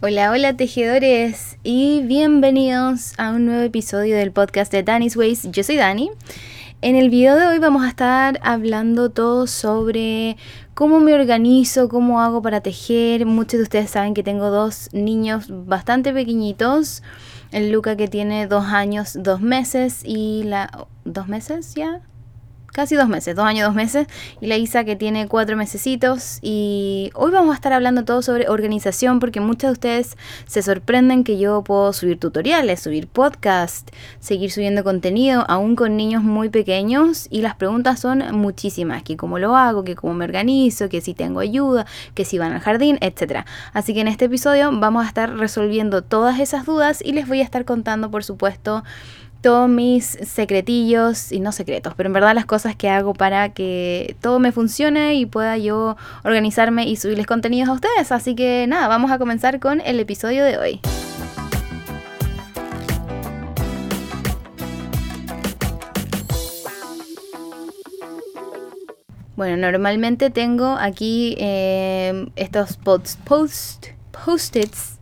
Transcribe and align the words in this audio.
Hola, 0.00 0.30
hola 0.30 0.56
tejedores 0.56 1.58
y 1.64 2.02
bienvenidos 2.02 3.14
a 3.18 3.30
un 3.30 3.46
nuevo 3.46 3.62
episodio 3.62 4.16
del 4.16 4.30
podcast 4.30 4.70
de 4.70 4.84
Danny's 4.84 5.16
Ways. 5.16 5.50
Yo 5.50 5.64
soy 5.64 5.74
Dani. 5.74 6.12
En 6.82 6.94
el 6.94 7.10
video 7.10 7.34
de 7.34 7.48
hoy 7.48 7.58
vamos 7.58 7.82
a 7.82 7.88
estar 7.88 8.38
hablando 8.44 9.10
todo 9.10 9.48
sobre 9.48 10.36
cómo 10.74 11.00
me 11.00 11.14
organizo, 11.14 11.88
cómo 11.88 12.20
hago 12.20 12.40
para 12.42 12.60
tejer. 12.60 13.26
Muchos 13.26 13.58
de 13.58 13.64
ustedes 13.64 13.90
saben 13.90 14.14
que 14.14 14.22
tengo 14.22 14.50
dos 14.50 14.88
niños 14.92 15.46
bastante 15.48 16.12
pequeñitos. 16.12 17.02
El 17.50 17.72
Luca 17.72 17.96
que 17.96 18.06
tiene 18.06 18.46
dos 18.46 18.66
años, 18.66 19.18
dos 19.20 19.40
meses 19.40 20.02
y 20.04 20.44
la... 20.44 20.86
¿Dos 21.04 21.26
meses 21.26 21.74
ya? 21.74 22.02
Casi 22.72 22.94
dos 22.94 23.08
meses, 23.08 23.34
dos 23.34 23.44
años, 23.44 23.66
dos 23.66 23.74
meses, 23.74 24.06
y 24.40 24.46
la 24.46 24.56
Isa 24.56 24.84
que 24.84 24.96
tiene 24.96 25.26
cuatro 25.28 25.56
mesecitos. 25.56 26.38
Y 26.42 27.10
hoy 27.14 27.30
vamos 27.30 27.52
a 27.52 27.54
estar 27.54 27.72
hablando 27.72 28.04
todo 28.04 28.22
sobre 28.22 28.48
organización, 28.48 29.20
porque 29.20 29.40
muchos 29.40 29.68
de 29.68 29.72
ustedes 29.72 30.16
se 30.46 30.62
sorprenden 30.62 31.24
que 31.24 31.38
yo 31.38 31.62
puedo 31.62 31.92
subir 31.92 32.18
tutoriales, 32.18 32.80
subir 32.80 33.08
podcast, 33.08 33.90
seguir 34.20 34.50
subiendo 34.50 34.84
contenido, 34.84 35.44
aún 35.48 35.76
con 35.76 35.96
niños 35.96 36.22
muy 36.22 36.48
pequeños, 36.50 37.26
y 37.30 37.40
las 37.40 37.54
preguntas 37.56 38.00
son 38.00 38.24
muchísimas, 38.32 39.02
que 39.02 39.16
cómo 39.16 39.38
lo 39.38 39.56
hago, 39.56 39.84
que 39.84 39.96
cómo 39.96 40.14
me 40.14 40.24
organizo, 40.24 40.88
que 40.88 41.00
si 41.00 41.14
tengo 41.14 41.40
ayuda, 41.40 41.86
que 42.14 42.24
si 42.24 42.38
van 42.38 42.52
al 42.52 42.60
jardín, 42.60 42.98
etc. 43.00 43.44
Así 43.72 43.94
que 43.94 44.00
en 44.00 44.08
este 44.08 44.26
episodio 44.26 44.70
vamos 44.72 45.04
a 45.04 45.08
estar 45.08 45.36
resolviendo 45.36 46.02
todas 46.02 46.40
esas 46.40 46.66
dudas 46.66 47.02
y 47.04 47.12
les 47.12 47.26
voy 47.26 47.40
a 47.40 47.44
estar 47.44 47.64
contando, 47.64 48.10
por 48.10 48.24
supuesto, 48.24 48.84
todos 49.40 49.68
mis 49.68 50.04
secretillos, 50.04 51.32
y 51.32 51.40
no 51.40 51.52
secretos, 51.52 51.94
pero 51.96 52.08
en 52.08 52.12
verdad 52.12 52.34
las 52.34 52.46
cosas 52.46 52.74
que 52.74 52.88
hago 52.88 53.14
para 53.14 53.50
que 53.50 54.16
todo 54.20 54.38
me 54.38 54.52
funcione 54.52 55.14
y 55.14 55.26
pueda 55.26 55.56
yo 55.56 55.96
organizarme 56.24 56.88
y 56.88 56.96
subirles 56.96 57.26
contenidos 57.26 57.68
a 57.68 57.72
ustedes. 57.72 58.12
Así 58.12 58.34
que 58.34 58.66
nada, 58.68 58.88
vamos 58.88 59.10
a 59.10 59.18
comenzar 59.18 59.60
con 59.60 59.80
el 59.80 60.00
episodio 60.00 60.44
de 60.44 60.58
hoy. 60.58 60.80
Bueno, 69.36 69.56
normalmente 69.56 70.30
tengo 70.30 70.76
aquí 70.80 71.36
eh, 71.38 72.28
estos 72.34 72.76
post, 72.76 73.20
post, 73.20 73.86
post-its 74.10 74.97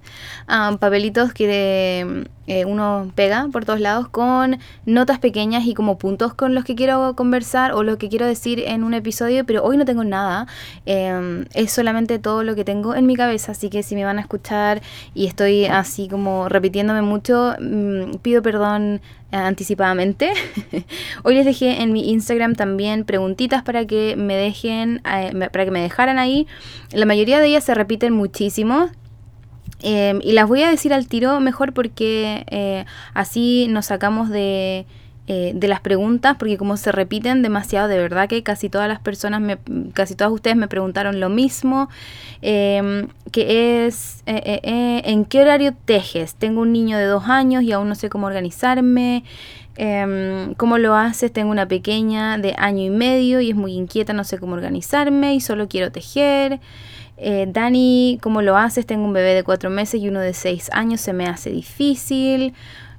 papelitos 0.78 1.32
que 1.32 2.26
eh, 2.46 2.64
uno 2.64 3.10
pega 3.14 3.48
por 3.52 3.64
todos 3.64 3.80
lados 3.80 4.08
con 4.08 4.58
notas 4.84 5.18
pequeñas 5.18 5.66
y 5.66 5.74
como 5.74 5.98
puntos 5.98 6.32
con 6.34 6.54
los 6.54 6.64
que 6.64 6.76
quiero 6.76 7.14
conversar 7.16 7.72
o 7.72 7.82
lo 7.82 7.98
que 7.98 8.08
quiero 8.08 8.26
decir 8.26 8.62
en 8.66 8.84
un 8.84 8.94
episodio, 8.94 9.44
pero 9.44 9.64
hoy 9.64 9.76
no 9.76 9.84
tengo 9.84 10.04
nada. 10.04 10.46
Em, 10.86 11.46
es 11.54 11.72
solamente 11.72 12.18
todo 12.18 12.44
lo 12.44 12.54
que 12.54 12.64
tengo 12.64 12.94
en 12.94 13.06
mi 13.06 13.16
cabeza, 13.16 13.52
así 13.52 13.68
que 13.68 13.82
si 13.82 13.94
me 13.96 14.04
van 14.04 14.18
a 14.18 14.20
escuchar 14.20 14.80
y 15.14 15.26
estoy 15.26 15.64
así 15.66 16.08
como 16.08 16.48
repitiéndome 16.48 17.02
mucho, 17.02 17.54
mm, 17.60 18.18
pido 18.22 18.42
perdón 18.42 19.00
anticipadamente. 19.32 20.32
Hoy 21.24 21.34
les 21.34 21.44
dejé 21.44 21.82
en 21.82 21.92
mi 21.92 22.10
Instagram 22.10 22.54
también 22.54 23.04
preguntitas 23.04 23.62
para 23.62 23.86
que 23.86 24.14
me 24.16 24.36
dejen, 24.36 25.02
eh, 25.04 25.32
para 25.52 25.64
que 25.64 25.70
me 25.70 25.80
dejaran 25.80 26.18
ahí. 26.18 26.46
La 26.92 27.06
mayoría 27.06 27.40
de 27.40 27.48
ellas 27.48 27.64
se 27.64 27.74
repiten 27.74 28.12
muchísimo. 28.12 28.90
Em, 29.82 30.20
y 30.22 30.32
las 30.32 30.48
voy 30.48 30.62
a 30.62 30.70
decir 30.70 30.92
al 30.92 31.06
tiro 31.06 31.38
mejor 31.40 31.72
porque 31.72 32.44
eh, 32.50 32.84
así 33.14 33.66
nos 33.68 33.86
sacamos 33.86 34.30
de, 34.30 34.86
eh, 35.26 35.52
de 35.54 35.68
las 35.68 35.80
preguntas, 35.80 36.36
porque 36.38 36.56
como 36.56 36.76
se 36.76 36.92
repiten 36.92 37.42
demasiado, 37.42 37.88
de 37.88 37.98
verdad 37.98 38.28
que 38.28 38.42
casi 38.42 38.70
todas 38.70 38.88
las 38.88 39.00
personas, 39.00 39.40
me, 39.40 39.58
casi 39.92 40.14
todas 40.14 40.32
ustedes 40.32 40.56
me 40.56 40.68
preguntaron 40.68 41.20
lo 41.20 41.28
mismo, 41.28 41.90
em, 42.42 43.08
que 43.32 43.86
es, 43.86 44.22
eh, 44.26 45.02
¿en 45.04 45.24
qué 45.26 45.40
horario 45.42 45.74
tejes? 45.84 46.34
Tengo 46.36 46.62
un 46.62 46.72
niño 46.72 46.96
de 46.96 47.04
dos 47.04 47.24
años 47.24 47.62
y 47.62 47.72
aún 47.72 47.88
no 47.88 47.94
sé 47.94 48.08
cómo 48.08 48.26
organizarme. 48.26 49.24
Em, 49.78 50.54
¿Cómo 50.54 50.78
lo 50.78 50.94
haces? 50.94 51.30
Tengo 51.32 51.50
una 51.50 51.68
pequeña 51.68 52.38
de 52.38 52.54
año 52.56 52.82
y 52.82 52.90
medio 52.90 53.40
y 53.40 53.50
es 53.50 53.56
muy 53.56 53.74
inquieta, 53.74 54.14
no 54.14 54.24
sé 54.24 54.38
cómo 54.38 54.54
organizarme 54.54 55.34
y 55.34 55.40
solo 55.40 55.68
quiero 55.68 55.92
tejer. 55.92 56.60
Eh, 57.16 57.46
Dani, 57.48 58.18
¿cómo 58.22 58.42
lo 58.42 58.56
haces? 58.56 58.86
Tengo 58.86 59.04
un 59.04 59.12
bebé 59.12 59.34
de 59.34 59.42
cuatro 59.42 59.70
meses 59.70 60.00
y 60.00 60.08
uno 60.08 60.20
de 60.20 60.34
seis 60.34 60.68
años, 60.72 61.00
se 61.00 61.12
me 61.12 61.26
hace 61.26 61.50
difícil. 61.50 62.54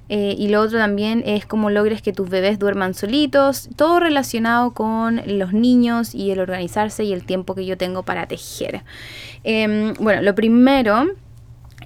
Eh, 0.08 0.34
y 0.38 0.48
lo 0.48 0.62
otro 0.62 0.78
también 0.78 1.22
es 1.26 1.44
cómo 1.44 1.68
logres 1.68 2.00
que 2.00 2.14
tus 2.14 2.30
bebés 2.30 2.58
duerman 2.58 2.94
solitos, 2.94 3.68
todo 3.76 4.00
relacionado 4.00 4.72
con 4.72 5.20
los 5.26 5.52
niños 5.52 6.14
y 6.14 6.30
el 6.30 6.40
organizarse 6.40 7.04
y 7.04 7.12
el 7.12 7.24
tiempo 7.24 7.54
que 7.54 7.66
yo 7.66 7.76
tengo 7.76 8.04
para 8.04 8.26
tejer. 8.26 8.84
Em, 9.44 9.92
bueno, 10.00 10.22
lo 10.22 10.34
primero 10.34 11.08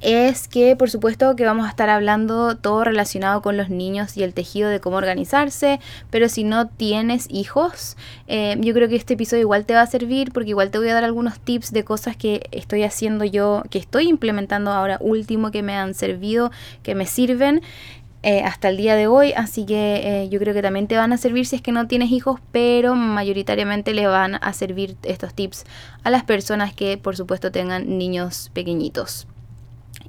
es 0.03 0.49
que 0.49 0.75
por 0.77 0.91
supuesto 0.91 1.37
que 1.37 1.45
vamos 1.45 1.67
a 1.67 1.71
estar 1.71 1.89
hablando 1.89 2.57
todo 2.57 2.85
relacionado 2.85 3.41
con 3.41 3.57
los 3.57 3.71
niños 3.71 4.17
y 4.17 4.25
el 4.25 4.35
tejido 4.35 4.69
de 4.69 4.81
cómo 4.81 4.97
organizarse, 4.97 5.81
pero 6.11 6.29
si 6.29 6.45
no 6.45 6.69
tienes 6.69 7.27
hijos, 7.31 7.97
eh, 8.27 8.57
yo 8.61 8.75
creo 8.75 8.89
que 8.89 8.97
este 8.97 9.15
episodio 9.15 9.43
igual 9.43 9.65
te 9.65 9.75
va 9.75 9.83
a 9.83 9.87
servir 9.87 10.33
porque 10.33 10.51
igual 10.51 10.71
te 10.71 10.79
voy 10.79 10.89
a 10.89 10.95
dar 10.95 11.05
algunos 11.05 11.39
tips 11.41 11.73
de 11.73 11.85
cosas 11.85 12.17
que 12.17 12.49
estoy 12.51 12.83
haciendo 12.83 13.25
yo, 13.25 13.63
que 13.71 13.79
estoy 13.79 14.09
implementando 14.09 14.73
ahora 14.73 14.99
último, 15.01 15.53
que 15.53 15.63
me 15.63 15.77
han 15.77 15.95
servido, 15.95 16.51
que 16.83 16.95
me 16.95 17.07
sirven. 17.07 17.63
Eh, 18.25 18.43
hasta 18.45 18.69
el 18.69 18.77
día 18.77 18.95
de 18.95 19.09
hoy, 19.09 19.33
así 19.33 19.67
que 19.67 20.23
eh, 20.23 20.29
yo 20.29 20.39
creo 20.39 20.55
que 20.55 20.63
también 20.63 20.87
te 20.87 20.97
van 20.97 21.13
a 21.13 21.17
servir 21.17 21.45
si 21.45 21.57
es 21.57 21.63
que 21.63 21.73
no 21.73 21.89
tienes 21.89 22.13
hijos, 22.13 22.39
pero 22.53 22.95
mayoritariamente 22.95 23.93
le 23.95 24.07
van 24.07 24.37
a 24.37 24.53
servir 24.53 24.95
estos 25.03 25.35
tips 25.35 25.65
a 26.05 26.11
las 26.11 26.23
personas 26.23 26.73
que 26.73 26.97
por 26.99 27.17
supuesto 27.17 27.51
tengan 27.51 27.99
niños 27.99 28.53
pequeñitos 28.55 29.27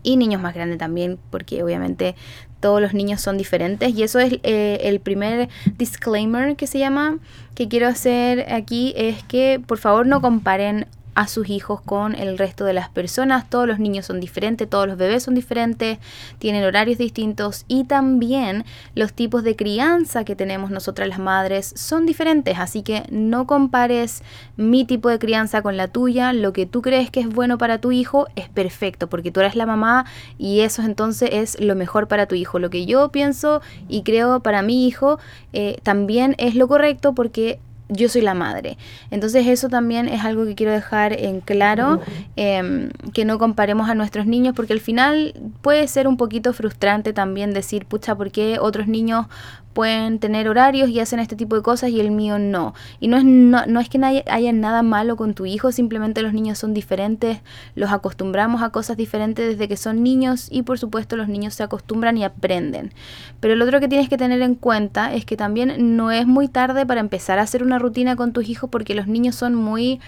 y 0.03 0.17
niños 0.17 0.41
más 0.41 0.53
grandes 0.53 0.77
también, 0.77 1.17
porque 1.31 1.63
obviamente 1.63 2.15
todos 2.59 2.81
los 2.81 2.93
niños 2.93 3.21
son 3.21 3.37
diferentes. 3.37 3.93
Y 3.93 4.03
eso 4.03 4.19
es 4.19 4.39
eh, 4.43 4.79
el 4.83 4.99
primer 4.99 5.49
disclaimer 5.77 6.55
que 6.55 6.67
se 6.67 6.79
llama 6.79 7.17
que 7.55 7.67
quiero 7.67 7.87
hacer 7.87 8.51
aquí 8.51 8.93
es 8.95 9.23
que 9.23 9.61
por 9.65 9.77
favor 9.77 10.05
no 10.05 10.21
comparen 10.21 10.87
a 11.15 11.27
sus 11.27 11.49
hijos 11.49 11.81
con 11.81 12.15
el 12.15 12.37
resto 12.37 12.65
de 12.65 12.73
las 12.73 12.89
personas. 12.89 13.49
Todos 13.49 13.67
los 13.67 13.79
niños 13.79 14.05
son 14.05 14.19
diferentes, 14.19 14.69
todos 14.69 14.87
los 14.87 14.97
bebés 14.97 15.23
son 15.23 15.35
diferentes, 15.35 15.99
tienen 16.39 16.63
horarios 16.63 16.97
distintos 16.97 17.65
y 17.67 17.83
también 17.85 18.65
los 18.95 19.13
tipos 19.13 19.43
de 19.43 19.55
crianza 19.55 20.23
que 20.23 20.35
tenemos 20.35 20.71
nosotras 20.71 21.07
las 21.07 21.19
madres 21.19 21.73
son 21.75 22.05
diferentes. 22.05 22.57
Así 22.57 22.81
que 22.83 23.03
no 23.09 23.47
compares 23.47 24.23
mi 24.57 24.85
tipo 24.85 25.09
de 25.09 25.19
crianza 25.19 25.61
con 25.61 25.77
la 25.77 25.87
tuya. 25.87 26.33
Lo 26.33 26.53
que 26.53 26.65
tú 26.65 26.81
crees 26.81 27.09
que 27.09 27.21
es 27.21 27.29
bueno 27.29 27.57
para 27.57 27.79
tu 27.79 27.91
hijo 27.91 28.27
es 28.35 28.49
perfecto 28.49 29.07
porque 29.07 29.31
tú 29.31 29.39
eres 29.39 29.55
la 29.55 29.65
mamá 29.65 30.05
y 30.37 30.61
eso 30.61 30.81
entonces 30.83 31.29
es 31.31 31.59
lo 31.59 31.75
mejor 31.75 32.07
para 32.07 32.27
tu 32.27 32.35
hijo. 32.35 32.59
Lo 32.59 32.69
que 32.69 32.85
yo 32.85 33.09
pienso 33.09 33.61
y 33.87 34.03
creo 34.03 34.41
para 34.41 34.61
mi 34.61 34.87
hijo 34.87 35.19
eh, 35.53 35.77
también 35.83 36.35
es 36.37 36.55
lo 36.55 36.67
correcto 36.67 37.13
porque 37.13 37.59
yo 37.93 38.09
soy 38.09 38.21
la 38.21 38.33
madre. 38.33 38.77
Entonces 39.11 39.47
eso 39.47 39.69
también 39.69 40.07
es 40.07 40.23
algo 40.23 40.45
que 40.45 40.55
quiero 40.55 40.71
dejar 40.71 41.13
en 41.13 41.41
claro, 41.41 42.01
em, 42.35 42.89
que 43.13 43.25
no 43.25 43.37
comparemos 43.37 43.89
a 43.89 43.95
nuestros 43.95 44.25
niños, 44.25 44.53
porque 44.55 44.73
al 44.73 44.79
final 44.79 45.33
puede 45.61 45.87
ser 45.87 46.07
un 46.07 46.17
poquito 46.17 46.53
frustrante 46.53 47.13
también 47.13 47.53
decir, 47.53 47.85
pucha, 47.85 48.15
¿por 48.15 48.31
qué 48.31 48.57
otros 48.59 48.87
niños 48.87 49.27
pueden 49.73 50.19
tener 50.19 50.47
horarios 50.47 50.89
y 50.89 50.99
hacen 50.99 51.19
este 51.19 51.35
tipo 51.35 51.55
de 51.55 51.61
cosas 51.61 51.89
y 51.89 51.99
el 51.99 52.11
mío 52.11 52.39
no. 52.39 52.73
Y 52.99 53.07
no 53.07 53.17
es, 53.17 53.25
no, 53.25 53.79
es 53.79 53.89
que 53.89 54.23
haya 54.27 54.53
nada 54.53 54.83
malo 54.83 55.15
con 55.15 55.33
tu 55.33 55.45
hijo, 55.45 55.71
simplemente 55.71 56.21
los 56.21 56.33
niños 56.33 56.59
son 56.59 56.73
diferentes, 56.73 57.39
los 57.75 57.91
acostumbramos 57.91 58.61
a 58.61 58.69
cosas 58.69 58.97
diferentes 58.97 59.47
desde 59.47 59.67
que 59.67 59.77
son 59.77 60.03
niños 60.03 60.47
y 60.51 60.61
por 60.61 60.79
supuesto 60.79 61.17
los 61.17 61.27
niños 61.27 61.55
se 61.55 61.63
acostumbran 61.63 62.17
y 62.17 62.23
aprenden. 62.23 62.93
Pero 63.39 63.55
lo 63.55 63.65
otro 63.65 63.79
que 63.79 63.87
tienes 63.87 64.09
que 64.09 64.17
tener 64.17 64.41
en 64.41 64.55
cuenta 64.55 65.13
es 65.13 65.25
que 65.25 65.35
también 65.35 65.95
no 65.97 66.11
es 66.11 66.27
muy 66.27 66.47
tarde 66.47 66.85
para 66.85 67.01
empezar 67.01 67.39
a 67.39 67.43
hacer 67.43 67.63
una 67.63 67.79
rutina 67.79 68.15
con 68.15 68.33
tus 68.33 68.47
hijos 68.47 68.69
porque 68.69 68.95
los 68.95 69.07
niños 69.07 69.35
son 69.35 69.55
muy... 69.55 69.99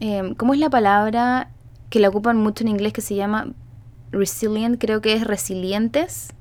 Eh, 0.00 0.34
¿Cómo 0.36 0.52
es 0.52 0.60
la 0.60 0.68
palabra 0.68 1.48
que 1.88 2.00
la 2.00 2.08
ocupan 2.08 2.36
mucho 2.36 2.64
en 2.64 2.68
inglés 2.68 2.92
que 2.92 3.00
se 3.00 3.14
llama 3.14 3.48
resilient? 4.12 4.78
Creo 4.78 5.00
que 5.00 5.14
es 5.14 5.24
resilientes 5.24 6.35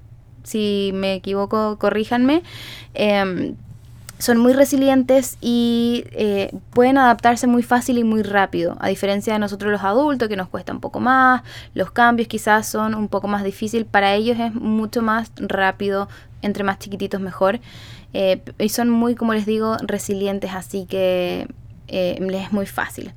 si 0.45 0.91
me 0.93 1.15
equivoco, 1.15 1.77
corríjanme. 1.77 2.43
Em, 2.93 3.55
son 4.17 4.37
muy 4.37 4.53
resilientes 4.53 5.37
y 5.41 6.05
eh, 6.11 6.55
pueden 6.71 6.97
adaptarse 6.97 7.47
muy 7.47 7.63
fácil 7.63 7.97
y 7.97 8.03
muy 8.03 8.23
rápido, 8.23 8.77
a 8.79 8.87
diferencia 8.87 9.33
de 9.33 9.39
nosotros 9.39 9.71
los 9.71 9.83
adultos 9.83 10.29
que 10.29 10.37
nos 10.37 10.47
cuesta 10.47 10.71
un 10.71 10.79
poco 10.79 11.01
más, 11.01 11.43
los 11.73 11.91
cambios 11.91 12.29
quizás 12.29 12.67
son 12.67 12.95
un 12.95 13.09
poco 13.09 13.27
más 13.27 13.43
difíciles, 13.43 13.85
para 13.85 14.13
ellos 14.13 14.39
es 14.39 14.53
mucho 14.53 15.01
más 15.01 15.31
rápido, 15.35 16.07
entre 16.41 16.63
más 16.63 16.79
chiquititos 16.79 17.19
mejor, 17.19 17.59
eh, 18.13 18.41
y 18.57 18.69
son 18.69 18.89
muy, 18.89 19.15
como 19.15 19.33
les 19.33 19.45
digo, 19.45 19.75
resilientes, 19.81 20.53
así 20.53 20.85
que 20.85 21.47
eh, 21.89 22.17
les 22.21 22.43
es 22.43 22.53
muy 22.53 22.65
fácil. 22.65 23.11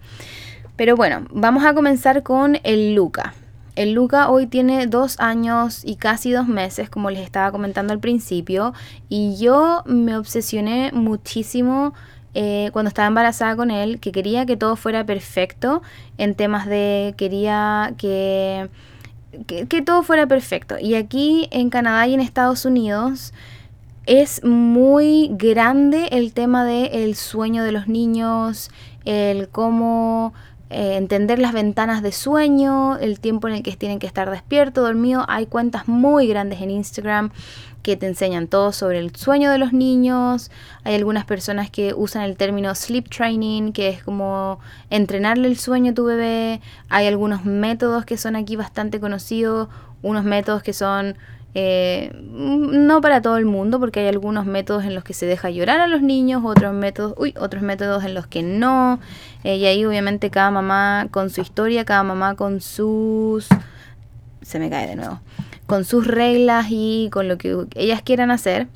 Pero 0.76 0.96
bueno, 0.96 1.26
vamos 1.30 1.64
a 1.64 1.74
comenzar 1.74 2.22
con 2.22 2.58
el 2.64 2.94
Luca. 2.94 3.34
El 3.78 3.92
Luca 3.92 4.28
hoy 4.28 4.48
tiene 4.48 4.88
dos 4.88 5.20
años 5.20 5.82
y 5.84 5.94
casi 5.94 6.32
dos 6.32 6.48
meses, 6.48 6.90
como 6.90 7.10
les 7.10 7.20
estaba 7.20 7.52
comentando 7.52 7.92
al 7.92 8.00
principio, 8.00 8.74
y 9.08 9.36
yo 9.36 9.84
me 9.86 10.16
obsesioné 10.16 10.90
muchísimo 10.92 11.94
eh, 12.34 12.70
cuando 12.72 12.88
estaba 12.88 13.06
embarazada 13.06 13.54
con 13.54 13.70
él, 13.70 14.00
que 14.00 14.10
quería 14.10 14.46
que 14.46 14.56
todo 14.56 14.74
fuera 14.74 15.06
perfecto 15.06 15.80
en 16.16 16.34
temas 16.34 16.66
de 16.66 17.14
quería 17.16 17.94
que 17.98 18.68
que, 19.46 19.82
todo 19.82 20.02
fuera 20.02 20.26
perfecto. 20.26 20.74
Y 20.80 20.96
aquí 20.96 21.46
en 21.52 21.70
Canadá 21.70 22.04
y 22.08 22.14
en 22.14 22.20
Estados 22.20 22.64
Unidos 22.64 23.32
es 24.06 24.42
muy 24.42 25.30
grande 25.34 26.08
el 26.10 26.32
tema 26.32 26.64
del 26.64 26.92
el 26.92 27.14
sueño 27.14 27.62
de 27.62 27.70
los 27.70 27.86
niños, 27.86 28.72
el 29.04 29.48
cómo 29.48 30.34
eh, 30.70 30.96
entender 30.96 31.38
las 31.38 31.52
ventanas 31.52 32.02
de 32.02 32.12
sueño, 32.12 32.98
el 32.98 33.20
tiempo 33.20 33.48
en 33.48 33.54
el 33.54 33.62
que 33.62 33.74
tienen 33.76 33.98
que 33.98 34.06
estar 34.06 34.30
despierto, 34.30 34.82
dormido. 34.82 35.24
Hay 35.28 35.46
cuentas 35.46 35.88
muy 35.88 36.26
grandes 36.26 36.60
en 36.60 36.70
Instagram 36.70 37.30
que 37.82 37.96
te 37.96 38.06
enseñan 38.06 38.48
todo 38.48 38.72
sobre 38.72 38.98
el 38.98 39.16
sueño 39.16 39.50
de 39.50 39.56
los 39.56 39.72
niños. 39.72 40.50
Hay 40.84 40.94
algunas 40.94 41.24
personas 41.24 41.70
que 41.70 41.94
usan 41.94 42.22
el 42.22 42.36
término 42.36 42.74
sleep 42.74 43.08
training, 43.08 43.72
que 43.72 43.88
es 43.88 44.02
como 44.02 44.58
entrenarle 44.90 45.48
el 45.48 45.56
sueño 45.56 45.92
a 45.92 45.94
tu 45.94 46.04
bebé. 46.04 46.60
Hay 46.90 47.06
algunos 47.06 47.46
métodos 47.46 48.04
que 48.04 48.18
son 48.18 48.36
aquí 48.36 48.56
bastante 48.56 49.00
conocidos, 49.00 49.68
unos 50.02 50.24
métodos 50.24 50.62
que 50.62 50.74
son 50.74 51.16
eh, 51.54 52.12
no 52.22 53.00
para 53.00 53.22
todo 53.22 53.36
el 53.38 53.46
mundo, 53.46 53.80
porque 53.80 54.00
hay 54.00 54.08
algunos 54.08 54.46
métodos 54.46 54.84
en 54.84 54.94
los 54.94 55.02
que 55.02 55.14
se 55.14 55.26
deja 55.26 55.50
llorar 55.50 55.80
a 55.80 55.86
los 55.86 56.02
niños, 56.02 56.42
otros 56.44 56.74
métodos, 56.74 57.14
uy, 57.16 57.34
otros 57.38 57.62
métodos 57.62 58.04
en 58.04 58.14
los 58.14 58.26
que 58.26 58.42
no. 58.42 59.00
Eh, 59.44 59.56
y 59.56 59.66
ahí 59.66 59.84
obviamente 59.84 60.30
cada 60.30 60.50
mamá 60.50 61.08
con 61.10 61.30
su 61.30 61.40
historia, 61.40 61.84
cada 61.84 62.02
mamá 62.02 62.34
con 62.36 62.60
sus... 62.60 63.48
Se 64.42 64.58
me 64.58 64.70
cae 64.70 64.86
de 64.86 64.96
nuevo. 64.96 65.20
Con 65.66 65.84
sus 65.84 66.06
reglas 66.06 66.66
y 66.70 67.08
con 67.12 67.28
lo 67.28 67.38
que 67.38 67.66
ellas 67.74 68.02
quieran 68.02 68.30
hacer. 68.30 68.68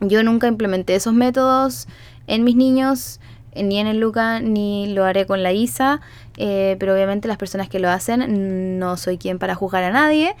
Yo 0.00 0.22
nunca 0.22 0.46
implementé 0.46 0.94
esos 0.94 1.14
métodos 1.14 1.86
en 2.26 2.44
mis 2.44 2.56
niños, 2.56 3.20
ni 3.54 3.78
en 3.78 3.86
el 3.86 3.98
Luca, 3.98 4.40
ni 4.40 4.92
lo 4.92 5.04
haré 5.04 5.26
con 5.26 5.42
la 5.42 5.52
Isa. 5.52 6.00
Eh, 6.36 6.76
pero 6.78 6.94
obviamente 6.94 7.28
las 7.28 7.36
personas 7.36 7.68
que 7.68 7.78
lo 7.78 7.88
hacen 7.88 8.78
no 8.78 8.96
soy 8.96 9.18
quien 9.18 9.38
para 9.38 9.54
juzgar 9.54 9.84
a 9.84 9.90
nadie. 9.90 10.34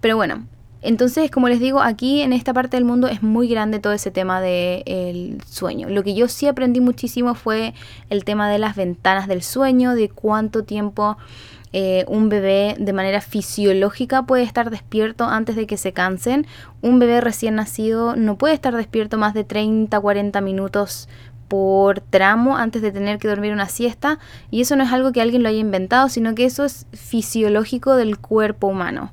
pero 0.00 0.16
bueno, 0.16 0.46
entonces, 0.84 1.30
como 1.30 1.48
les 1.48 1.60
digo, 1.60 1.80
aquí 1.80 2.20
en 2.20 2.32
esta 2.32 2.52
parte 2.52 2.76
del 2.76 2.84
mundo 2.84 3.08
es 3.08 3.22
muy 3.22 3.48
grande 3.48 3.78
todo 3.78 3.92
ese 3.92 4.10
tema 4.10 4.40
del 4.40 5.38
sueño. 5.48 5.88
Lo 5.88 6.02
que 6.02 6.14
yo 6.14 6.28
sí 6.28 6.46
aprendí 6.46 6.80
muchísimo 6.80 7.34
fue 7.34 7.74
el 8.10 8.24
tema 8.24 8.50
de 8.50 8.58
las 8.58 8.76
ventanas 8.76 9.26
del 9.26 9.42
sueño, 9.42 9.94
de 9.94 10.08
cuánto 10.08 10.64
tiempo 10.64 11.16
eh, 11.72 12.04
un 12.06 12.28
bebé 12.28 12.76
de 12.78 12.92
manera 12.92 13.20
fisiológica 13.20 14.22
puede 14.22 14.44
estar 14.44 14.70
despierto 14.70 15.24
antes 15.24 15.56
de 15.56 15.66
que 15.66 15.76
se 15.76 15.92
cansen. 15.92 16.46
Un 16.82 17.00
bebé 17.00 17.20
recién 17.20 17.56
nacido 17.56 18.14
no 18.14 18.36
puede 18.36 18.54
estar 18.54 18.76
despierto 18.76 19.18
más 19.18 19.34
de 19.34 19.42
30, 19.42 19.98
40 19.98 20.40
minutos 20.40 21.08
por 21.48 22.00
tramo 22.00 22.56
antes 22.56 22.80
de 22.80 22.92
tener 22.92 23.18
que 23.18 23.28
dormir 23.28 23.52
una 23.52 23.68
siesta 23.68 24.18
y 24.50 24.60
eso 24.60 24.76
no 24.76 24.84
es 24.84 24.92
algo 24.92 25.12
que 25.12 25.20
alguien 25.20 25.42
lo 25.42 25.48
haya 25.48 25.58
inventado, 25.58 26.08
sino 26.08 26.34
que 26.34 26.44
eso 26.44 26.64
es 26.64 26.86
fisiológico 26.92 27.96
del 27.96 28.18
cuerpo 28.18 28.68
humano. 28.68 29.10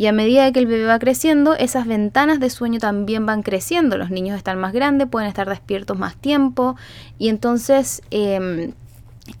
Y 0.00 0.06
a 0.06 0.12
medida 0.12 0.50
que 0.50 0.60
el 0.60 0.66
bebé 0.66 0.86
va 0.86 0.98
creciendo, 0.98 1.54
esas 1.54 1.86
ventanas 1.86 2.40
de 2.40 2.48
sueño 2.48 2.78
también 2.78 3.26
van 3.26 3.42
creciendo. 3.42 3.98
Los 3.98 4.08
niños 4.08 4.38
están 4.38 4.58
más 4.58 4.72
grandes, 4.72 5.08
pueden 5.08 5.28
estar 5.28 5.46
despiertos 5.46 5.98
más 5.98 6.16
tiempo. 6.16 6.74
Y 7.18 7.28
entonces 7.28 8.00
em, 8.10 8.72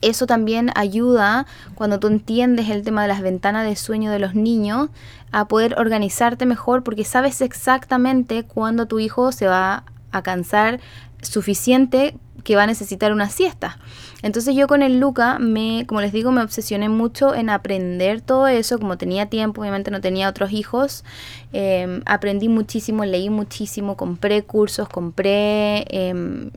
eso 0.02 0.26
también 0.26 0.70
ayuda 0.74 1.46
cuando 1.74 1.98
tú 1.98 2.08
entiendes 2.08 2.68
el 2.68 2.82
tema 2.82 3.00
de 3.00 3.08
las 3.08 3.22
ventanas 3.22 3.66
de 3.66 3.74
sueño 3.74 4.10
de 4.10 4.18
los 4.18 4.34
niños 4.34 4.90
a 5.32 5.48
poder 5.48 5.76
organizarte 5.78 6.44
mejor 6.44 6.84
porque 6.84 7.04
sabes 7.04 7.40
exactamente 7.40 8.44
cuándo 8.44 8.84
tu 8.84 8.98
hijo 8.98 9.32
se 9.32 9.46
va 9.46 9.84
a 10.12 10.20
cansar 10.20 10.78
suficiente 11.22 12.18
que 12.42 12.56
va 12.56 12.64
a 12.64 12.66
necesitar 12.66 13.12
una 13.12 13.28
siesta. 13.28 13.78
Entonces 14.22 14.54
yo 14.54 14.66
con 14.66 14.82
el 14.82 15.00
Luca, 15.00 15.38
me, 15.38 15.84
como 15.86 16.00
les 16.00 16.12
digo, 16.12 16.30
me 16.32 16.42
obsesioné 16.42 16.88
mucho 16.88 17.34
en 17.34 17.50
aprender 17.50 18.20
todo 18.20 18.48
eso, 18.48 18.78
como 18.78 18.98
tenía 18.98 19.26
tiempo, 19.26 19.62
obviamente 19.62 19.90
no 19.90 20.00
tenía 20.00 20.28
otros 20.28 20.52
hijos, 20.52 21.04
em, 21.52 22.02
aprendí 22.06 22.48
muchísimo, 22.48 23.04
leí 23.04 23.30
muchísimo, 23.30 23.96
compré 23.96 24.42
cursos, 24.42 24.88
compré, 24.88 25.84
em, 25.88 26.50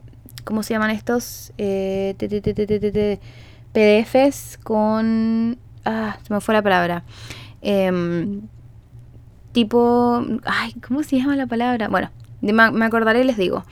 ¿cómo 0.44 0.62
se 0.62 0.74
llaman 0.74 0.90
estos? 0.90 1.52
Eh, 1.58 2.14
PDFs 3.72 4.58
con... 4.62 5.58
Ah, 5.84 6.16
se 6.26 6.32
me 6.32 6.40
fue 6.40 6.54
la 6.54 6.62
palabra. 6.62 7.04
Em, 7.62 8.42
tipo... 9.52 10.24
Ay, 10.44 10.74
¿cómo 10.86 11.02
se 11.02 11.16
llama 11.18 11.36
la 11.36 11.46
palabra? 11.46 11.88
Bueno, 11.88 12.10
me 12.40 12.84
acordaré 12.84 13.22
y 13.22 13.24
les 13.24 13.36
digo. 13.36 13.64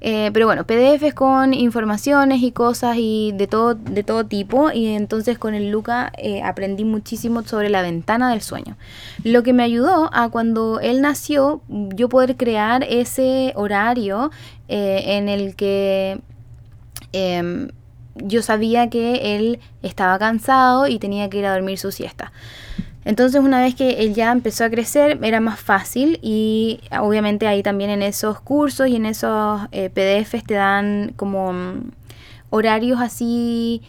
Eh, 0.00 0.30
pero 0.32 0.46
bueno, 0.46 0.64
PDFs 0.66 1.14
con 1.14 1.54
informaciones 1.54 2.42
y 2.42 2.52
cosas 2.52 2.96
y 2.98 3.32
de 3.34 3.46
todo, 3.46 3.74
de 3.74 4.02
todo 4.02 4.24
tipo. 4.26 4.70
Y 4.70 4.86
entonces 4.88 5.38
con 5.38 5.54
el 5.54 5.70
Luca 5.70 6.12
eh, 6.18 6.42
aprendí 6.42 6.84
muchísimo 6.84 7.42
sobre 7.42 7.70
la 7.70 7.82
ventana 7.82 8.30
del 8.30 8.42
sueño. 8.42 8.76
Lo 9.24 9.42
que 9.42 9.52
me 9.52 9.62
ayudó 9.62 10.10
a 10.12 10.28
cuando 10.28 10.80
él 10.80 11.00
nació, 11.00 11.62
yo 11.68 12.08
poder 12.08 12.36
crear 12.36 12.84
ese 12.84 13.52
horario 13.56 14.30
eh, 14.68 15.16
en 15.16 15.28
el 15.28 15.54
que 15.56 16.20
em, 17.12 17.68
yo 18.16 18.42
sabía 18.42 18.90
que 18.90 19.36
él 19.36 19.60
estaba 19.82 20.18
cansado 20.18 20.86
y 20.86 20.98
tenía 20.98 21.28
que 21.30 21.38
ir 21.38 21.46
a 21.46 21.52
dormir 21.52 21.78
su 21.78 21.92
siesta. 21.92 22.32
Entonces 23.06 23.40
una 23.40 23.60
vez 23.60 23.76
que 23.76 24.02
él 24.02 24.14
ya 24.14 24.32
empezó 24.32 24.64
a 24.64 24.70
crecer 24.70 25.20
era 25.22 25.38
más 25.38 25.60
fácil 25.60 26.18
y 26.22 26.80
obviamente 26.90 27.46
ahí 27.46 27.62
también 27.62 27.88
en 27.88 28.02
esos 28.02 28.40
cursos 28.40 28.88
y 28.88 28.96
en 28.96 29.06
esos 29.06 29.60
eh, 29.70 29.90
PDFs 29.90 30.42
te 30.42 30.54
dan 30.54 31.12
como 31.14 31.52
mm, 31.52 31.92
horarios 32.50 33.00
así 33.00 33.80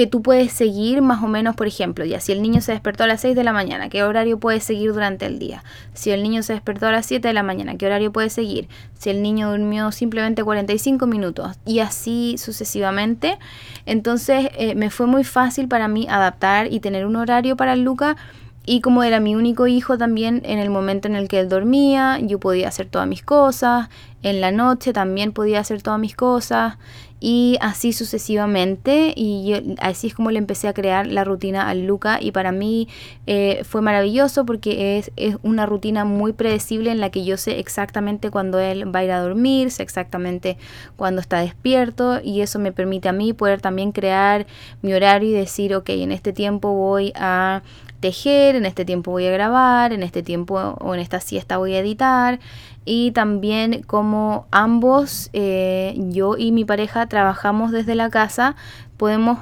que 0.00 0.06
tú 0.06 0.22
puedes 0.22 0.50
seguir 0.50 1.02
más 1.02 1.22
o 1.22 1.28
menos, 1.28 1.54
por 1.56 1.66
ejemplo, 1.66 2.06
ya 2.06 2.20
si 2.20 2.32
el 2.32 2.40
niño 2.40 2.62
se 2.62 2.72
despertó 2.72 3.04
a 3.04 3.06
las 3.06 3.20
6 3.20 3.36
de 3.36 3.44
la 3.44 3.52
mañana, 3.52 3.90
¿qué 3.90 4.02
horario 4.02 4.40
puedes 4.40 4.64
seguir 4.64 4.94
durante 4.94 5.26
el 5.26 5.38
día? 5.38 5.62
Si 5.92 6.10
el 6.10 6.22
niño 6.22 6.42
se 6.42 6.54
despertó 6.54 6.86
a 6.86 6.90
las 6.90 7.04
7 7.04 7.28
de 7.28 7.34
la 7.34 7.42
mañana, 7.42 7.76
¿qué 7.76 7.84
horario 7.84 8.10
puedes 8.10 8.32
seguir? 8.32 8.66
Si 8.94 9.10
el 9.10 9.20
niño 9.20 9.50
durmió 9.50 9.92
simplemente 9.92 10.42
45 10.42 11.06
minutos 11.06 11.58
y 11.66 11.80
así 11.80 12.36
sucesivamente. 12.38 13.38
Entonces 13.84 14.48
eh, 14.56 14.74
me 14.74 14.88
fue 14.88 15.06
muy 15.06 15.22
fácil 15.22 15.68
para 15.68 15.86
mí 15.86 16.06
adaptar 16.08 16.72
y 16.72 16.80
tener 16.80 17.04
un 17.04 17.16
horario 17.16 17.58
para 17.58 17.74
el 17.74 17.82
Luca 17.82 18.16
y 18.64 18.82
como 18.82 19.02
era 19.02 19.20
mi 19.20 19.34
único 19.34 19.66
hijo 19.66 19.98
también, 19.98 20.42
en 20.44 20.58
el 20.58 20.70
momento 20.70 21.08
en 21.08 21.16
el 21.16 21.28
que 21.28 21.40
él 21.40 21.48
dormía, 21.48 22.18
yo 22.20 22.38
podía 22.38 22.68
hacer 22.68 22.88
todas 22.88 23.08
mis 23.08 23.22
cosas, 23.22 23.88
en 24.22 24.40
la 24.40 24.52
noche 24.52 24.92
también 24.92 25.32
podía 25.32 25.60
hacer 25.60 25.82
todas 25.82 25.98
mis 25.98 26.14
cosas, 26.14 26.76
y 27.20 27.58
así 27.60 27.92
sucesivamente. 27.92 29.12
Y 29.14 29.76
así 29.80 30.08
es 30.08 30.14
como 30.14 30.30
le 30.30 30.38
empecé 30.38 30.66
a 30.68 30.74
crear 30.74 31.06
la 31.06 31.24
rutina 31.24 31.68
al 31.68 31.86
Luca, 31.86 32.18
y 32.20 32.32
para 32.32 32.50
mí 32.50 32.88
eh, 33.26 33.62
fue 33.64 33.82
maravilloso 33.82 34.44
porque 34.44 34.98
es, 34.98 35.12
es 35.16 35.36
una 35.42 35.66
rutina 35.66 36.04
muy 36.04 36.32
predecible 36.32 36.90
en 36.90 37.00
la 37.00 37.10
que 37.10 37.24
yo 37.24 37.36
sé 37.36 37.58
exactamente 37.58 38.30
cuándo 38.30 38.58
él 38.58 38.94
va 38.94 39.00
a 39.00 39.04
ir 39.04 39.12
a 39.12 39.20
dormir, 39.20 39.70
sé 39.70 39.82
exactamente 39.82 40.56
cuándo 40.96 41.20
está 41.20 41.40
despierto, 41.40 42.20
y 42.22 42.40
eso 42.40 42.58
me 42.58 42.72
permite 42.72 43.08
a 43.08 43.12
mí 43.12 43.32
poder 43.32 43.60
también 43.60 43.92
crear 43.92 44.46
mi 44.82 44.92
horario 44.92 45.28
y 45.28 45.32
decir, 45.32 45.74
ok, 45.74 45.90
en 45.90 46.12
este 46.12 46.32
tiempo 46.32 46.72
voy 46.72 47.12
a 47.14 47.62
tejer, 48.00 48.56
en 48.56 48.66
este 48.66 48.84
tiempo 48.84 49.10
voy 49.10 49.26
a 49.26 49.30
grabar, 49.30 49.92
en 49.92 50.02
este 50.02 50.22
tiempo 50.22 50.58
o 50.58 50.94
en 50.94 51.00
esta 51.00 51.20
siesta 51.20 51.58
voy 51.58 51.74
a 51.74 51.80
editar. 51.80 52.40
Y 52.84 53.12
también 53.12 53.82
como 53.82 54.46
ambos, 54.50 55.30
eh, 55.32 55.94
yo 56.08 56.36
y 56.36 56.50
mi 56.50 56.64
pareja 56.64 57.06
trabajamos 57.06 57.72
desde 57.72 57.94
la 57.94 58.10
casa, 58.10 58.56
podemos 58.96 59.38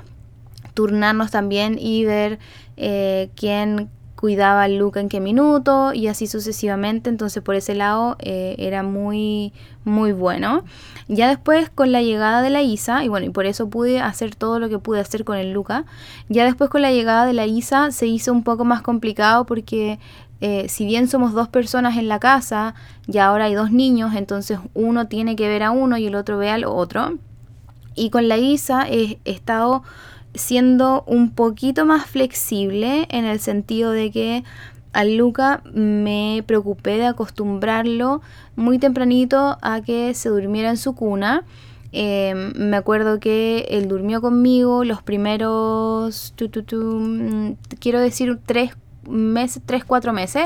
turnarnos 0.75 1.31
también 1.31 1.79
y 1.79 2.05
ver 2.05 2.39
eh, 2.77 3.31
quién 3.35 3.89
cuidaba 4.19 4.65
a 4.65 4.69
Luca 4.69 4.99
en 4.99 5.09
qué 5.09 5.21
minuto 5.21 5.95
y 5.95 6.09
así 6.09 6.27
sucesivamente. 6.27 7.09
Entonces 7.09 7.41
por 7.41 7.55
ese 7.55 7.77
lado 7.77 8.17
eh, 8.19 8.57
era 8.59 8.83
muy, 8.83 9.53
muy 9.85 10.13
bueno. 10.13 10.65
Ya 11.07 11.29
después 11.29 11.71
con 11.71 11.93
la 11.93 12.03
llegada 12.03 12.43
de 12.43 12.51
la 12.51 12.63
Isa, 12.63 13.05
y 13.05 13.09
bueno, 13.09 13.27
y 13.27 13.31
por 13.31 13.47
eso 13.47 13.71
pude 13.71 14.01
hacer 14.01 14.35
todo 14.35 14.59
lo 14.59 14.69
que 14.69 14.81
pude 14.81 14.99
hacer 14.99 15.25
con 15.25 15.37
el 15.39 15.53
Luca, 15.53 15.85
ya 16.29 16.45
después 16.45 16.69
con 16.69 16.83
la 16.83 16.91
llegada 16.91 17.27
de 17.27 17.33
la 17.33 17.47
Isa 17.47 17.93
se 17.93 18.07
hizo 18.09 18.33
un 18.33 18.43
poco 18.43 18.65
más 18.65 18.83
complicado 18.83 19.47
porque 19.47 20.01
eh, 20.41 20.69
si 20.69 20.85
bien 20.85 21.07
somos 21.07 21.33
dos 21.33 21.49
personas 21.49 21.97
en 21.97 22.09
la 22.09 22.19
casa, 22.19 22.75
ya 23.07 23.27
ahora 23.27 23.45
hay 23.45 23.55
dos 23.55 23.71
niños, 23.71 24.15
entonces 24.17 24.59
uno 24.75 25.07
tiene 25.07 25.37
que 25.37 25.49
ver 25.49 25.63
a 25.63 25.71
uno 25.71 25.97
y 25.97 26.07
el 26.07 26.17
otro 26.17 26.39
ve 26.39 26.51
al 26.51 26.65
otro. 26.65 27.19
Y 27.95 28.11
con 28.11 28.29
la 28.29 28.37
Isa 28.37 28.87
he 28.89 29.19
estado 29.25 29.83
siendo 30.39 31.05
un 31.07 31.31
poquito 31.31 31.85
más 31.85 32.07
flexible 32.07 33.07
en 33.11 33.25
el 33.25 33.41
sentido 33.41 33.91
de 33.93 34.11
que 34.11 34.45
al 34.93 35.17
Luca 35.17 35.63
me 35.73 36.43
preocupé 36.47 36.97
de 36.97 37.07
acostumbrarlo 37.07 38.23
muy 38.57 38.79
tempranito 38.79 39.59
a 39.61 39.81
que 39.83 40.15
se 40.15 40.29
durmiera 40.29 40.71
en 40.71 40.77
su 40.77 40.95
cuna. 40.95 41.45
Em, 41.93 42.53
me 42.57 42.77
acuerdo 42.77 43.19
que 43.19 43.67
él 43.71 43.89
durmió 43.89 44.21
conmigo 44.21 44.85
los 44.85 45.03
primeros, 45.03 46.35
mm, 46.41 47.53
quiero 47.81 48.01
decir, 48.01 48.39
tres 48.45 48.73
meses, 49.09 49.63
tres, 49.65 49.85
cuatro 49.85 50.13
meses. 50.13 50.45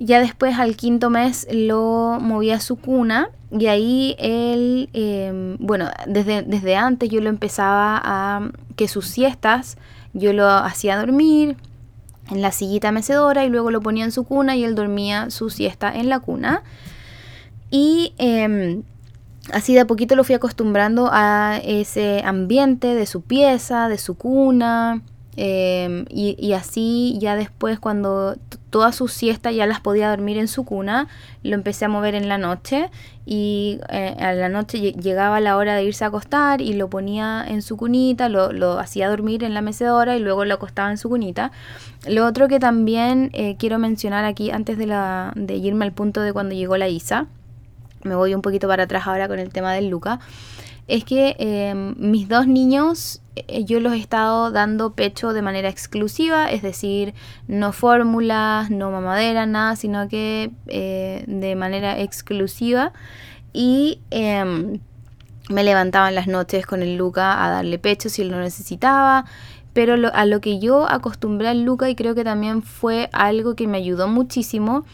Ya 0.00 0.18
después 0.18 0.58
al 0.58 0.76
quinto 0.76 1.10
mes 1.10 1.46
lo 1.52 2.18
moví 2.20 2.50
a 2.50 2.58
su 2.58 2.74
cuna 2.76 3.28
y 3.52 3.66
ahí 3.66 4.16
él, 4.18 4.88
em, 4.92 5.56
bueno, 5.60 5.88
desde, 6.08 6.42
desde 6.42 6.74
antes 6.74 7.08
yo 7.10 7.20
lo 7.20 7.28
empezaba 7.28 8.00
a 8.02 8.50
que 8.74 8.88
sus 8.88 9.06
siestas 9.06 9.76
yo 10.12 10.32
lo 10.32 10.48
hacía 10.48 10.98
dormir, 10.98 11.56
en 12.30 12.42
la 12.42 12.52
sillita 12.52 12.92
mecedora 12.92 13.44
y 13.44 13.48
luego 13.48 13.70
lo 13.70 13.80
ponía 13.80 14.04
en 14.04 14.12
su 14.12 14.24
cuna 14.24 14.56
y 14.56 14.64
él 14.64 14.74
dormía 14.74 15.30
su 15.30 15.50
siesta 15.50 15.94
en 15.94 16.08
la 16.08 16.20
cuna. 16.20 16.62
Y 17.70 18.14
em, 18.18 18.82
así 19.52 19.74
de 19.74 19.80
a 19.80 19.86
poquito 19.86 20.16
lo 20.16 20.24
fui 20.24 20.34
acostumbrando 20.34 21.08
a 21.12 21.60
ese 21.62 22.22
ambiente 22.24 22.94
de 22.94 23.06
su 23.06 23.22
pieza, 23.22 23.88
de 23.88 23.98
su 23.98 24.16
cuna. 24.16 25.02
Em, 25.36 26.04
y, 26.08 26.52
así 26.52 27.16
ya 27.20 27.36
después 27.36 27.78
cuando 27.78 28.36
todas 28.70 28.94
sus 28.94 29.12
siestas 29.12 29.54
ya 29.54 29.66
las 29.66 29.80
podía 29.80 30.08
dormir 30.08 30.38
en 30.38 30.48
su 30.48 30.64
cuna, 30.64 31.08
lo 31.42 31.54
empecé 31.54 31.84
a 31.84 31.88
mover 31.88 32.14
en 32.14 32.28
la 32.28 32.38
noche 32.38 32.90
y 33.26 33.80
eh, 33.90 34.16
a 34.18 34.32
la 34.32 34.48
noche 34.48 34.92
llegaba 34.92 35.40
la 35.40 35.56
hora 35.56 35.74
de 35.74 35.84
irse 35.84 36.04
a 36.04 36.08
acostar 36.08 36.60
y 36.60 36.72
lo 36.72 36.88
ponía 36.88 37.44
en 37.46 37.62
su 37.62 37.76
cunita, 37.76 38.28
lo, 38.28 38.78
hacía 38.78 39.08
dormir 39.08 39.44
en 39.44 39.54
la 39.54 39.60
mecedora 39.60 40.16
y 40.16 40.20
luego 40.20 40.44
lo 40.44 40.54
acostaba 40.54 40.90
en 40.90 40.98
su 40.98 41.08
cunita. 41.08 41.52
Lo 42.08 42.26
otro 42.26 42.48
que 42.48 42.58
también 42.58 43.30
eh, 43.34 43.56
quiero 43.58 43.78
mencionar 43.78 44.24
aquí 44.24 44.50
antes 44.50 44.78
de, 44.78 44.86
la, 44.86 45.32
de 45.34 45.56
irme 45.56 45.84
al 45.84 45.92
punto 45.92 46.22
de 46.22 46.32
cuando 46.32 46.54
llegó 46.54 46.76
la 46.76 46.88
Isa, 46.88 47.26
me 48.02 48.14
voy 48.14 48.34
un 48.34 48.42
poquito 48.42 48.68
para 48.68 48.84
atrás 48.84 49.06
ahora 49.06 49.28
con 49.28 49.38
el 49.38 49.50
tema 49.50 49.72
del 49.74 49.88
Luca, 49.88 50.20
es 50.86 51.04
que 51.04 51.36
em, 51.38 51.94
mis 51.98 52.28
dos 52.28 52.46
niños 52.46 53.20
eh, 53.29 53.29
yo 53.64 53.80
los 53.80 53.92
he 53.92 53.98
estado 53.98 54.50
dando 54.50 54.94
pecho 54.94 55.32
de 55.32 55.42
manera 55.42 55.68
exclusiva, 55.68 56.50
es 56.50 56.62
decir, 56.62 57.14
no 57.48 57.72
fórmulas, 57.72 58.70
no 58.70 58.90
mamadera, 58.90 59.46
nada, 59.46 59.76
sino 59.76 60.08
que 60.08 60.50
eh, 60.66 61.24
de 61.26 61.56
manera 61.56 61.98
exclusiva. 62.00 62.92
Y 63.52 64.00
em, 64.10 64.80
me 65.48 65.64
levantaba 65.64 66.08
en 66.08 66.14
las 66.14 66.28
noches 66.28 66.66
con 66.66 66.82
el 66.82 66.96
Luca 66.96 67.44
a 67.44 67.50
darle 67.50 67.78
pecho 67.78 68.08
si 68.08 68.24
lo 68.24 68.38
necesitaba. 68.38 69.24
Pero 69.72 69.94
a 70.12 70.26
lo 70.26 70.40
que 70.40 70.58
yo 70.58 70.90
acostumbré 70.90 71.48
al 71.48 71.62
Luca 71.62 71.88
y 71.88 71.94
creo 71.94 72.14
que 72.16 72.24
también 72.24 72.62
fue 72.62 73.08
algo 73.12 73.54
que 73.54 73.68
me 73.68 73.78
ayudó 73.78 74.08
muchísimo, 74.08 74.84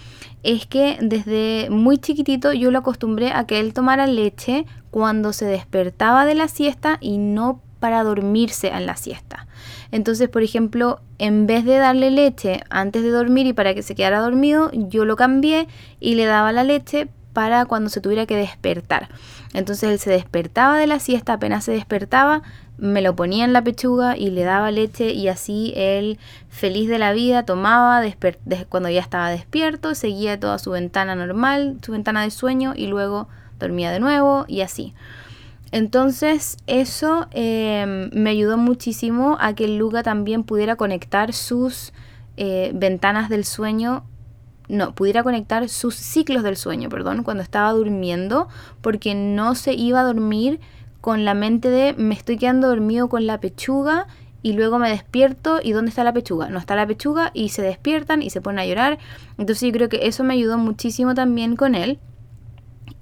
es 0.43 0.67
que 0.67 0.99
desde 1.01 1.69
muy 1.71 1.97
chiquitito 1.99 2.53
yo 2.53 2.71
lo 2.71 2.79
acostumbré 2.81 3.33
a 3.33 3.47
que 3.47 3.59
él 3.59 3.73
tomara 3.73 4.07
leche 4.07 4.67
cuando 4.91 5.33
se 5.33 5.47
despertaba 5.47 6.27
de 6.27 6.35
la 6.35 6.49
siesta 6.49 6.99
y 7.01 7.19
no 7.19 7.63
para 7.79 8.03
dormirse 8.03 8.69
en 8.69 8.87
la 8.87 8.97
siesta. 8.97 9.47
Entonces, 9.93 10.29
por 10.29 10.43
ejemplo, 10.43 11.01
en 11.19 11.47
vez 11.47 11.65
de 11.65 11.77
darle 11.77 12.11
leche 12.11 12.61
antes 12.71 13.03
de 13.03 13.11
dormir 13.11 13.47
y 13.47 13.53
para 13.53 13.75
que 13.75 13.83
se 13.83 13.95
quedara 13.95 14.21
dormido, 14.21 14.71
yo 14.73 15.05
lo 15.05 15.17
cambié 15.17 15.69
y 16.01 16.15
le 16.15 16.25
daba 16.25 16.53
la 16.53 16.65
leche 16.65 17.09
para 17.33 17.67
cuando 17.67 17.91
se 17.91 18.01
tuviera 18.01 18.25
que 18.27 18.37
despertar. 18.37 19.09
Entonces 19.53 19.91
él 19.91 19.99
se 19.99 20.11
despertaba 20.11 20.79
de 20.79 20.87
la 20.87 21.01
siesta, 21.01 21.35
apenas 21.35 21.65
se 21.65 21.73
despertaba, 21.73 22.43
me 22.79 23.03
lo 23.03 23.15
ponía 23.15 23.45
en 23.45 23.53
la 23.53 23.63
pechuga 23.63 24.17
y 24.17 24.31
le 24.31 24.43
daba 24.43 24.71
leche 24.71 25.13
y 25.13 25.29
así 25.29 25.73
él 25.77 26.19
feliz 26.49 26.89
de 26.89 26.99
la 26.99 27.13
vida 27.13 27.45
tomaba 27.45 28.03
cuando 28.69 28.89
ya 28.89 29.01
estaba 29.01 29.31
despierto, 29.31 29.95
seguía 29.95 30.39
toda 30.41 30.59
su 30.59 30.71
ventana 30.71 31.15
normal, 31.15 31.79
su 31.83 31.93
ventana 31.93 32.23
de 32.23 32.31
sueño 32.31 32.73
y 32.75 32.87
luego 32.87 33.29
dormía 33.59 33.91
de 33.91 34.01
nuevo 34.01 34.45
y 34.49 34.61
así. 34.63 34.95
Entonces 35.73 36.57
eso 36.67 37.27
em, 37.33 38.11
me 38.13 38.31
ayudó 38.31 38.57
muchísimo 38.57 39.37
a 39.41 39.55
que 39.55 39.69
Luca 39.69 40.03
también 40.03 40.45
pudiera 40.45 40.77
conectar 40.77 41.33
sus 41.33 41.93
eh, 42.37 42.71
ventanas 42.75 43.29
del 43.29 43.45
sueño, 43.45 44.05
no, 44.69 44.95
pudiera 44.95 45.23
conectar 45.23 45.69
sus 45.69 45.95
ciclos 45.95 46.43
del 46.43 46.57
sueño, 46.57 46.89
perdón, 46.89 47.23
cuando 47.23 47.43
estaba 47.43 47.73
durmiendo, 47.73 48.49
porque 48.81 49.15
no 49.15 49.55
se 49.55 49.75
iba 49.75 50.01
a 50.01 50.05
dormir 50.05 50.61
con 51.01 51.25
la 51.25 51.35
mente 51.35 51.71
de 51.71 51.95
me 51.97 52.15
estoy 52.15 52.37
quedando 52.37 52.69
dormido 52.69 53.09
con 53.09 53.27
la 53.27 53.41
pechuga 53.41 54.07
y 54.43 54.53
luego 54.53 54.79
me 54.79 54.91
despierto 54.91 55.61
y 55.63 55.73
¿dónde 55.73 55.91
está 55.91 56.05
la 56.05 56.13
pechuga? 56.13 56.49
No 56.49 56.59
está 56.59 56.77
la 56.77 56.87
pechuga 56.87 57.31
y 57.35 57.51
se 57.51 57.63
despiertan 57.63 58.23
y 58.23 58.31
se 58.31 58.41
ponen 58.41 58.61
a 58.61 58.67
llorar. 58.67 58.99
Entonces 59.39 59.63
yo 59.63 59.73
creo 59.73 59.89
que 59.89 60.07
eso 60.07 60.25
me 60.25 60.35
ayudó 60.35 60.59
muchísimo 60.59 61.15
también 61.15 61.57
con 61.57 61.75
él 61.75 61.99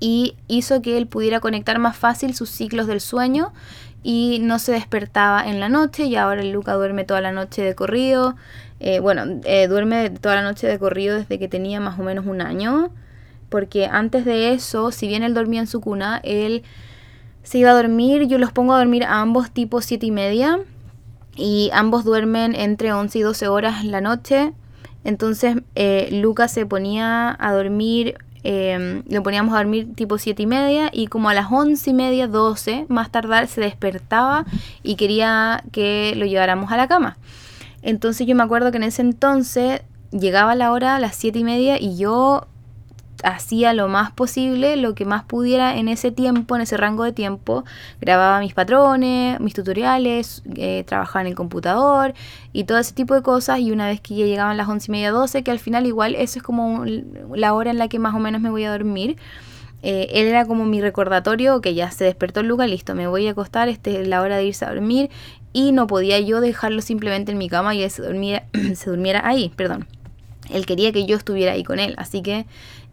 y 0.04 0.36
hizo 0.48 0.82
que 0.82 0.98
él 0.98 1.06
pudiera 1.06 1.40
conectar 1.40 1.78
más 1.78 1.96
fácil 1.96 2.34
sus 2.34 2.50
ciclos 2.50 2.86
del 2.86 3.00
sueño 3.00 3.54
y 4.02 4.38
no 4.42 4.58
se 4.58 4.72
despertaba 4.72 5.48
en 5.48 5.60
la 5.60 5.70
noche 5.70 6.04
y 6.04 6.14
ahora 6.16 6.42
el 6.42 6.52
Luca 6.52 6.74
duerme 6.74 7.04
toda 7.04 7.22
la 7.22 7.32
noche 7.32 7.62
de 7.62 7.74
corrido. 7.74 8.36
Eh, 8.80 9.00
bueno, 9.00 9.40
eh, 9.44 9.66
duerme 9.66 10.10
toda 10.10 10.34
la 10.34 10.42
noche 10.42 10.66
de 10.66 10.78
corrido 10.78 11.16
desde 11.16 11.38
que 11.38 11.48
tenía 11.48 11.80
más 11.80 11.98
o 11.98 12.02
menos 12.02 12.26
un 12.26 12.42
año, 12.42 12.90
porque 13.48 13.86
antes 13.86 14.26
de 14.26 14.52
eso, 14.52 14.90
si 14.90 15.08
bien 15.08 15.22
él 15.22 15.32
dormía 15.32 15.60
en 15.60 15.66
su 15.66 15.80
cuna, 15.80 16.20
él 16.22 16.64
se 17.42 17.56
iba 17.56 17.70
a 17.70 17.74
dormir, 17.74 18.26
yo 18.26 18.36
los 18.36 18.52
pongo 18.52 18.74
a 18.74 18.78
dormir 18.78 19.04
a 19.04 19.22
ambos 19.22 19.52
tipo 19.52 19.80
siete 19.80 20.04
y 20.04 20.10
media 20.10 20.60
y 21.34 21.70
ambos 21.72 22.04
duermen 22.04 22.54
entre 22.54 22.92
11 22.92 23.18
y 23.18 23.22
12 23.22 23.48
horas 23.48 23.86
la 23.86 24.02
noche. 24.02 24.52
Entonces 25.02 25.56
eh, 25.74 26.10
Luca 26.12 26.48
se 26.48 26.66
ponía 26.66 27.34
a 27.40 27.54
dormir 27.54 28.18
eh, 28.44 29.02
lo 29.08 29.22
poníamos 29.22 29.54
a 29.54 29.56
dormir 29.56 29.94
tipo 29.94 30.18
7 30.18 30.42
y 30.42 30.46
media 30.46 30.90
y 30.92 31.06
como 31.06 31.30
a 31.30 31.34
las 31.34 31.50
11 31.50 31.90
y 31.90 31.94
media, 31.94 32.28
12, 32.28 32.84
más 32.88 33.10
tardar, 33.10 33.48
se 33.48 33.62
despertaba 33.62 34.44
y 34.82 34.96
quería 34.96 35.64
que 35.72 36.12
lo 36.16 36.26
lleváramos 36.26 36.70
a 36.70 36.76
la 36.76 36.86
cama. 36.86 37.16
Entonces 37.80 38.26
yo 38.26 38.36
me 38.36 38.42
acuerdo 38.42 38.70
que 38.70 38.76
en 38.76 38.84
ese 38.84 39.00
entonces 39.02 39.80
llegaba 40.10 40.54
la 40.54 40.72
hora 40.72 40.96
a 40.96 40.98
las 40.98 41.16
7 41.16 41.38
y 41.38 41.44
media 41.44 41.80
y 41.80 41.96
yo 41.96 42.46
hacía 43.24 43.72
lo 43.72 43.88
más 43.88 44.12
posible, 44.12 44.76
lo 44.76 44.94
que 44.94 45.04
más 45.04 45.24
pudiera 45.24 45.76
en 45.76 45.88
ese 45.88 46.10
tiempo, 46.10 46.54
en 46.56 46.62
ese 46.62 46.76
rango 46.76 47.04
de 47.04 47.12
tiempo. 47.12 47.64
Grababa 48.00 48.40
mis 48.40 48.54
patrones, 48.54 49.40
mis 49.40 49.54
tutoriales, 49.54 50.42
eh, 50.56 50.84
trabajaba 50.86 51.22
en 51.22 51.28
el 51.28 51.34
computador 51.34 52.14
y 52.52 52.64
todo 52.64 52.78
ese 52.78 52.94
tipo 52.94 53.14
de 53.14 53.22
cosas. 53.22 53.60
Y 53.60 53.72
una 53.72 53.88
vez 53.88 54.00
que 54.00 54.14
ya 54.14 54.26
llegaban 54.26 54.56
las 54.56 54.68
once 54.68 54.90
y 54.90 54.92
media, 54.92 55.10
12, 55.10 55.42
que 55.42 55.50
al 55.50 55.58
final 55.58 55.86
igual 55.86 56.14
eso 56.14 56.38
es 56.38 56.42
como 56.42 56.84
la 57.34 57.54
hora 57.54 57.70
en 57.70 57.78
la 57.78 57.88
que 57.88 57.98
más 57.98 58.14
o 58.14 58.18
menos 58.18 58.40
me 58.40 58.50
voy 58.50 58.64
a 58.64 58.70
dormir. 58.70 59.16
Eh, 59.82 60.08
él 60.18 60.26
era 60.26 60.46
como 60.46 60.64
mi 60.64 60.80
recordatorio, 60.80 61.60
que 61.60 61.74
ya 61.74 61.90
se 61.90 62.04
despertó 62.04 62.40
el 62.40 62.46
lugar, 62.46 62.70
listo, 62.70 62.94
me 62.94 63.06
voy 63.06 63.26
a 63.26 63.32
acostar, 63.32 63.68
este 63.68 64.00
es 64.00 64.08
la 64.08 64.22
hora 64.22 64.38
de 64.38 64.44
irse 64.44 64.64
a 64.64 64.70
dormir. 64.70 65.10
Y 65.52 65.72
no 65.72 65.86
podía 65.86 66.18
yo 66.20 66.40
dejarlo 66.40 66.80
simplemente 66.80 67.32
en 67.32 67.38
mi 67.38 67.48
cama 67.48 67.74
y 67.74 67.82
él 67.82 67.90
se 67.90 68.02
durmiera, 68.02 68.44
se 68.74 68.90
durmiera 68.90 69.26
ahí, 69.26 69.50
perdón. 69.54 69.86
Él 70.50 70.66
quería 70.66 70.92
que 70.92 71.06
yo 71.06 71.16
estuviera 71.16 71.52
ahí 71.52 71.64
con 71.64 71.78
él, 71.78 71.94
así 71.96 72.22
que 72.22 72.46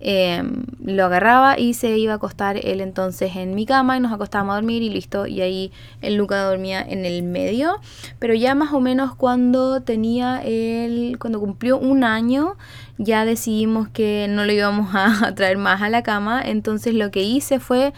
Em, 0.03 0.63
lo 0.83 1.05
agarraba 1.05 1.59
y 1.59 1.75
se 1.75 1.95
iba 1.99 2.13
a 2.13 2.15
acostar 2.15 2.57
él 2.57 2.81
entonces 2.81 3.35
en 3.35 3.53
mi 3.53 3.67
cama 3.67 3.97
y 3.97 3.99
nos 3.99 4.11
acostábamos 4.11 4.53
a 4.53 4.55
dormir 4.55 4.81
y 4.81 4.89
listo. 4.89 5.27
Y 5.27 5.41
ahí 5.41 5.71
el 6.01 6.15
Luca 6.15 6.43
dormía 6.43 6.81
en 6.81 7.05
el 7.05 7.21
medio. 7.21 7.75
Pero 8.17 8.33
ya 8.33 8.55
más 8.55 8.73
o 8.73 8.79
menos 8.79 9.13
cuando 9.15 9.81
tenía 9.81 10.41
él, 10.43 11.17
cuando 11.19 11.39
cumplió 11.39 11.77
un 11.77 12.03
año, 12.03 12.57
ya 12.97 13.25
decidimos 13.25 13.89
que 13.89 14.25
no 14.27 14.43
lo 14.45 14.51
íbamos 14.51 14.89
a 14.95 15.35
traer 15.35 15.57
más 15.57 15.83
a 15.83 15.89
la 15.89 16.01
cama. 16.01 16.41
Entonces 16.43 16.95
lo 16.95 17.11
que 17.11 17.21
hice 17.21 17.59
fue 17.59 17.93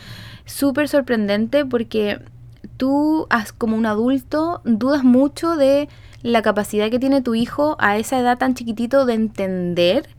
súper 0.45 0.89
sorprendente 0.89 1.65
porque 1.65 2.19
tú 2.75 3.27
como 3.57 3.77
un 3.77 3.85
adulto 3.85 4.61
dudas 4.65 5.05
mucho 5.05 5.55
de 5.55 5.87
la 6.21 6.41
capacidad 6.41 6.89
que 6.89 6.99
tiene 6.99 7.21
tu 7.21 7.35
hijo 7.35 7.75
a 7.79 7.97
esa 7.97 8.17
edad 8.17 8.37
tan 8.37 8.55
chiquitito 8.55 9.05
de 9.05 9.13
entender 9.13 10.09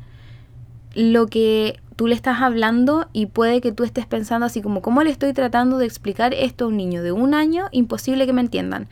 lo 0.94 1.26
que 1.26 1.80
tú 1.96 2.06
le 2.06 2.14
estás 2.14 2.40
hablando 2.40 3.08
y 3.12 3.26
puede 3.26 3.60
que 3.60 3.72
tú 3.72 3.84
estés 3.84 4.06
pensando 4.06 4.46
así 4.46 4.62
como, 4.62 4.82
¿cómo 4.82 5.02
le 5.02 5.10
estoy 5.10 5.32
tratando 5.32 5.78
de 5.78 5.86
explicar 5.86 6.34
esto 6.34 6.64
a 6.64 6.68
un 6.68 6.76
niño 6.76 7.02
de 7.02 7.12
un 7.12 7.34
año? 7.34 7.66
Imposible 7.70 8.26
que 8.26 8.32
me 8.32 8.40
entiendan. 8.40 8.88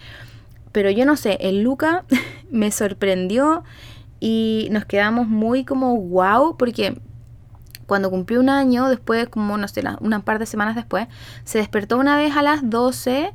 Pero 0.73 0.91
yo 0.91 1.05
no 1.05 1.17
sé, 1.17 1.39
el 1.41 1.63
Luca 1.63 2.05
me 2.51 2.71
sorprendió 2.71 3.65
y 4.21 4.69
nos 4.71 4.85
quedamos 4.85 5.29
muy 5.29 5.65
como 5.65 5.97
wow 5.97 6.57
porque 6.57 7.01
cuando 7.87 8.11
cumplió 8.11 8.41
un 8.41 8.49
año, 8.49 8.89
después 8.89 9.29
como 9.29 9.59
no 9.59 9.69
sé, 9.69 9.83
una 10.01 10.25
par 10.25 10.39
de 10.39 10.47
semanas 10.47 10.77
después, 10.77 11.09
se 11.45 11.59
despertó 11.59 11.99
una 11.99 12.17
vez 12.17 12.37
a 12.37 12.43
las 12.43 12.71
12, 12.71 13.33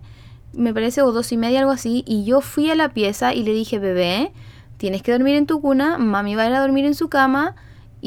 me 0.54 0.74
parece, 0.74 1.02
o 1.02 1.12
dos 1.12 1.32
y 1.32 1.38
media, 1.38 1.60
algo 1.60 1.72
así, 1.72 2.04
y 2.08 2.24
yo 2.24 2.42
fui 2.42 2.72
a 2.72 2.76
la 2.76 2.90
pieza 2.90 3.34
y 3.34 3.44
le 3.44 3.54
dije, 3.54 3.78
bebé, 3.78 4.32
tienes 4.78 5.04
que 5.04 5.12
dormir 5.12 5.36
en 5.36 5.46
tu 5.46 5.62
cuna, 5.62 5.98
mami 5.98 6.36
va 6.36 6.44
a 6.44 6.48
ir 6.48 6.54
a 6.54 6.62
dormir 6.62 6.86
en 6.86 6.96
su 6.96 7.10
cama, 7.10 7.56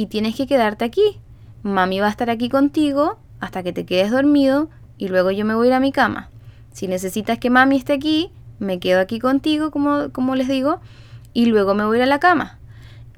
y 0.00 0.07
tienes 0.07 0.35
que 0.35 0.47
quedarte 0.47 0.87
aquí. 0.87 1.19
Mami 1.62 2.00
va 2.00 2.07
a 2.07 2.11
estar 2.11 2.30
aquí 2.30 2.49
contigo 2.49 3.19
hasta 3.38 3.62
que 3.62 3.75
te 3.75 3.85
quedes 3.85 4.11
dormido 4.11 4.71
y 4.97 5.09
luego 5.09 5.30
yo 5.30 5.45
me 5.45 5.54
voy 5.54 5.66
a 5.66 5.69
ir 5.69 5.75
a 5.75 5.80
mi 5.80 5.92
cama. 5.92 6.30
Si 6.73 6.88
necesitas 6.88 7.38
que 7.38 7.50
mami 7.50 7.76
esté 7.76 7.92
aquí, 7.92 8.30
me 8.59 8.78
quedo 8.78 9.00
aquí 9.00 9.19
contigo, 9.19 9.71
como, 9.71 10.09
como 10.11 10.37
les 10.37 10.49
digo, 10.49 10.80
y 11.35 11.47
luego 11.47 11.75
me 11.75 11.85
voy 11.85 11.97
a 11.97 11.99
ir 11.99 12.02
a 12.04 12.07
la 12.07 12.19
cama. 12.19 12.59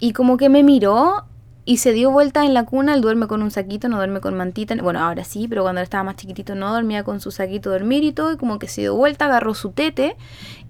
Y 0.00 0.12
como 0.12 0.36
que 0.36 0.48
me 0.48 0.64
miró 0.64 1.24
y 1.64 1.76
se 1.76 1.92
dio 1.92 2.10
vuelta 2.10 2.44
en 2.44 2.52
la 2.52 2.64
cuna, 2.64 2.94
él 2.94 3.00
duerme 3.00 3.28
con 3.28 3.44
un 3.44 3.52
saquito, 3.52 3.88
no 3.88 3.98
duerme 3.98 4.18
con 4.18 4.36
mantita. 4.36 4.74
Bueno, 4.74 4.98
ahora 4.98 5.22
sí, 5.22 5.46
pero 5.46 5.62
cuando 5.62 5.82
estaba 5.82 6.02
más 6.02 6.16
chiquitito 6.16 6.56
no 6.56 6.72
dormía 6.72 7.04
con 7.04 7.20
su 7.20 7.30
saquito 7.30 7.70
de 7.70 7.78
dormir 7.78 8.02
y 8.02 8.10
todo, 8.10 8.32
y 8.32 8.36
como 8.36 8.58
que 8.58 8.66
se 8.66 8.80
dio 8.80 8.96
vuelta, 8.96 9.26
agarró 9.26 9.54
su 9.54 9.70
tete 9.70 10.16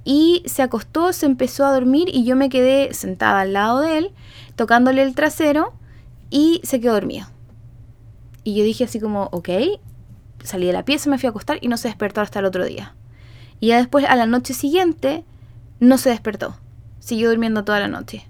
y 0.05 0.43
se 0.45 0.61
acostó, 0.61 1.15
se 1.15 1.25
empezó 1.25 1.65
a 1.65 1.73
dormir 1.73 2.11
y 2.13 2.25
yo 2.25 2.37
me 2.37 2.51
quedé 2.51 2.93
sentada 2.93 3.41
al 3.41 3.55
lado 3.55 3.81
de 3.81 3.97
él, 3.97 4.11
tocándole 4.57 5.03
el 5.03 5.15
trasero 5.15 5.73
y 6.33 6.63
se 6.65 6.81
quedó 6.81 6.95
dormido. 6.95 7.27
Y 8.43 8.55
yo 8.55 8.65
dije 8.65 8.85
así 8.85 8.99
como, 8.99 9.29
ok, 9.33 9.51
salí 10.43 10.67
de 10.67 10.73
la 10.73 10.85
pieza, 10.85 11.11
me 11.11 11.19
fui 11.19 11.27
a 11.27 11.31
acostar 11.31 11.59
y 11.61 11.69
no 11.69 11.77
se 11.77 11.89
despertó 11.89 12.23
hasta 12.23 12.39
el 12.39 12.47
otro 12.47 12.65
día. 12.65 12.95
Y 13.61 13.69
ya 13.69 13.77
después, 13.77 14.07
a 14.07 14.17
la 14.17 14.27
noche 14.27 14.55
siguiente, 14.55 15.25
no 15.79 15.99
se 15.99 16.09
despertó. 16.09 16.57
Siguió 17.01 17.29
durmiendo 17.29 17.65
toda 17.65 17.79
la 17.79 17.89
noche. 17.89 18.27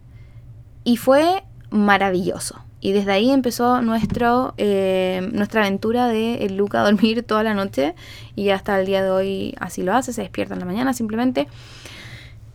y 0.85 0.97
fue 0.97 1.45
maravilloso. 1.71 2.65
Y 2.81 2.91
desde 2.91 3.13
ahí 3.13 3.31
empezó 3.31 3.81
nuestro, 3.83 4.55
eh, 4.57 5.31
nuestra 5.33 5.61
aventura 5.61 6.09
de 6.09 6.45
el 6.45 6.57
Luca 6.57 6.83
dormir 6.83 7.23
toda 7.23 7.45
la 7.45 7.55
noche 7.55 7.95
y 8.35 8.49
hasta 8.49 8.81
el 8.81 8.87
día 8.87 9.05
de 9.05 9.11
hoy 9.11 9.55
así 9.61 9.83
lo 9.83 9.95
hace, 9.95 10.13
se 10.13 10.23
despierta 10.23 10.55
en 10.55 10.61
la 10.61 10.67
mañana 10.67 10.93
simplemente. 10.93 11.47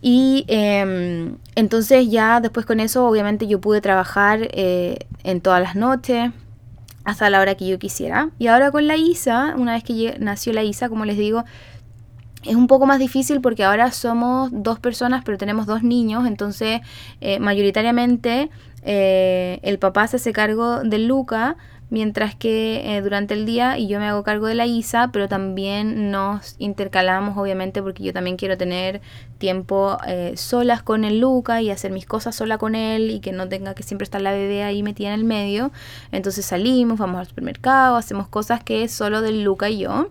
Y 0.00 0.44
em, 0.48 1.36
entonces 1.54 2.08
ya 2.08 2.40
después 2.40 2.66
con 2.66 2.80
eso 2.80 3.06
obviamente 3.06 3.46
yo 3.46 3.60
pude 3.60 3.80
trabajar 3.80 4.48
eh, 4.52 4.98
en 5.24 5.40
todas 5.40 5.60
las 5.60 5.74
noches 5.74 6.30
hasta 7.04 7.30
la 7.30 7.40
hora 7.40 7.54
que 7.54 7.66
yo 7.66 7.78
quisiera. 7.78 8.30
Y 8.38 8.48
ahora 8.48 8.70
con 8.70 8.86
la 8.86 8.96
Isa, 8.96 9.54
una 9.56 9.72
vez 9.72 9.82
que 9.82 10.16
nació 10.20 10.52
la 10.52 10.62
Isa, 10.62 10.88
como 10.88 11.04
les 11.04 11.16
digo, 11.16 11.44
es 12.44 12.54
un 12.54 12.66
poco 12.66 12.86
más 12.86 12.98
difícil 12.98 13.40
porque 13.40 13.64
ahora 13.64 13.90
somos 13.90 14.50
dos 14.52 14.78
personas, 14.78 15.22
pero 15.24 15.38
tenemos 15.38 15.66
dos 15.66 15.82
niños, 15.82 16.26
entonces 16.26 16.80
eh, 17.20 17.40
mayoritariamente 17.40 18.50
eh, 18.82 19.58
el 19.62 19.78
papá 19.78 20.06
se 20.06 20.16
hace 20.16 20.32
cargo 20.32 20.84
de 20.84 20.98
Luca, 20.98 21.56
mientras 21.90 22.34
que 22.34 22.96
eh, 22.96 23.00
durante 23.00 23.34
el 23.34 23.46
día 23.46 23.78
y 23.78 23.88
yo 23.88 23.98
me 23.98 24.06
hago 24.06 24.22
cargo 24.22 24.46
de 24.46 24.54
la 24.54 24.66
Isa, 24.66 25.10
pero 25.12 25.28
también 25.28 26.10
nos 26.10 26.56
intercalamos 26.58 27.36
obviamente 27.36 27.82
porque 27.82 28.02
yo 28.02 28.12
también 28.12 28.36
quiero 28.36 28.56
tener 28.56 29.00
tiempo 29.38 29.96
solas 30.34 30.82
con 30.82 31.04
el 31.04 31.20
Luca 31.20 31.62
y 31.62 31.70
hacer 31.70 31.92
mis 31.92 32.06
cosas 32.06 32.34
sola 32.34 32.58
con 32.58 32.74
él 32.74 33.10
y 33.10 33.20
que 33.20 33.30
no 33.32 33.48
tenga 33.48 33.74
que 33.74 33.84
siempre 33.84 34.04
estar 34.04 34.20
la 34.20 34.32
bebé 34.32 34.64
ahí 34.64 34.82
metida 34.82 35.08
en 35.08 35.14
el 35.14 35.24
medio. 35.24 35.70
Entonces 36.12 36.44
salimos, 36.44 36.98
vamos 36.98 37.20
al 37.20 37.26
supermercado, 37.26 37.96
hacemos 37.96 38.28
cosas 38.28 38.64
que 38.64 38.82
es 38.82 38.92
solo 38.92 39.22
del 39.22 39.44
Luca 39.44 39.70
y 39.70 39.78
yo. 39.78 40.08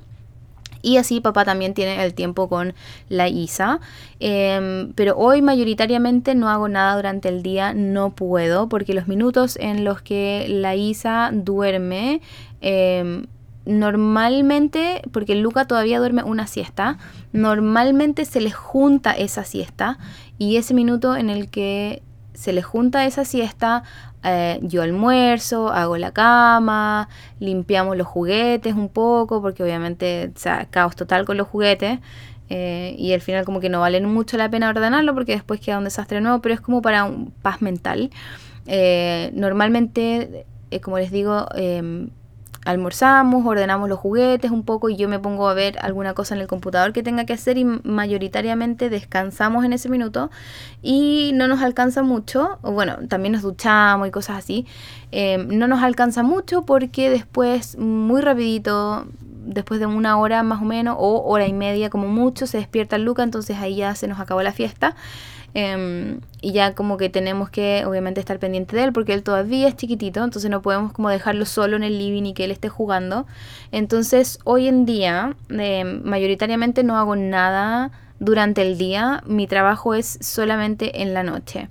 Y 0.87 0.95
así 0.95 1.19
papá 1.19 1.43
también 1.43 1.73
tiene 1.73 2.01
el 2.01 2.13
tiempo 2.13 2.47
con 2.47 2.73
la 3.09 3.27
Isa. 3.27 3.81
Em, 4.21 4.93
pero 4.93 5.17
hoy 5.17 5.41
mayoritariamente 5.41 6.33
no 6.33 6.47
hago 6.47 6.69
nada 6.69 6.95
durante 6.95 7.27
el 7.27 7.43
día, 7.43 7.73
no 7.73 8.11
puedo, 8.11 8.69
porque 8.69 8.93
los 8.93 9.05
minutos 9.05 9.57
en 9.59 9.83
los 9.83 10.01
que 10.01 10.45
la 10.47 10.75
Isa 10.75 11.31
duerme, 11.33 12.21
em, 12.61 13.25
normalmente, 13.65 15.01
porque 15.11 15.35
Luca 15.35 15.65
todavía 15.67 15.99
duerme 15.99 16.23
una 16.23 16.47
siesta, 16.47 16.97
normalmente 17.33 18.23
se 18.23 18.39
le 18.39 18.51
junta 18.51 19.11
esa 19.11 19.43
siesta 19.43 19.97
y 20.37 20.55
ese 20.55 20.73
minuto 20.73 21.17
en 21.17 21.29
el 21.29 21.49
que 21.49 22.01
se 22.33 22.53
le 22.53 22.61
junta 22.61 23.05
esa 23.05 23.25
siesta, 23.25 23.83
eh, 24.27 24.59
yo 24.61 24.81
almuerzo, 24.81 25.69
hago 25.69 25.97
la 25.97 26.11
cama, 26.11 27.09
limpiamos 27.39 27.97
los 27.97 28.07
juguetes 28.07 28.73
un 28.75 28.89
poco, 28.89 29.41
porque 29.41 29.63
obviamente 29.63 30.31
o 30.35 30.67
caos 30.69 30.95
total 30.95 31.25
con 31.25 31.37
los 31.37 31.47
juguetes. 31.47 31.99
Eh, 32.49 32.95
y 32.97 33.13
al 33.13 33.21
final 33.21 33.43
como 33.45 33.59
que 33.59 33.69
no 33.69 33.81
vale 33.81 33.99
mucho 34.01 34.37
la 34.37 34.49
pena 34.49 34.69
ordenarlo 34.69 35.13
porque 35.13 35.33
después 35.33 35.59
queda 35.59 35.77
un 35.77 35.83
desastre 35.83 36.21
nuevo, 36.21 36.41
pero 36.41 36.55
es 36.55 36.61
como 36.61 36.81
para 36.81 37.03
un 37.03 37.31
paz 37.41 37.61
mental. 37.61 38.09
Eh, 38.67 39.31
normalmente, 39.33 40.45
como 40.81 40.97
les 40.97 41.11
digo, 41.11 41.47
em, 41.55 42.09
almorzamos, 42.67 43.45
ordenamos 43.45 43.87
los 43.87 43.97
juguetes 43.97 44.51
un 44.51 44.63
poco 44.63 44.89
y 44.89 44.97
yo 44.97 45.07
me 45.07 45.19
pongo 45.19 45.47
a 45.47 45.53
ver 45.53 45.79
alguna 45.81 46.13
cosa 46.13 46.35
en 46.35 46.41
el 46.41 46.47
computador 46.47 46.91
que 46.91 47.01
tenga 47.01 47.25
que 47.25 47.33
hacer 47.33 47.57
y 47.57 47.63
mayoritariamente 47.63 48.89
descansamos 48.89 49.63
en 49.63 49.71
ese 49.71 49.87
minuto 49.87 50.29
y 50.81 51.31
no 51.33 51.47
nos 51.47 51.61
alcanza 51.61 52.03
mucho, 52.03 52.59
o 52.61 52.73
bueno, 52.73 52.97
también 53.07 53.31
nos 53.31 53.41
duchamos 53.41 54.07
y 54.07 54.11
cosas 54.11 54.37
así, 54.37 54.65
em, 55.11 55.47
no 55.57 55.67
nos 55.67 55.81
alcanza 55.81 56.23
mucho 56.23 56.63
porque 56.63 57.09
después 57.09 57.77
muy 57.77 58.21
rapidito 58.21 59.07
después 59.47 59.79
de 59.79 59.85
una 59.85 60.17
hora 60.17 60.43
más 60.43 60.61
o 60.61 60.65
menos, 60.65 60.97
o 60.99 61.23
hora 61.23 61.47
y 61.47 61.53
media 61.53 61.89
como 61.89 62.07
mucho, 62.07 62.47
se 62.47 62.57
despierta 62.57 62.97
Luca, 62.97 63.23
entonces 63.23 63.57
ahí 63.57 63.77
ya 63.77 63.95
se 63.95 64.07
nos 64.07 64.19
acabó 64.19 64.43
la 64.43 64.51
fiesta. 64.51 64.95
Em, 65.59 66.21
y 66.39 66.51
ya 66.51 66.75
como 66.75 66.97
que 66.97 67.09
tenemos 67.09 67.49
que 67.49 67.83
obviamente 67.87 68.19
estar 68.19 68.37
pendiente 68.37 68.75
de 68.75 68.83
él 68.83 68.93
porque 68.93 69.15
él 69.15 69.23
todavía 69.23 69.67
es 69.67 69.75
chiquitito, 69.75 70.23
entonces 70.23 70.51
no 70.51 70.61
podemos 70.61 70.93
como 70.93 71.09
dejarlo 71.09 71.45
solo 71.45 71.75
en 71.75 71.81
el 71.81 71.97
living 71.97 72.25
y 72.25 72.33
que 72.35 72.43
él 72.43 72.51
esté 72.51 72.69
jugando. 72.69 73.25
Entonces 73.71 74.37
hoy 74.43 74.67
en 74.67 74.85
día 74.85 75.35
em, 75.49 76.03
mayoritariamente 76.03 76.83
no 76.83 76.95
hago 76.95 77.15
nada 77.15 77.89
durante 78.19 78.61
el 78.61 78.77
día, 78.77 79.23
mi 79.25 79.47
trabajo 79.47 79.95
es 79.95 80.19
solamente 80.21 81.01
en 81.01 81.15
la 81.15 81.23
noche. 81.23 81.69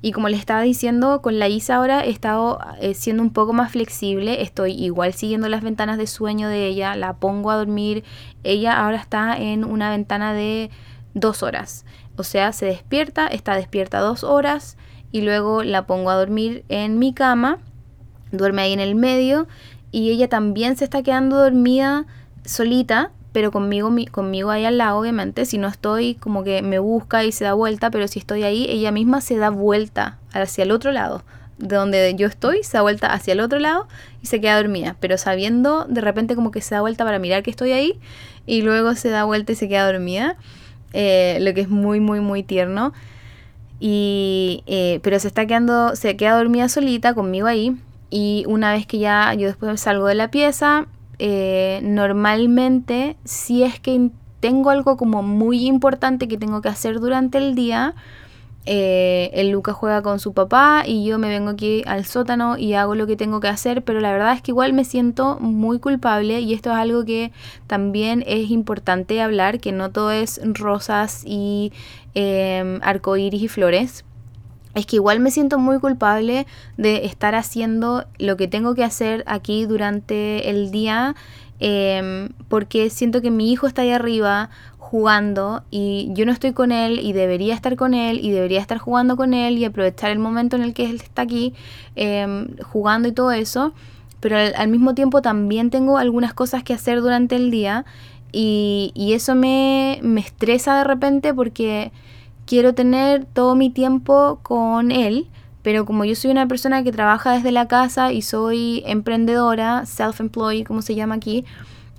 Y 0.00 0.12
como 0.12 0.28
le 0.28 0.36
estaba 0.36 0.60
diciendo, 0.62 1.20
con 1.20 1.40
la 1.40 1.48
ISA 1.48 1.74
ahora 1.74 2.04
he 2.04 2.10
estado 2.10 2.60
eh, 2.80 2.94
siendo 2.94 3.20
un 3.20 3.30
poco 3.30 3.52
más 3.52 3.72
flexible. 3.72 4.42
Estoy 4.42 4.74
igual 4.74 5.12
siguiendo 5.12 5.48
las 5.48 5.62
ventanas 5.62 5.98
de 5.98 6.06
sueño 6.06 6.48
de 6.48 6.66
ella. 6.66 6.94
La 6.94 7.14
pongo 7.14 7.50
a 7.50 7.56
dormir. 7.56 8.04
Ella 8.44 8.78
ahora 8.78 8.98
está 8.98 9.36
en 9.36 9.64
una 9.64 9.90
ventana 9.90 10.34
de 10.34 10.70
dos 11.14 11.42
horas. 11.42 11.86
O 12.16 12.22
sea, 12.22 12.52
se 12.52 12.66
despierta, 12.66 13.26
está 13.26 13.56
despierta 13.56 14.00
dos 14.00 14.24
horas 14.24 14.76
y 15.12 15.22
luego 15.22 15.62
la 15.62 15.86
pongo 15.86 16.10
a 16.10 16.16
dormir 16.16 16.64
en 16.68 16.98
mi 16.98 17.12
cama. 17.12 17.58
Duerme 18.32 18.62
ahí 18.62 18.72
en 18.72 18.80
el 18.80 18.94
medio 18.94 19.46
y 19.90 20.10
ella 20.10 20.28
también 20.28 20.76
se 20.76 20.84
está 20.84 21.02
quedando 21.02 21.36
dormida 21.36 22.06
solita 22.44 23.12
pero 23.34 23.50
conmigo, 23.50 23.92
conmigo 24.12 24.50
ahí 24.50 24.64
al 24.64 24.78
lado, 24.78 24.96
obviamente, 24.96 25.44
si 25.44 25.58
no 25.58 25.66
estoy, 25.66 26.14
como 26.14 26.44
que 26.44 26.62
me 26.62 26.78
busca 26.78 27.24
y 27.24 27.32
se 27.32 27.42
da 27.42 27.52
vuelta, 27.52 27.90
pero 27.90 28.06
si 28.06 28.20
estoy 28.20 28.44
ahí, 28.44 28.64
ella 28.70 28.92
misma 28.92 29.20
se 29.20 29.36
da 29.36 29.50
vuelta 29.50 30.20
hacia 30.32 30.62
el 30.62 30.70
otro 30.70 30.92
lado. 30.92 31.24
De 31.58 31.74
donde 31.74 32.14
yo 32.14 32.28
estoy, 32.28 32.62
se 32.62 32.76
da 32.76 32.82
vuelta 32.82 33.12
hacia 33.12 33.32
el 33.32 33.40
otro 33.40 33.58
lado 33.58 33.88
y 34.22 34.28
se 34.28 34.40
queda 34.40 34.56
dormida, 34.56 34.94
pero 35.00 35.18
sabiendo 35.18 35.84
de 35.88 36.00
repente 36.00 36.36
como 36.36 36.52
que 36.52 36.60
se 36.60 36.76
da 36.76 36.80
vuelta 36.80 37.04
para 37.04 37.18
mirar 37.18 37.42
que 37.42 37.50
estoy 37.50 37.72
ahí 37.72 37.98
y 38.46 38.62
luego 38.62 38.94
se 38.94 39.08
da 39.10 39.24
vuelta 39.24 39.50
y 39.50 39.56
se 39.56 39.68
queda 39.68 39.90
dormida, 39.90 40.36
eh, 40.94 41.38
lo 41.40 41.52
que 41.52 41.60
es 41.60 41.68
muy, 41.68 42.00
muy, 42.00 42.20
muy 42.20 42.42
tierno. 42.42 42.94
Y, 43.80 44.62
eh, 44.66 45.00
pero 45.02 45.18
se 45.18 45.28
está 45.28 45.44
quedando, 45.46 45.96
se 45.96 46.16
queda 46.16 46.38
dormida 46.38 46.68
solita 46.68 47.12
conmigo 47.12 47.46
ahí. 47.48 47.76
Y 48.08 48.44
una 48.46 48.72
vez 48.72 48.86
que 48.86 48.98
ya 48.98 49.34
yo 49.34 49.48
después 49.48 49.80
salgo 49.80 50.06
de 50.06 50.14
la 50.14 50.30
pieza, 50.30 50.86
eh, 51.18 51.80
normalmente 51.82 53.16
si 53.24 53.64
es 53.64 53.80
que 53.80 54.10
tengo 54.40 54.70
algo 54.70 54.96
como 54.96 55.22
muy 55.22 55.66
importante 55.66 56.28
que 56.28 56.38
tengo 56.38 56.62
que 56.62 56.68
hacer 56.68 57.00
durante 57.00 57.38
el 57.38 57.54
día, 57.54 57.94
eh, 58.66 59.30
el 59.34 59.50
Lucas 59.50 59.74
juega 59.74 60.00
con 60.00 60.18
su 60.18 60.32
papá 60.32 60.84
y 60.86 61.04
yo 61.04 61.18
me 61.18 61.28
vengo 61.28 61.50
aquí 61.50 61.82
al 61.86 62.06
sótano 62.06 62.56
y 62.56 62.74
hago 62.74 62.94
lo 62.94 63.06
que 63.06 63.16
tengo 63.16 63.40
que 63.40 63.48
hacer, 63.48 63.84
pero 63.84 64.00
la 64.00 64.12
verdad 64.12 64.32
es 64.32 64.40
que 64.40 64.52
igual 64.52 64.72
me 64.72 64.84
siento 64.84 65.38
muy 65.38 65.78
culpable 65.78 66.40
y 66.40 66.54
esto 66.54 66.70
es 66.70 66.76
algo 66.76 67.04
que 67.04 67.30
también 67.66 68.24
es 68.26 68.50
importante 68.50 69.20
hablar, 69.20 69.60
que 69.60 69.72
no 69.72 69.90
todo 69.90 70.10
es 70.12 70.40
rosas 70.44 71.22
y 71.26 71.72
eh, 72.14 72.78
arcoíris 72.82 73.42
y 73.42 73.48
flores. 73.48 74.04
Es 74.74 74.86
que 74.86 74.96
igual 74.96 75.20
me 75.20 75.30
siento 75.30 75.58
muy 75.58 75.78
culpable 75.78 76.46
de 76.76 77.04
estar 77.04 77.36
haciendo 77.36 78.06
lo 78.18 78.36
que 78.36 78.48
tengo 78.48 78.74
que 78.74 78.82
hacer 78.82 79.22
aquí 79.26 79.66
durante 79.66 80.50
el 80.50 80.72
día 80.72 81.14
em, 81.60 82.28
porque 82.48 82.90
siento 82.90 83.22
que 83.22 83.30
mi 83.30 83.52
hijo 83.52 83.66
está 83.66 83.82
ahí 83.82 83.90
arriba 83.90 84.50
jugando 84.78 85.62
y 85.70 86.10
yo 86.12 86.26
no 86.26 86.32
estoy 86.32 86.52
con 86.52 86.70
él 86.70 87.00
y 87.00 87.12
debería 87.12 87.54
estar 87.54 87.74
con 87.76 87.94
él 87.94 88.20
y 88.22 88.30
debería 88.30 88.60
estar 88.60 88.78
jugando 88.78 89.16
con 89.16 89.34
él 89.34 89.58
y 89.58 89.64
aprovechar 89.64 90.10
el 90.10 90.18
momento 90.18 90.56
en 90.56 90.62
el 90.62 90.74
que 90.74 90.84
él 90.84 90.96
está 90.96 91.22
aquí 91.22 91.54
em, 91.96 92.56
jugando 92.62 93.08
y 93.08 93.12
todo 93.12 93.32
eso. 93.32 93.72
Pero 94.20 94.36
al, 94.38 94.68
mismo 94.68 94.94
tiempo 94.94 95.20
también 95.20 95.70
tengo 95.70 95.98
algunas 95.98 96.32
cosas 96.32 96.62
que 96.62 96.72
hacer 96.72 97.00
durante 97.00 97.36
el 97.36 97.50
día 97.50 97.84
y, 98.32 98.92
y 98.94 99.12
eso 99.12 99.34
me, 99.34 99.98
me 100.02 100.20
estresa 100.20 100.78
de 100.78 100.84
repente 100.84 101.34
porque 101.34 101.92
quiero 102.46 102.74
tener 102.74 103.24
todo 103.24 103.54
mi 103.54 103.70
tiempo 103.70 104.38
con 104.42 104.90
él, 104.90 105.28
pero 105.64 105.86
como 105.86 106.04
yo 106.04 106.14
soy 106.14 106.30
una 106.30 106.46
persona 106.46 106.84
que 106.84 106.92
trabaja 106.92 107.32
desde 107.32 107.50
la 107.50 107.66
casa 107.66 108.12
y 108.12 108.20
soy 108.20 108.82
emprendedora, 108.86 109.86
self-employed, 109.86 110.66
como 110.66 110.82
se 110.82 110.94
llama 110.94 111.14
aquí, 111.14 111.46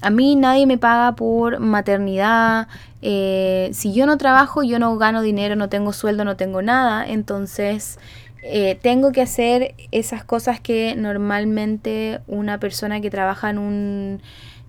a 0.02 0.12
mí 0.12 0.36
nadie 0.36 0.68
me 0.68 0.78
paga 0.78 1.16
por 1.16 1.60
maternidad. 1.60 2.68
Eh, 3.02 3.72
si 3.74 3.92
yo 3.92 4.06
no 4.06 4.20
trabajo, 4.20 4.62
yo 4.62 4.78
no 4.78 4.96
gano 4.98 5.24
dinero, 5.24 5.56
no 5.56 5.68
tengo 5.68 5.94
sueldo, 5.94 6.24
no 6.26 6.38
tengo 6.38 6.62
nada. 6.62 7.08
Entonces, 7.08 7.98
eh, 8.44 8.78
tengo 8.84 9.12
que 9.12 9.24
hacer 9.24 9.74
esas 9.92 10.24
cosas 10.24 10.60
que 10.60 10.94
normalmente 10.96 12.20
una 12.28 12.60
persona 12.60 13.02
que 13.02 13.10
trabaja 13.10 13.50
en 13.50 13.58
un 13.58 14.22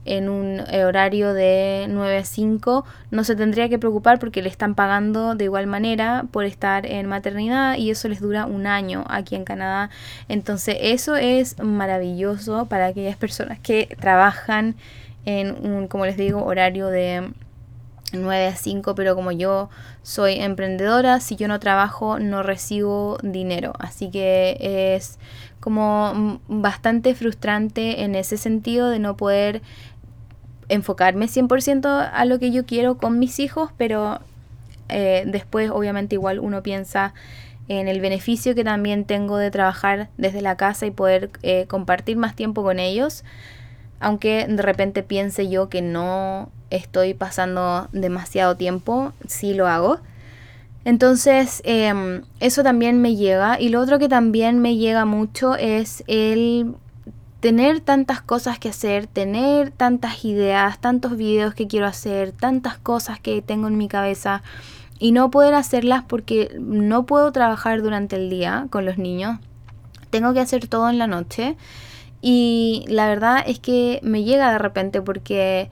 en 0.07 0.29
un 0.29 0.61
eh, 0.71 0.85
horario 0.85 1.35
de 1.35 1.87
9 1.89 2.19
a 2.19 2.25
5, 2.25 2.85
no 3.11 3.25
se 3.25 3.37
tendría 3.37 3.69
que 3.69 3.79
preocupar 3.79 4.19
porque 4.19 4.43
le 4.43 4.49
están 4.49 4.75
pagando 4.75 5.35
de 5.35 5.45
igual 5.45 5.67
manera 5.67 6.25
por 6.31 6.45
estar 6.45 6.87
en 6.87 7.07
maternidad 7.07 7.77
y 7.77 7.91
eso 7.91 8.09
les 8.09 8.21
dura 8.21 8.47
un 8.47 8.67
año 8.67 9.05
aquí 9.09 9.35
en 9.35 9.45
Canadá. 9.45 9.91
Entonces 10.29 10.77
eso 10.81 11.17
es 11.17 11.59
maravilloso 11.63 12.67
para 12.67 12.87
aquellas 12.87 13.17
personas 13.17 13.59
que 13.59 13.97
trabajan 14.01 14.77
en 15.25 15.51
un, 15.67 15.89
como 15.89 16.07
les 16.07 16.17
digo, 16.17 16.45
horario 16.45 16.87
de 16.87 17.31
9 18.13 18.47
a 18.47 18.55
5, 18.55 18.95
pero 18.95 19.15
como 19.15 19.33
yo 19.33 19.69
soy 20.03 20.35
emprendedora, 20.35 21.21
si 21.21 21.37
yo 21.37 21.49
no 21.49 21.59
trabajo 21.59 22.19
no 22.19 22.43
recibo 22.43 23.19
dinero. 23.23 23.73
Así 23.79 24.11
que 24.11 24.57
es 24.61 25.19
como 25.61 26.41
bastante 26.47 27.15
frustrante 27.15 28.05
en 28.05 28.15
ese 28.15 28.37
sentido 28.37 28.89
de 28.89 29.01
no 29.01 29.17
poder 29.17 29.63
enfocarme 30.69 31.27
100% 31.27 32.11
a 32.13 32.25
lo 32.25 32.39
que 32.39 32.51
yo 32.51 32.67
quiero 32.67 32.97
con 32.97 33.19
mis 33.19 33.39
hijos, 33.39 33.71
pero 33.77 34.21
eh, 34.89 35.25
después 35.27 35.71
obviamente 35.71 36.15
igual 36.15 36.39
uno 36.39 36.63
piensa 36.63 37.15
en 37.69 37.89
el 37.89 38.01
beneficio 38.01 38.55
que 38.55 38.65
también 38.65 39.05
tengo 39.05 39.39
de 39.39 39.51
trabajar 39.51 40.09
desde 40.17 40.41
la 40.41 40.57
casa 40.57 40.87
y 40.87 40.91
poder 40.91 41.31
eh, 41.43 41.67
compartir 41.67 42.17
más 42.17 42.37
tiempo 42.37 42.63
con 42.63 42.79
ellos, 42.79 43.25
aunque 43.99 44.47
de 44.49 44.63
repente 44.63 45.03
piense 45.03 45.49
yo 45.49 45.69
que 45.69 45.83
no 45.83 46.51
estoy 46.71 47.15
pasando 47.15 47.89
demasiado 47.93 48.57
tiempo, 48.57 49.13
sí 49.27 49.55
lo 49.55 49.67
hago. 49.67 50.01
Entonces, 50.85 51.63
em, 51.65 52.23
eso 52.39 52.63
también 52.63 53.03
me 53.03 53.17
llega. 53.17 53.61
Y 53.61 53.71
lo 53.71 53.81
otro 53.81 53.99
que 53.99 54.09
también 54.09 54.61
me 54.61 54.77
llega 54.77 55.05
mucho 55.05 55.57
es 55.57 56.05
el 56.07 56.77
tener 57.41 57.81
tantas 57.81 58.21
cosas 58.21 58.59
que 58.59 58.71
hacer, 58.71 59.07
tener 59.07 59.71
tantas 59.71 60.25
ideas, 60.25 60.79
tantos 60.81 61.17
videos 61.17 61.55
que 61.55 61.67
quiero 61.67 61.87
hacer, 61.87 62.33
tantas 62.33 62.79
cosas 62.79 63.21
que 63.21 63.43
tengo 63.43 63.69
en 63.69 63.77
mi 63.77 63.89
cabeza 63.89 64.43
y 64.99 65.13
no 65.13 65.31
poder 65.31 65.55
hacerlas 65.55 66.03
porque 66.07 66.57
no 66.59 67.07
puedo 67.07 67.31
trabajar 67.33 67.83
durante 67.83 68.17
el 68.17 68.31
día 68.31 68.67
con 68.71 68.85
los 68.85 68.99
niños. 68.99 69.39
Tengo 70.11 70.33
que 70.33 70.41
hacer 70.41 70.67
todo 70.69 70.89
en 70.89 70.99
la 70.99 71.07
noche. 71.07 71.57
Y 72.23 72.85
la 72.89 73.07
verdad 73.07 73.45
es 73.47 73.59
que 73.59 74.01
me 74.03 74.25
llega 74.25 74.51
de 74.51 74.59
repente 74.59 75.03
porque 75.03 75.71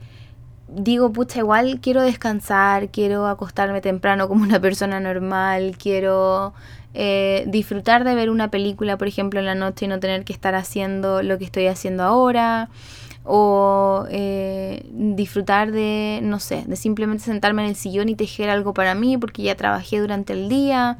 digo, 0.67 1.11
pucha, 1.11 1.39
igual 1.39 1.79
quiero 1.81 2.01
descansar, 2.01 2.89
quiero 2.89 3.27
acostarme 3.27 3.81
temprano 3.81 4.27
como 4.27 4.43
una 4.43 4.59
persona 4.59 4.99
normal, 4.99 5.75
quiero 5.77 6.53
eh, 6.93 7.43
disfrutar 7.47 8.03
de 8.03 8.15
ver 8.15 8.29
una 8.29 8.49
película, 8.49 8.97
por 8.97 9.07
ejemplo, 9.07 9.39
en 9.39 9.45
la 9.45 9.55
noche 9.55 9.85
y 9.85 9.87
no 9.87 9.99
tener 9.99 10.23
que 10.23 10.33
estar 10.33 10.55
haciendo 10.55 11.21
lo 11.23 11.37
que 11.37 11.45
estoy 11.45 11.67
haciendo 11.67 12.03
ahora, 12.03 12.69
o 13.23 14.05
eh, 14.09 14.85
disfrutar 14.91 15.71
de, 15.71 16.19
no 16.21 16.39
sé, 16.39 16.63
de 16.67 16.75
simplemente 16.75 17.23
sentarme 17.23 17.63
en 17.63 17.69
el 17.69 17.75
sillón 17.75 18.09
y 18.09 18.15
tejer 18.15 18.49
algo 18.49 18.73
para 18.73 18.95
mí 18.95 19.17
porque 19.17 19.41
ya 19.41 19.55
trabajé 19.55 19.99
durante 19.99 20.33
el 20.33 20.47
día. 20.47 20.97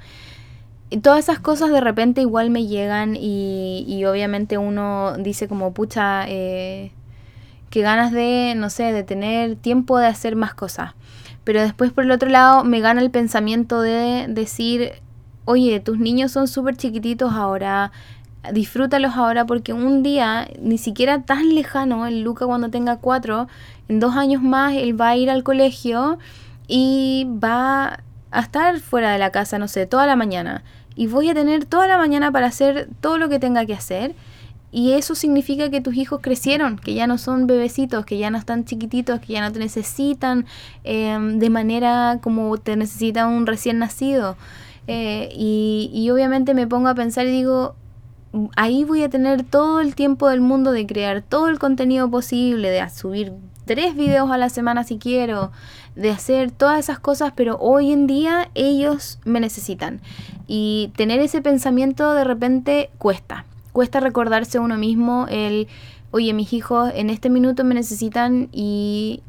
Todas 1.02 1.20
esas 1.20 1.40
cosas 1.40 1.72
de 1.72 1.82
repente 1.82 2.22
igual 2.22 2.50
me 2.50 2.66
llegan 2.68 3.16
y, 3.16 3.86
y 3.88 4.06
obviamente 4.06 4.58
uno 4.58 5.18
dice 5.18 5.48
como, 5.48 5.74
pucha, 5.74 6.26
eh, 6.28 6.92
que 7.70 7.82
ganas 7.82 8.12
de, 8.12 8.54
no 8.56 8.70
sé, 8.70 8.92
de 8.92 9.04
tener 9.04 9.56
tiempo 9.56 9.98
de 9.98 10.08
hacer 10.08 10.36
más 10.36 10.54
cosas. 10.54 10.94
Pero 11.44 11.62
después 11.62 11.92
por 11.92 12.04
el 12.04 12.12
otro 12.12 12.30
lado 12.30 12.64
me 12.64 12.80
gana 12.80 13.02
el 13.02 13.12
pensamiento 13.12 13.82
de 13.82 14.26
decir, 14.28 14.94
oye, 15.46 15.80
tus 15.80 16.00
niños 16.00 16.32
son 16.32 16.48
súper 16.48 16.76
chiquititos 16.76 17.34
ahora, 17.34 17.92
disfrútalos 18.52 19.16
ahora 19.16 19.46
porque 19.46 19.74
un 19.74 20.04
día, 20.04 20.48
ni 20.60 20.78
siquiera 20.78 21.24
tan 21.24 21.56
lejano, 21.56 22.08
el 22.08 22.22
Luca 22.22 22.46
cuando 22.46 22.70
tenga 22.70 22.98
cuatro, 22.98 23.48
en 23.88 24.00
dos 24.00 24.16
años 24.16 24.42
más 24.42 24.74
él 24.74 25.00
va 25.00 25.10
a 25.10 25.18
ir 25.18 25.30
al 25.30 25.44
colegio 25.44 26.18
y 26.68 27.28
va 27.44 28.00
a 28.32 28.40
estar 28.40 28.80
fuera 28.80 29.12
de 29.12 29.20
la 29.20 29.32
casa, 29.32 29.60
no 29.60 29.68
sé, 29.68 29.86
toda 29.86 30.06
la 30.08 30.16
mañana. 30.16 30.64
Y 30.96 31.08
voy 31.08 31.30
a 31.30 31.34
tener 31.34 31.66
toda 31.66 31.88
la 31.88 31.98
mañana 31.98 32.32
para 32.32 32.48
hacer 32.48 32.88
todo 33.02 33.18
lo 33.18 33.30
que 33.30 33.40
tenga 33.40 33.66
que 33.66 33.74
hacer. 33.74 34.16
Y 34.76 34.92
eso 34.92 35.16
significa 35.16 35.70
que 35.70 35.80
tus 35.80 35.96
hijos 35.96 36.20
crecieron, 36.22 36.78
que 36.78 36.94
ya 36.94 37.08
no 37.08 37.18
son 37.18 37.48
bebecitos, 37.48 38.06
que 38.06 38.18
ya 38.18 38.30
no 38.30 38.38
están 38.38 38.66
chiquititos, 38.66 39.22
que 39.22 39.32
ya 39.32 39.40
no 39.40 39.50
te 39.54 39.60
necesitan 39.60 40.46
em, 40.84 41.40
de 41.40 41.50
manera 41.50 42.20
como 42.22 42.58
te 42.58 42.76
necesita 42.76 43.26
un 43.26 43.46
recién 43.46 43.80
nacido. 43.80 44.36
Eh, 44.88 45.30
y, 45.32 45.90
y 45.94 46.10
obviamente 46.10 46.54
me 46.54 46.68
pongo 46.68 46.90
a 46.90 46.94
pensar 46.94 47.26
y 47.26 47.32
digo, 47.32 47.76
ahí 48.58 48.84
voy 48.84 49.02
a 49.04 49.10
tener 49.10 49.44
todo 49.44 49.80
el 49.80 49.96
tiempo 49.96 50.28
del 50.28 50.42
mundo 50.42 50.74
de 50.74 50.86
crear 50.86 51.22
todo 51.22 51.48
el 51.48 51.58
contenido 51.58 52.12
posible, 52.12 52.70
de 52.70 52.90
subir 52.90 53.32
tres 53.64 53.96
videos 53.96 54.30
a 54.30 54.38
la 54.38 54.50
semana 54.50 54.84
si 54.84 54.98
quiero, 54.98 55.54
de 55.96 56.10
hacer 56.10 56.52
todas 56.52 56.80
esas 56.80 57.00
cosas, 57.00 57.32
pero 57.34 57.58
hoy 57.62 57.94
en 57.94 58.08
día 58.08 58.50
ellos 58.56 59.20
me 59.24 59.40
necesitan. 59.40 60.02
Y 60.48 60.92
tener 60.98 61.22
ese 61.22 61.42
pensamiento 61.42 62.14
de 62.14 62.26
repente 62.26 62.90
cuesta 62.98 63.46
cuesta 63.76 64.00
recordarse 64.00 64.58
a 64.58 64.62
uno 64.62 64.78
mismo 64.78 65.26
el, 65.30 65.68
oye, 66.12 66.34
mis 66.34 66.54
hijos 66.54 66.94
en 66.96 67.10
este 67.10 67.30
minuto 67.30 67.66
me 67.66 67.76
necesitan 67.76 68.48
y 68.54 69.22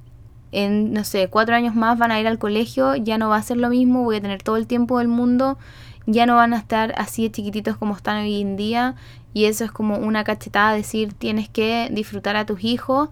en, 0.53 0.93
no 0.93 1.03
sé, 1.03 1.27
cuatro 1.27 1.57
años 1.57 1.75
más 1.75 1.99
van 1.99 2.13
a 2.13 2.21
ir 2.21 2.29
al 2.29 2.39
colegio, 2.39 2.95
ya 2.95 3.19
no 3.19 3.29
va 3.29 3.39
a 3.39 3.43
ser 3.43 3.57
lo 3.57 3.71
mismo, 3.71 4.05
voy 4.05 4.17
a 4.17 4.21
tener 4.21 4.45
todo 4.45 4.57
el 4.57 4.69
tiempo 4.69 5.01
del 5.01 5.09
mundo, 5.09 5.59
ya 6.07 6.27
no 6.27 6.37
van 6.37 6.55
a 6.55 6.59
estar 6.59 6.95
así 6.97 7.25
de 7.25 7.33
chiquititos 7.33 7.77
como 7.77 7.97
están 7.97 8.23
hoy 8.23 8.41
en 8.41 8.57
día 8.57 8.95
y 9.35 9.47
eso 9.47 9.65
es 9.65 9.73
como 9.73 9.97
una 9.97 10.23
cachetada, 10.23 10.75
decir, 10.75 11.13
tienes 11.13 11.49
que 11.49 11.89
disfrutar 11.91 12.37
a 12.37 12.47
tus 12.47 12.63
hijos 12.63 13.09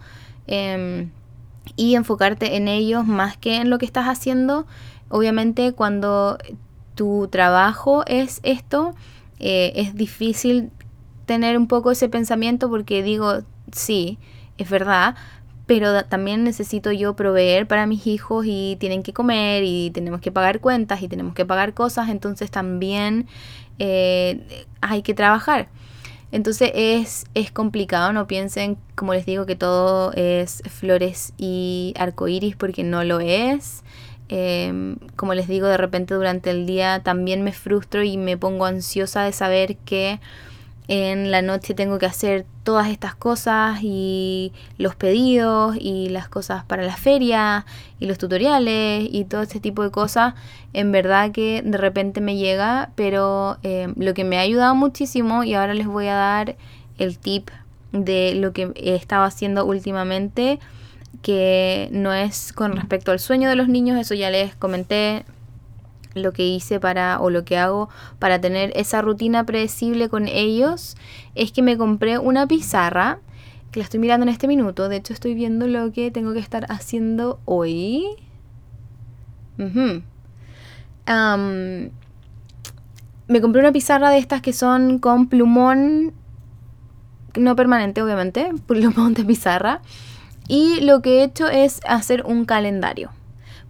em, 0.46 1.10
y 1.74 1.96
enfocarte 1.96 2.54
en 2.54 2.68
ellos 2.68 3.08
más 3.08 3.36
que 3.36 3.56
en 3.56 3.70
lo 3.70 3.78
que 3.78 3.86
estás 3.86 4.06
haciendo. 4.06 4.66
Obviamente 5.08 5.72
cuando 5.72 6.38
tu 6.94 7.26
trabajo 7.26 8.04
es 8.06 8.38
esto, 8.44 8.94
eh, 9.40 9.72
es 9.74 9.96
difícil 9.96 10.70
tener 11.26 11.56
un 11.56 11.68
poco 11.68 11.90
ese 11.90 12.08
pensamiento 12.08 12.68
porque 12.68 13.02
digo, 13.02 13.42
sí, 13.72 14.18
es 14.58 14.70
verdad, 14.70 15.16
pero 15.66 16.04
también 16.04 16.44
necesito 16.44 16.92
yo 16.92 17.14
proveer 17.16 17.66
para 17.66 17.86
mis 17.86 18.06
hijos 18.06 18.44
y 18.46 18.76
tienen 18.80 19.02
que 19.02 19.12
comer 19.12 19.62
y 19.64 19.90
tenemos 19.90 20.20
que 20.20 20.30
pagar 20.30 20.60
cuentas 20.60 21.02
y 21.02 21.08
tenemos 21.08 21.34
que 21.34 21.46
pagar 21.46 21.74
cosas, 21.74 22.08
entonces 22.10 22.50
también 22.50 23.26
eh, 23.78 24.66
hay 24.80 25.02
que 25.02 25.14
trabajar. 25.14 25.68
Entonces 26.32 26.72
es, 26.74 27.26
es 27.34 27.52
complicado, 27.52 28.12
no 28.12 28.26
piensen, 28.26 28.76
como 28.96 29.14
les 29.14 29.24
digo, 29.24 29.46
que 29.46 29.54
todo 29.54 30.12
es 30.14 30.62
flores 30.68 31.32
y 31.38 31.94
arcoíris 31.96 32.56
porque 32.56 32.82
no 32.82 33.04
lo 33.04 33.20
es. 33.20 33.84
Em, 34.28 34.96
como 35.16 35.34
les 35.34 35.46
digo, 35.46 35.68
de 35.68 35.76
repente 35.76 36.14
durante 36.14 36.50
el 36.50 36.66
día 36.66 37.02
también 37.04 37.42
me 37.42 37.52
frustro 37.52 38.02
y 38.02 38.16
me 38.16 38.36
pongo 38.36 38.64
ansiosa 38.64 39.22
de 39.22 39.32
saber 39.32 39.76
que 39.76 40.18
en 40.86 41.30
la 41.30 41.40
noche 41.40 41.74
tengo 41.74 41.98
que 41.98 42.06
hacer 42.06 42.44
todas 42.62 42.88
estas 42.88 43.14
cosas 43.14 43.78
y 43.82 44.52
los 44.76 44.94
pedidos 44.94 45.76
y 45.80 46.10
las 46.10 46.28
cosas 46.28 46.64
para 46.64 46.82
la 46.82 46.96
feria 46.96 47.64
y 48.00 48.06
los 48.06 48.18
tutoriales 48.18 49.08
y 49.10 49.24
todo 49.24 49.42
este 49.42 49.60
tipo 49.60 49.82
de 49.82 49.90
cosas. 49.90 50.34
En 50.72 50.92
verdad 50.92 51.32
que 51.32 51.62
de 51.64 51.78
repente 51.78 52.20
me 52.20 52.36
llega, 52.36 52.90
pero 52.96 53.58
eh, 53.62 53.92
lo 53.96 54.12
que 54.12 54.24
me 54.24 54.36
ha 54.36 54.40
ayudado 54.40 54.74
muchísimo 54.74 55.42
y 55.44 55.54
ahora 55.54 55.74
les 55.74 55.86
voy 55.86 56.08
a 56.08 56.14
dar 56.14 56.56
el 56.98 57.18
tip 57.18 57.50
de 57.92 58.34
lo 58.34 58.52
que 58.52 58.72
he 58.74 58.94
estado 58.94 59.24
haciendo 59.24 59.64
últimamente 59.64 60.58
que 61.22 61.88
no 61.92 62.12
es 62.12 62.52
con 62.52 62.76
respecto 62.76 63.12
al 63.12 63.20
sueño 63.20 63.48
de 63.48 63.56
los 63.56 63.68
niños, 63.68 63.98
eso 63.98 64.14
ya 64.14 64.30
les 64.30 64.54
comenté 64.56 65.24
lo 66.14 66.32
que 66.32 66.46
hice 66.46 66.80
para 66.80 67.20
o 67.20 67.30
lo 67.30 67.44
que 67.44 67.58
hago 67.58 67.88
para 68.18 68.40
tener 68.40 68.72
esa 68.76 69.02
rutina 69.02 69.44
predecible 69.44 70.08
con 70.08 70.28
ellos 70.28 70.96
es 71.34 71.52
que 71.52 71.62
me 71.62 71.76
compré 71.76 72.18
una 72.18 72.46
pizarra 72.46 73.18
que 73.74 73.80
la 73.80 73.84
estoy 73.84 73.98
mirando 73.98 74.22
en 74.22 74.28
este 74.28 74.46
minuto. 74.46 74.88
De 74.88 74.96
hecho, 74.96 75.12
estoy 75.12 75.34
viendo 75.34 75.66
lo 75.66 75.90
que 75.90 76.12
tengo 76.12 76.32
que 76.32 76.38
estar 76.38 76.64
haciendo 76.70 77.40
hoy. 77.44 78.06
me 83.26 83.40
compré 83.40 83.60
una 83.60 83.72
pizarra 83.72 84.10
de 84.10 84.18
estas 84.18 84.42
que 84.42 84.52
son 84.52 85.00
con 85.00 85.28
plumón, 85.28 86.12
no 87.36 87.56
permanente, 87.56 88.00
obviamente, 88.00 88.52
plumón 88.68 89.14
de 89.14 89.24
pizarra. 89.24 89.82
Y 90.46 90.80
lo 90.82 91.02
que 91.02 91.18
he 91.18 91.24
hecho 91.24 91.48
es 91.48 91.80
hacer 91.84 92.24
un 92.24 92.44
calendario. 92.44 93.10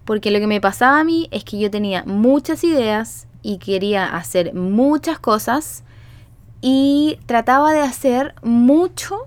Porque 0.05 0.31
lo 0.31 0.39
que 0.39 0.47
me 0.47 0.61
pasaba 0.61 0.99
a 0.99 1.03
mí 1.03 1.27
es 1.31 1.43
que 1.43 1.59
yo 1.59 1.69
tenía 1.69 2.03
muchas 2.05 2.63
ideas 2.63 3.27
y 3.41 3.57
quería 3.57 4.15
hacer 4.15 4.53
muchas 4.53 5.19
cosas 5.19 5.83
y 6.61 7.19
trataba 7.25 7.73
de 7.73 7.81
hacer 7.81 8.33
mucho 8.41 9.17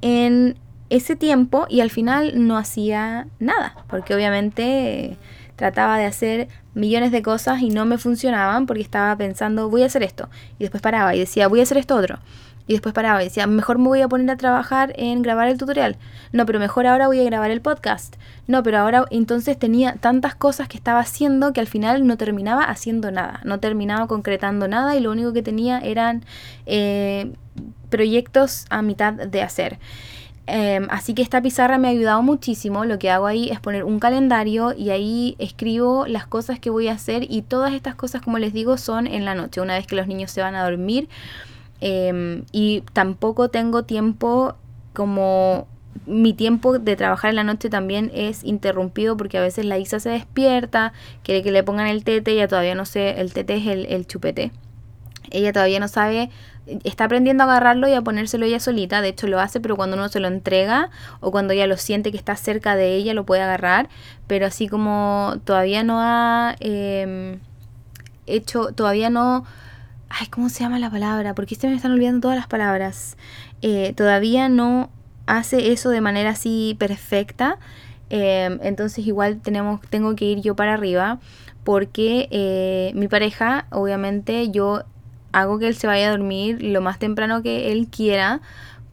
en 0.00 0.56
ese 0.90 1.16
tiempo 1.16 1.66
y 1.68 1.80
al 1.80 1.90
final 1.90 2.46
no 2.46 2.56
hacía 2.56 3.26
nada, 3.38 3.76
porque 3.88 4.14
obviamente 4.14 5.16
trataba 5.56 5.98
de 5.98 6.06
hacer 6.06 6.48
millones 6.74 7.12
de 7.12 7.22
cosas 7.22 7.62
y 7.62 7.70
no 7.70 7.84
me 7.84 7.98
funcionaban 7.98 8.66
porque 8.66 8.82
estaba 8.82 9.16
pensando 9.16 9.70
voy 9.70 9.82
a 9.82 9.86
hacer 9.86 10.02
esto 10.02 10.28
y 10.58 10.64
después 10.64 10.82
paraba 10.82 11.14
y 11.14 11.20
decía 11.20 11.46
voy 11.46 11.60
a 11.60 11.62
hacer 11.62 11.78
esto 11.78 11.94
otro 11.94 12.18
y 12.66 12.72
después 12.72 12.94
paraba 12.94 13.22
y 13.22 13.26
decía, 13.26 13.46
mejor 13.46 13.78
me 13.78 13.88
voy 13.88 14.00
a 14.00 14.08
poner 14.08 14.30
a 14.30 14.36
trabajar 14.36 14.92
en 14.96 15.22
grabar 15.22 15.48
el 15.48 15.58
tutorial. 15.58 15.96
No, 16.32 16.46
pero 16.46 16.58
mejor 16.58 16.86
ahora 16.86 17.06
voy 17.06 17.20
a 17.20 17.24
grabar 17.24 17.50
el 17.50 17.60
podcast. 17.60 18.16
No, 18.46 18.62
pero 18.62 18.78
ahora 18.78 19.04
entonces 19.10 19.58
tenía 19.58 19.94
tantas 19.96 20.34
cosas 20.34 20.68
que 20.68 20.76
estaba 20.76 21.00
haciendo 21.00 21.52
que 21.52 21.60
al 21.60 21.66
final 21.66 22.06
no 22.06 22.16
terminaba 22.16 22.64
haciendo 22.64 23.10
nada. 23.10 23.40
No 23.44 23.60
terminaba 23.60 24.06
concretando 24.06 24.66
nada 24.66 24.96
y 24.96 25.00
lo 25.00 25.10
único 25.10 25.32
que 25.32 25.42
tenía 25.42 25.78
eran 25.78 26.24
eh, 26.66 27.32
proyectos 27.90 28.64
a 28.70 28.80
mitad 28.82 29.12
de 29.12 29.42
hacer. 29.42 29.78
Em, 30.46 30.88
así 30.90 31.14
que 31.14 31.22
esta 31.22 31.40
pizarra 31.40 31.78
me 31.78 31.88
ha 31.88 31.90
ayudado 31.90 32.22
muchísimo. 32.22 32.84
Lo 32.84 32.98
que 32.98 33.10
hago 33.10 33.26
ahí 33.26 33.50
es 33.50 33.60
poner 33.60 33.84
un 33.84 33.98
calendario 33.98 34.74
y 34.74 34.90
ahí 34.90 35.36
escribo 35.38 36.06
las 36.06 36.26
cosas 36.26 36.58
que 36.60 36.70
voy 36.70 36.88
a 36.88 36.92
hacer 36.92 37.26
y 37.30 37.42
todas 37.42 37.72
estas 37.72 37.94
cosas, 37.94 38.22
como 38.22 38.38
les 38.38 38.52
digo, 38.52 38.76
son 38.76 39.06
en 39.06 39.24
la 39.24 39.34
noche, 39.34 39.60
una 39.60 39.74
vez 39.74 39.86
que 39.86 39.96
los 39.96 40.06
niños 40.06 40.30
se 40.30 40.42
van 40.42 40.54
a 40.54 40.64
dormir. 40.64 41.08
Em, 41.86 42.44
y 42.50 42.82
tampoco 42.94 43.50
tengo 43.50 43.82
tiempo 43.82 44.54
como 44.94 45.66
mi 46.06 46.32
tiempo 46.32 46.78
de 46.78 46.96
trabajar 46.96 47.28
en 47.28 47.36
la 47.36 47.44
noche 47.44 47.68
también 47.68 48.10
es 48.14 48.42
interrumpido 48.42 49.18
porque 49.18 49.36
a 49.36 49.42
veces 49.42 49.66
la 49.66 49.76
Isa 49.78 50.00
se 50.00 50.08
despierta, 50.08 50.94
quiere 51.22 51.42
que 51.42 51.52
le 51.52 51.62
pongan 51.62 51.86
el 51.88 52.02
tete, 52.02 52.32
ella 52.32 52.48
todavía 52.48 52.74
no 52.74 52.86
sé, 52.86 53.20
el 53.20 53.34
tete 53.34 53.56
es 53.56 53.66
el, 53.66 53.84
el 53.86 54.06
chupete. 54.06 54.50
Ella 55.30 55.52
todavía 55.52 55.78
no 55.78 55.88
sabe 55.88 56.30
está 56.84 57.04
aprendiendo 57.04 57.44
a 57.44 57.46
agarrarlo 57.46 57.86
y 57.88 57.92
a 57.92 58.00
ponérselo 58.00 58.46
ella 58.46 58.60
solita, 58.60 59.02
de 59.02 59.08
hecho 59.08 59.26
lo 59.26 59.40
hace, 59.40 59.60
pero 59.60 59.76
cuando 59.76 59.96
uno 59.96 60.08
se 60.08 60.20
lo 60.20 60.28
entrega 60.28 60.90
o 61.20 61.30
cuando 61.30 61.52
ella 61.52 61.66
lo 61.66 61.76
siente 61.76 62.10
que 62.10 62.16
está 62.16 62.36
cerca 62.36 62.76
de 62.76 62.94
ella, 62.96 63.12
lo 63.12 63.24
puede 63.24 63.42
agarrar, 63.42 63.90
pero 64.26 64.46
así 64.46 64.68
como 64.68 65.34
todavía 65.44 65.82
no 65.84 66.00
ha 66.00 66.56
em, 66.60 67.40
hecho, 68.26 68.68
todavía 68.72 69.10
no... 69.10 69.44
Ay, 70.08 70.28
¿cómo 70.28 70.48
se 70.48 70.62
llama 70.62 70.78
la 70.78 70.90
palabra? 70.90 71.34
Porque 71.34 71.54
se 71.54 71.68
me 71.68 71.74
están 71.74 71.92
olvidando 71.92 72.20
todas 72.20 72.36
las 72.36 72.46
palabras. 72.46 73.16
Eh, 73.62 73.94
todavía 73.96 74.48
no 74.48 74.90
hace 75.26 75.72
eso 75.72 75.90
de 75.90 76.00
manera 76.00 76.30
así 76.30 76.76
perfecta. 76.78 77.58
Em, 78.10 78.58
entonces 78.62 79.06
igual 79.06 79.40
tenemos, 79.40 79.80
tengo 79.88 80.14
que 80.14 80.26
ir 80.26 80.40
yo 80.40 80.54
para 80.54 80.74
arriba 80.74 81.18
porque 81.64 82.28
eh, 82.30 82.92
mi 82.94 83.08
pareja, 83.08 83.66
obviamente 83.70 84.50
yo 84.50 84.84
hago 85.32 85.58
que 85.58 85.66
él 85.66 85.74
se 85.74 85.86
vaya 85.86 86.08
a 86.08 86.10
dormir 86.10 86.62
lo 86.62 86.80
más 86.80 86.98
temprano 86.98 87.42
que 87.42 87.72
él 87.72 87.88
quiera 87.90 88.40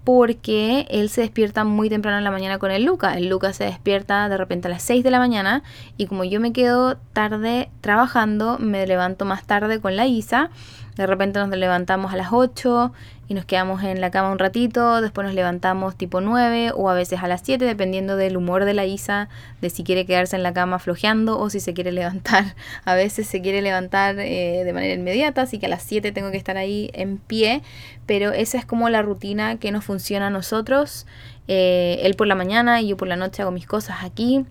porque 0.03 0.87
él 0.89 1.09
se 1.09 1.21
despierta 1.21 1.63
muy 1.63 1.89
temprano 1.89 2.17
en 2.17 2.23
la 2.23 2.31
mañana 2.31 2.57
con 2.57 2.71
el 2.71 2.85
Luca. 2.85 3.15
El 3.15 3.29
Luca 3.29 3.53
se 3.53 3.65
despierta 3.65 4.27
de 4.29 4.37
repente 4.37 4.67
a 4.67 4.71
las 4.71 4.81
6 4.81 5.03
de 5.03 5.11
la 5.11 5.19
mañana 5.19 5.61
y 5.97 6.07
como 6.07 6.23
yo 6.23 6.39
me 6.39 6.53
quedo 6.53 6.97
tarde 7.13 7.69
trabajando, 7.81 8.57
me 8.57 8.87
levanto 8.87 9.25
más 9.25 9.45
tarde 9.45 9.79
con 9.79 9.95
la 9.95 10.07
Isa. 10.07 10.49
De 10.95 11.07
repente 11.07 11.39
nos 11.39 11.49
levantamos 11.49 12.13
a 12.13 12.17
las 12.17 12.29
8 12.31 12.91
y 13.27 13.33
nos 13.33 13.45
quedamos 13.45 13.81
en 13.83 14.01
la 14.01 14.11
cama 14.11 14.29
un 14.29 14.39
ratito, 14.39 14.99
después 14.99 15.25
nos 15.25 15.33
levantamos 15.33 15.95
tipo 15.95 16.19
9 16.19 16.73
o 16.75 16.89
a 16.89 16.93
veces 16.93 17.23
a 17.23 17.27
las 17.29 17.41
7, 17.45 17.63
dependiendo 17.63 18.17
del 18.17 18.35
humor 18.35 18.65
de 18.65 18.73
la 18.73 18.85
Isa, 18.85 19.29
de 19.61 19.69
si 19.69 19.85
quiere 19.85 20.05
quedarse 20.05 20.35
en 20.35 20.43
la 20.43 20.51
cama 20.51 20.79
flojeando 20.79 21.39
o 21.39 21.49
si 21.49 21.61
se 21.61 21.73
quiere 21.73 21.93
levantar. 21.93 22.55
A 22.83 22.93
veces 22.93 23.27
se 23.27 23.41
quiere 23.41 23.61
levantar 23.61 24.19
eh, 24.19 24.63
de 24.65 24.73
manera 24.73 24.93
inmediata, 24.93 25.43
así 25.43 25.59
que 25.59 25.67
a 25.67 25.69
las 25.69 25.83
7 25.83 26.11
tengo 26.11 26.29
que 26.31 26.37
estar 26.37 26.57
ahí 26.57 26.89
en 26.93 27.17
pie, 27.19 27.61
pero 28.05 28.33
esa 28.33 28.57
es 28.57 28.65
como 28.65 28.89
la 28.89 29.01
rutina 29.01 29.57
que 29.57 29.71
nos 29.71 29.85
funciona 29.85 30.27
a 30.27 30.29
nosotros. 30.29 31.05
Eh, 31.47 31.99
él 32.03 32.15
por 32.15 32.27
la 32.27 32.35
mañana 32.35 32.81
y 32.81 32.89
yo 32.89 32.97
por 32.97 33.07
la 33.07 33.15
noche 33.15 33.41
hago 33.41 33.51
mis 33.51 33.65
cosas 33.65 34.03
aquí. 34.03 34.45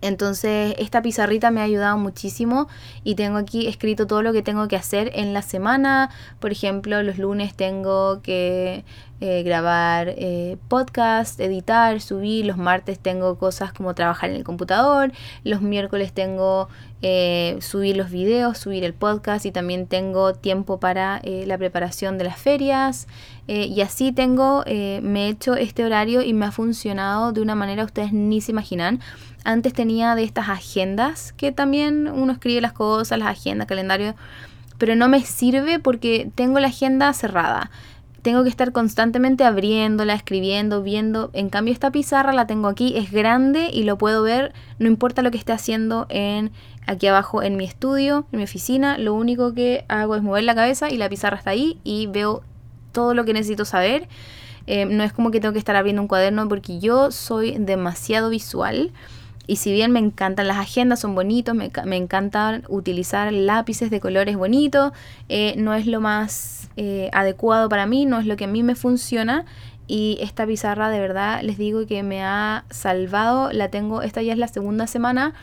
Entonces 0.00 0.74
esta 0.78 1.02
pizarrita 1.02 1.50
me 1.50 1.60
ha 1.60 1.64
ayudado 1.64 1.98
muchísimo 1.98 2.68
y 3.02 3.16
tengo 3.16 3.36
aquí 3.36 3.66
escrito 3.66 4.06
todo 4.06 4.22
lo 4.22 4.32
que 4.32 4.42
tengo 4.42 4.68
que 4.68 4.76
hacer 4.76 5.10
en 5.14 5.32
la 5.34 5.42
semana. 5.42 6.10
Por 6.38 6.52
ejemplo, 6.52 7.02
los 7.02 7.18
lunes 7.18 7.54
tengo 7.54 8.22
que 8.22 8.84
eh, 9.20 9.42
grabar 9.42 10.14
eh, 10.16 10.56
podcast, 10.68 11.40
editar, 11.40 12.00
subir. 12.00 12.46
Los 12.46 12.56
martes 12.56 13.00
tengo 13.00 13.36
cosas 13.36 13.72
como 13.72 13.94
trabajar 13.94 14.30
en 14.30 14.36
el 14.36 14.44
computador. 14.44 15.10
Los 15.42 15.62
miércoles 15.62 16.12
tengo 16.12 16.68
eh, 17.02 17.56
subir 17.60 17.96
los 17.96 18.10
videos, 18.10 18.58
subir 18.58 18.84
el 18.84 18.94
podcast 18.94 19.46
y 19.46 19.50
también 19.50 19.88
tengo 19.88 20.34
tiempo 20.34 20.78
para 20.78 21.20
la 21.24 21.58
preparación 21.58 22.18
de 22.18 22.24
las 22.24 22.38
ferias. 22.38 23.08
Y 23.48 23.80
así 23.80 24.12
tengo, 24.12 24.62
me 24.66 25.26
he 25.26 25.28
hecho 25.30 25.56
este 25.56 25.84
horario 25.84 26.22
y 26.22 26.34
me 26.34 26.46
ha 26.46 26.52
funcionado 26.52 27.32
de 27.32 27.40
una 27.40 27.54
manera 27.54 27.84
ustedes 27.84 28.12
ni 28.12 28.40
se 28.40 28.52
imaginan. 28.52 29.00
Antes 29.44 29.72
tenía 29.72 30.14
de 30.14 30.24
estas 30.24 30.50
agendas 30.50 31.32
que 31.32 31.50
también 31.50 32.08
uno 32.08 32.32
escribe 32.32 32.60
las 32.60 32.74
cosas, 32.74 33.18
las 33.18 33.28
agendas, 33.28 33.66
calendario, 33.66 34.14
pero 34.76 34.94
no 34.94 35.08
me 35.08 35.24
sirve 35.24 35.78
porque 35.78 36.30
tengo 36.34 36.60
la 36.60 36.68
agenda 36.68 37.12
cerrada. 37.14 37.70
Tengo 38.20 38.42
que 38.42 38.50
estar 38.50 38.72
constantemente 38.72 39.44
abriéndola, 39.44 40.12
escribiendo, 40.12 40.82
viendo. 40.82 41.30
En 41.32 41.48
cambio, 41.48 41.72
esta 41.72 41.90
pizarra 41.90 42.32
la 42.32 42.46
tengo 42.46 42.68
aquí, 42.68 42.96
es 42.96 43.10
grande 43.10 43.70
y 43.72 43.84
lo 43.84 43.96
puedo 43.96 44.22
ver, 44.22 44.52
no 44.78 44.88
importa 44.88 45.22
lo 45.22 45.30
que 45.30 45.38
esté 45.38 45.52
haciendo 45.52 46.06
en 46.10 46.50
aquí 46.86 47.06
abajo 47.06 47.42
en 47.42 47.56
mi 47.56 47.64
estudio, 47.64 48.26
en 48.32 48.38
mi 48.38 48.44
oficina. 48.44 48.98
Lo 48.98 49.14
único 49.14 49.54
que 49.54 49.84
hago 49.88 50.16
es 50.16 50.22
mover 50.22 50.44
la 50.44 50.54
cabeza 50.54 50.90
y 50.90 50.98
la 50.98 51.08
pizarra 51.08 51.38
está 51.38 51.50
ahí 51.50 51.78
y 51.84 52.08
veo 52.08 52.42
todo 52.98 53.14
lo 53.14 53.24
que 53.24 53.32
necesito 53.32 53.64
saber. 53.64 54.08
Eh, 54.66 54.84
no 54.86 55.04
es 55.04 55.12
como 55.12 55.30
que 55.30 55.38
tengo 55.38 55.52
que 55.52 55.60
estar 55.60 55.76
abriendo 55.76 56.02
un 56.02 56.08
cuaderno 56.08 56.48
porque 56.48 56.80
yo 56.80 57.12
soy 57.12 57.56
demasiado 57.56 58.28
visual. 58.28 58.90
Y 59.46 59.56
si 59.56 59.70
bien 59.70 59.92
me 59.92 60.00
encantan 60.00 60.48
las 60.48 60.58
agendas, 60.58 60.98
son 60.98 61.14
bonitos, 61.14 61.54
me, 61.54 61.70
me 61.84 61.96
encantan 61.96 62.64
utilizar 62.68 63.32
lápices 63.32 63.88
de 63.90 64.00
colores 64.00 64.36
bonitos, 64.36 64.90
eh, 65.28 65.54
no 65.56 65.74
es 65.74 65.86
lo 65.86 66.00
más 66.00 66.70
eh, 66.76 67.08
adecuado 67.12 67.68
para 67.68 67.86
mí, 67.86 68.04
no 68.04 68.18
es 68.18 68.26
lo 68.26 68.34
que 68.34 68.44
a 68.44 68.48
mí 68.48 68.64
me 68.64 68.74
funciona. 68.74 69.44
Y 69.86 70.18
esta 70.20 70.44
pizarra 70.44 70.90
de 70.90 70.98
verdad 70.98 71.40
les 71.42 71.56
digo 71.56 71.86
que 71.86 72.02
me 72.02 72.24
ha 72.24 72.64
salvado, 72.68 73.52
la 73.52 73.68
tengo, 73.68 74.02
esta 74.02 74.22
ya 74.22 74.32
es 74.32 74.38
la 74.40 74.48
segunda 74.48 74.88
semana 74.88 75.34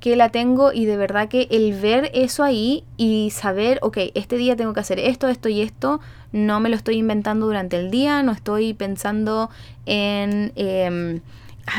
que 0.00 0.16
la 0.16 0.28
tengo 0.28 0.72
y 0.72 0.84
de 0.84 0.96
verdad 0.96 1.28
que 1.28 1.48
el 1.50 1.72
ver 1.72 2.10
eso 2.14 2.44
ahí 2.44 2.84
y 2.96 3.30
saber, 3.30 3.78
ok, 3.82 3.98
este 4.14 4.36
día 4.36 4.56
tengo 4.56 4.72
que 4.72 4.80
hacer 4.80 4.98
esto, 4.98 5.28
esto 5.28 5.48
y 5.48 5.62
esto, 5.62 6.00
no 6.32 6.60
me 6.60 6.68
lo 6.68 6.76
estoy 6.76 6.96
inventando 6.96 7.46
durante 7.46 7.78
el 7.78 7.90
día, 7.90 8.22
no 8.22 8.32
estoy 8.32 8.74
pensando 8.74 9.50
en... 9.86 10.52
Em, 10.56 11.20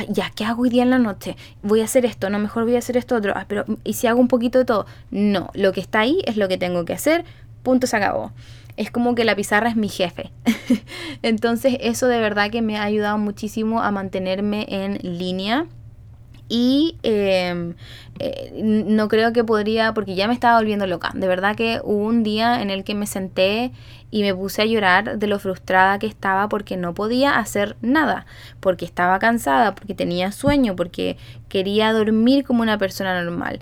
ya, 0.10 0.32
¿qué 0.36 0.46
hago 0.46 0.64
hoy 0.64 0.70
día 0.70 0.84
en 0.84 0.92
la 0.92 1.00
noche? 1.00 1.36
Voy 1.64 1.82
a 1.82 1.86
hacer 1.86 2.06
esto, 2.06 2.30
no, 2.30 2.38
mejor 2.38 2.64
voy 2.64 2.76
a 2.76 2.80
hacer 2.80 2.96
esto 2.96 3.16
otro. 3.16 3.34
Ah, 3.36 3.46
pero, 3.48 3.66
¿y 3.84 3.94
si 3.94 4.08
hago 4.08 4.20
un 4.20 4.28
poquito 4.28 4.60
de 4.60 4.66
todo? 4.66 4.86
No, 5.10 5.50
lo 5.54 5.72
que 5.72 5.82
está 5.82 6.02
ahí 6.02 6.22
es 6.26 6.38
lo 6.38 6.48
que 6.48 6.58
tengo 6.58 6.86
que 6.86 6.94
hacer, 6.94 7.26
punto, 7.64 7.88
se 7.88 7.98
acabó. 7.98 8.32
Es 8.78 8.92
como 8.92 9.16
que 9.16 9.26
la 9.26 9.36
pizarra 9.36 9.70
es 9.70 9.76
mi 9.76 9.90
jefe. 9.90 10.32
Entonces, 11.24 11.78
eso 11.82 12.08
de 12.08 12.20
verdad 12.20 12.52
que 12.52 12.62
me 12.62 12.78
ha 12.78 12.84
ayudado 12.84 13.18
muchísimo 13.18 13.82
a 13.82 13.92
mantenerme 13.92 14.68
en 14.70 15.00
línea 15.02 15.66
y 16.50 16.98
em, 17.04 17.76
eh, 18.18 18.52
no 18.62 19.08
creo 19.08 19.32
que 19.32 19.44
podría, 19.44 19.94
porque 19.94 20.16
ya 20.16 20.28
me 20.28 20.34
estaba 20.34 20.58
volviendo 20.58 20.88
loca. 20.88 21.12
De 21.14 21.28
verdad 21.28 21.56
que 21.56 21.80
hubo 21.84 22.06
un 22.06 22.24
día 22.24 22.62
en 22.62 22.72
el 22.72 22.84
que 22.84 22.96
me 22.96 23.06
senté 23.06 23.72
y 24.12 24.24
me 24.24 24.34
puse 24.34 24.64
a 24.64 24.66
llorar 24.66 25.20
de 25.20 25.28
lo 25.28 25.40
frustrada 25.40 26.00
que 26.00 26.08
estaba 26.08 26.50
porque 26.50 26.76
no 26.76 26.96
podía 26.96 27.38
hacer 27.38 27.78
nada, 27.82 28.26
porque 28.60 28.84
estaba 28.84 29.20
cansada, 29.20 29.76
porque 29.76 29.94
tenía 29.94 30.32
sueño, 30.32 30.76
porque 30.76 31.18
quería 31.48 31.94
dormir 31.94 32.44
como 32.44 32.64
una 32.64 32.80
persona 32.80 33.24
normal 33.24 33.60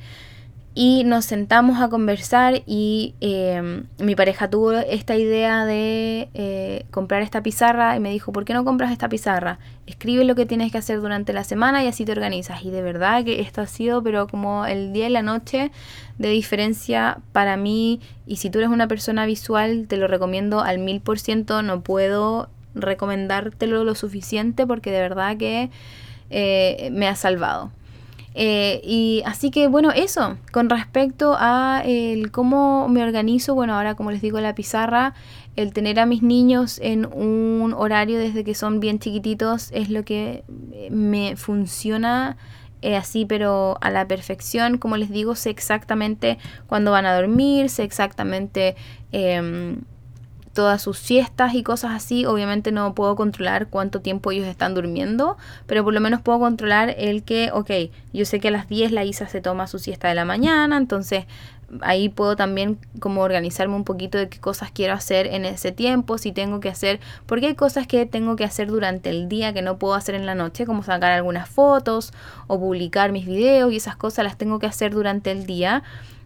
y 0.79 1.05
nos 1.05 1.25
sentamos 1.25 1.81
a 1.81 1.89
conversar 1.89 2.61
y 2.67 3.15
em, 3.19 3.85
mi 3.97 4.15
pareja 4.15 4.47
tuvo 4.47 4.73
esta 4.73 5.15
idea 5.15 5.65
de 5.65 6.29
eh, 6.35 6.85
comprar 6.91 7.23
esta 7.23 7.41
pizarra 7.41 7.95
y 7.95 7.99
me 7.99 8.11
dijo, 8.11 8.31
¿por 8.31 8.45
qué 8.45 8.53
no 8.53 8.63
compras 8.63 8.91
esta 8.91 9.09
pizarra? 9.09 9.57
Escribe 9.87 10.23
lo 10.23 10.35
que 10.35 10.45
tienes 10.45 10.71
que 10.71 10.77
hacer 10.77 11.01
durante 11.01 11.33
la 11.33 11.43
semana 11.43 11.83
y 11.83 11.87
así 11.87 12.05
te 12.05 12.11
organizas. 12.11 12.63
Y 12.63 12.69
de 12.69 12.83
verdad 12.83 13.25
que 13.25 13.41
esto 13.41 13.61
ha 13.61 13.65
sido, 13.65 14.03
pero 14.03 14.27
como 14.27 14.67
el 14.67 14.93
día 14.93 15.07
y 15.07 15.09
la 15.09 15.23
noche 15.23 15.71
de 16.19 16.29
diferencia 16.29 17.21
para 17.31 17.57
mí. 17.57 17.99
Y 18.27 18.35
si 18.35 18.51
tú 18.51 18.59
eres 18.59 18.69
una 18.69 18.87
persona 18.87 19.25
visual, 19.25 19.87
te 19.87 19.97
lo 19.97 20.07
recomiendo 20.07 20.59
al 20.59 20.77
mil 20.77 21.01
por 21.01 21.17
ciento. 21.17 21.63
No 21.63 21.81
puedo 21.81 22.49
recomendártelo 22.75 23.83
lo 23.83 23.95
suficiente 23.95 24.67
porque 24.67 24.91
de 24.91 25.01
verdad 25.01 25.37
que 25.37 25.71
eh, 26.29 26.89
me 26.91 27.07
ha 27.07 27.15
salvado. 27.15 27.71
Eh, 28.39 28.81
y 28.83 29.23
así 29.25 29.49
que 29.49 29.67
bueno, 29.67 29.91
eso, 29.91 30.37
con 30.51 30.69
respecto 30.69 31.35
a 31.39 31.81
el 31.83 32.29
cómo 32.29 32.87
me 32.87 33.01
organizo, 33.03 33.55
bueno, 33.55 33.73
ahora 33.73 33.95
como 33.95 34.11
les 34.11 34.21
digo 34.21 34.39
la 34.39 34.53
pizarra, 34.53 35.15
el 35.55 35.73
tener 35.73 35.99
a 35.99 36.05
mis 36.05 36.21
niños 36.21 36.79
en 36.83 37.07
un 37.07 37.73
horario 37.75 38.19
desde 38.19 38.43
que 38.43 38.53
son 38.53 38.79
bien 38.79 38.99
chiquititos 38.99 39.71
es 39.73 39.89
lo 39.89 40.03
que 40.03 40.43
me 40.91 41.35
funciona 41.35 42.37
eh, 42.83 42.95
así, 42.95 43.25
pero 43.25 43.79
a 43.81 43.89
la 43.89 44.07
perfección, 44.07 44.77
como 44.77 44.97
les 44.97 45.09
digo, 45.09 45.33
sé 45.33 45.49
exactamente 45.49 46.37
cuándo 46.67 46.91
van 46.91 47.07
a 47.07 47.15
dormir, 47.15 47.69
sé 47.71 47.83
exactamente... 47.83 48.75
Em, 49.11 49.81
todas 50.57 50.81
sus 50.81 50.97
siestas 50.97 51.53
y 51.53 51.61
cosas 51.61 51.91
así. 51.91 52.25
Obviamente 52.25 52.71
no 52.71 52.95
puedo 52.95 53.15
controlar 53.15 53.67
cuánto 53.67 54.01
tiempo 54.01 54.31
ellos 54.31 54.47
están 54.47 54.73
durmiendo, 54.73 55.37
pero 55.67 55.83
por 55.83 55.93
lo 55.93 55.99
menos 55.99 56.19
puedo 56.23 56.39
controlar 56.39 56.95
el 56.97 57.21
que, 57.21 57.51
ok, 57.53 57.69
yo 58.11 58.25
sé 58.25 58.39
que 58.39 58.47
a 58.47 58.51
las 58.51 58.67
10 58.67 58.91
la 58.91 59.05
Isa 59.05 59.27
se 59.27 59.39
toma 59.39 59.67
su 59.67 59.77
siesta 59.77 60.07
de 60.07 60.15
la 60.15 60.25
mañana, 60.25 60.75
entonces 60.77 61.25
ahí 61.81 62.09
puedo 62.09 62.35
también 62.35 62.79
como 62.99 63.21
organizarme 63.21 63.75
un 63.75 63.83
poquito 63.83 64.17
de 64.17 64.29
qué 64.29 64.39
cosas 64.39 64.71
quiero 64.71 64.93
hacer 64.93 65.27
en 65.27 65.45
ese 65.45 65.71
tiempo, 65.71 66.17
si 66.17 66.31
tengo 66.31 66.59
que 66.59 66.69
hacer, 66.69 66.99
porque 67.27 67.45
hay 67.45 67.55
cosas 67.55 67.85
que 67.85 68.07
tengo 68.07 68.35
que 68.35 68.43
hacer 68.43 68.67
durante 68.67 69.11
el 69.11 69.29
día 69.29 69.53
que 69.53 69.61
no 69.61 69.77
puedo 69.77 69.93
hacer 69.93 70.15
en 70.15 70.25
la 70.25 70.33
noche, 70.33 70.65
como 70.65 70.81
sacar 70.81 71.11
algunas 71.11 71.47
fotos 71.47 72.13
o 72.47 72.59
publicar 72.59 73.11
mis 73.11 73.27
videos 73.27 73.71
y 73.71 73.75
esas 73.75 73.95
cosas 73.95 74.25
las 74.25 74.39
tengo 74.39 74.57
que 74.57 74.65
hacer 74.65 74.91
durante 74.91 75.29
el 75.29 75.45
día. 75.45 75.83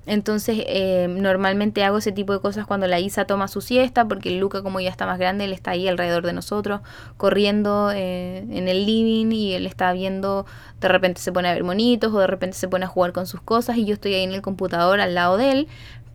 Entonces, 0.07 0.63
eh, 0.67 1.07
normalmente 1.09 1.83
hago 1.83 1.99
ese 1.99 2.11
tipo 2.11 2.33
de 2.33 2.39
cosas 2.39 2.65
cuando 2.65 2.87
la 2.87 2.99
Isa 2.99 3.25
toma 3.25 3.47
su 3.47 3.61
siesta, 3.61 4.07
porque 4.07 4.31
Luca, 4.31 4.63
como 4.63 4.79
ya 4.79 4.89
está 4.89 5.05
más 5.05 5.19
grande, 5.19 5.45
él 5.45 5.53
está 5.53 5.71
ahí 5.71 5.87
alrededor 5.87 6.25
de 6.25 6.33
nosotros, 6.33 6.81
corriendo 7.17 7.91
eh, 7.93 8.39
en 8.49 8.67
el 8.67 8.85
living 8.87 9.31
y 9.31 9.53
él 9.53 9.67
está 9.67 9.93
viendo, 9.93 10.47
de 10.79 10.87
repente 10.87 11.21
se 11.21 11.31
pone 11.31 11.49
a 11.49 11.53
ver 11.53 11.63
monitos 11.63 12.11
o 12.13 12.19
de 12.19 12.27
repente 12.27 12.57
se 12.57 12.67
pone 12.67 12.85
a 12.85 12.87
jugar 12.87 13.11
con 13.11 13.27
sus 13.27 13.41
cosas 13.41 13.77
y 13.77 13.85
yo 13.85 13.93
estoy 13.93 14.15
ahí 14.15 14.23
en 14.23 14.33
el 14.33 14.41
computador 14.41 14.99
al 15.01 15.13
lado 15.13 15.37
de 15.37 15.51
él, 15.51 15.67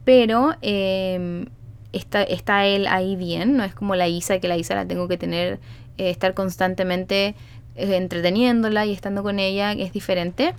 pero 0.05 0.57
em, 0.63 1.47
está, 1.93 2.25
está 2.25 2.67
él 2.67 2.89
ahí 2.89 3.15
bien, 3.15 3.57
no 3.57 3.63
es 3.63 3.75
como 3.75 3.95
la 3.95 4.09
Isa, 4.09 4.41
que 4.41 4.49
la 4.49 4.57
Isa 4.57 4.75
la 4.75 4.87
tengo 4.87 5.07
que 5.07 5.17
tener, 5.17 5.61
eh, 5.99 6.11
estar 6.11 6.35
constantemente 6.35 7.37
eh, 7.77 7.97
entreteniéndola 7.97 8.85
y 8.87 8.93
estando 8.93 9.23
con 9.23 9.39
ella 9.39 9.73
es 9.73 9.93
diferente. 9.93 10.55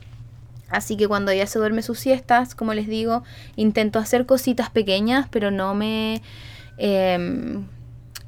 Así 0.70 0.98
que 0.98 1.08
cuando 1.08 1.32
ella 1.32 1.48
se 1.48 1.60
duerme 1.60 1.82
sus 1.82 2.00
siestas, 2.00 2.56
como 2.56 2.74
les 2.74 2.88
digo, 2.88 3.24
intento 3.56 4.00
hacer 4.00 4.26
cositas 4.26 4.70
pequeñas, 4.70 5.28
pero 5.30 5.52
no 5.52 5.76
me... 5.76 6.22
Em, 6.78 7.66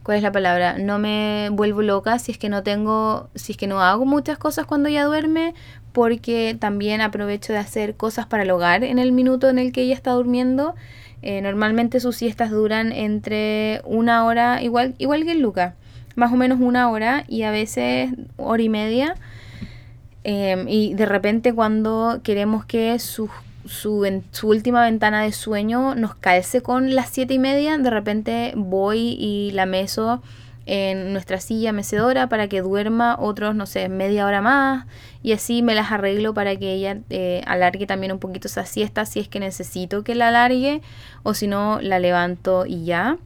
¿Cuál 0.04 0.18
es 0.18 0.24
la 0.24 0.32
palabra? 0.32 0.78
No 0.80 0.98
me 0.98 1.50
vuelvo 1.52 1.84
loca 1.84 2.18
si 2.18 2.32
es 2.32 2.38
que 2.40 2.50
no 2.50 2.64
tengo, 2.64 3.30
si 3.36 3.52
es 3.52 3.58
que 3.58 3.68
no 3.68 3.82
hago 3.82 4.06
muchas 4.06 4.40
cosas 4.40 4.66
cuando 4.66 4.90
ella 4.90 5.04
duerme, 5.06 5.54
porque 5.92 6.56
también 6.60 7.02
aprovecho 7.02 7.54
de 7.54 7.60
hacer 7.60 7.96
cosas 7.96 8.26
para 8.26 8.44
el 8.44 8.52
hogar 8.52 8.84
en 8.84 8.98
el 8.98 9.12
minuto 9.12 9.50
en 9.50 9.60
el 9.60 9.72
que 9.72 9.82
ella 9.82 9.94
está 9.94 10.12
durmiendo. 10.12 10.74
Eh, 11.22 11.42
normalmente 11.42 12.00
sus 12.00 12.16
siestas 12.16 12.50
duran 12.50 12.92
entre 12.92 13.82
una 13.84 14.26
hora, 14.26 14.64
igual, 14.64 14.96
igual 14.98 15.26
que 15.26 15.34
el 15.34 15.42
Luca, 15.42 15.76
más 16.16 16.32
o 16.32 16.38
menos 16.38 16.60
una 16.62 16.90
hora 16.90 17.26
y 17.28 17.44
a 17.44 17.52
veces 17.52 18.12
hora 18.38 18.64
y 18.64 18.70
media. 18.70 19.16
Em, 20.32 20.68
y 20.70 20.94
de 20.94 21.08
repente 21.08 21.56
cuando 21.56 22.20
queremos 22.22 22.64
que 22.64 23.00
su, 23.00 23.32
su, 23.66 24.22
su, 24.30 24.48
última 24.48 24.84
ventana 24.84 25.24
de 25.24 25.32
sueño 25.32 25.96
nos 25.96 26.14
calce 26.14 26.62
con 26.62 26.94
las 26.94 27.10
siete 27.10 27.34
y 27.34 27.40
media, 27.40 27.80
de 27.80 27.90
repente 27.90 28.54
voy 28.56 29.18
y 29.20 29.50
la 29.56 29.66
meso 29.66 30.22
en 30.68 31.14
nuestra 31.14 31.40
silla 31.40 31.72
mecedora 31.72 32.30
para 32.30 32.48
que 32.48 32.62
duerma 32.62 33.16
otros, 33.20 33.56
no 33.56 33.66
sé, 33.66 33.90
media 33.90 34.28
hora 34.28 34.40
más 34.40 34.86
y 35.24 35.32
así 35.32 35.64
me 35.64 35.74
las 35.74 35.92
arreglo 35.92 36.36
para 36.36 36.56
que 36.58 36.74
ella 36.74 37.00
eh, 37.10 37.42
alargue 37.48 37.88
también 37.88 38.12
un 38.12 38.20
poquito 38.20 38.48
esa 38.48 38.68
siesta 38.68 39.08
si 39.08 39.20
es 39.20 39.28
que 39.28 39.40
necesito 39.40 40.04
que 40.04 40.14
la 40.14 40.28
alargue 40.28 40.84
o 41.24 41.34
si 41.34 41.48
no 41.48 41.82
la 41.82 41.98
levanto 41.98 42.68
y 42.68 42.86
ya. 42.86 43.18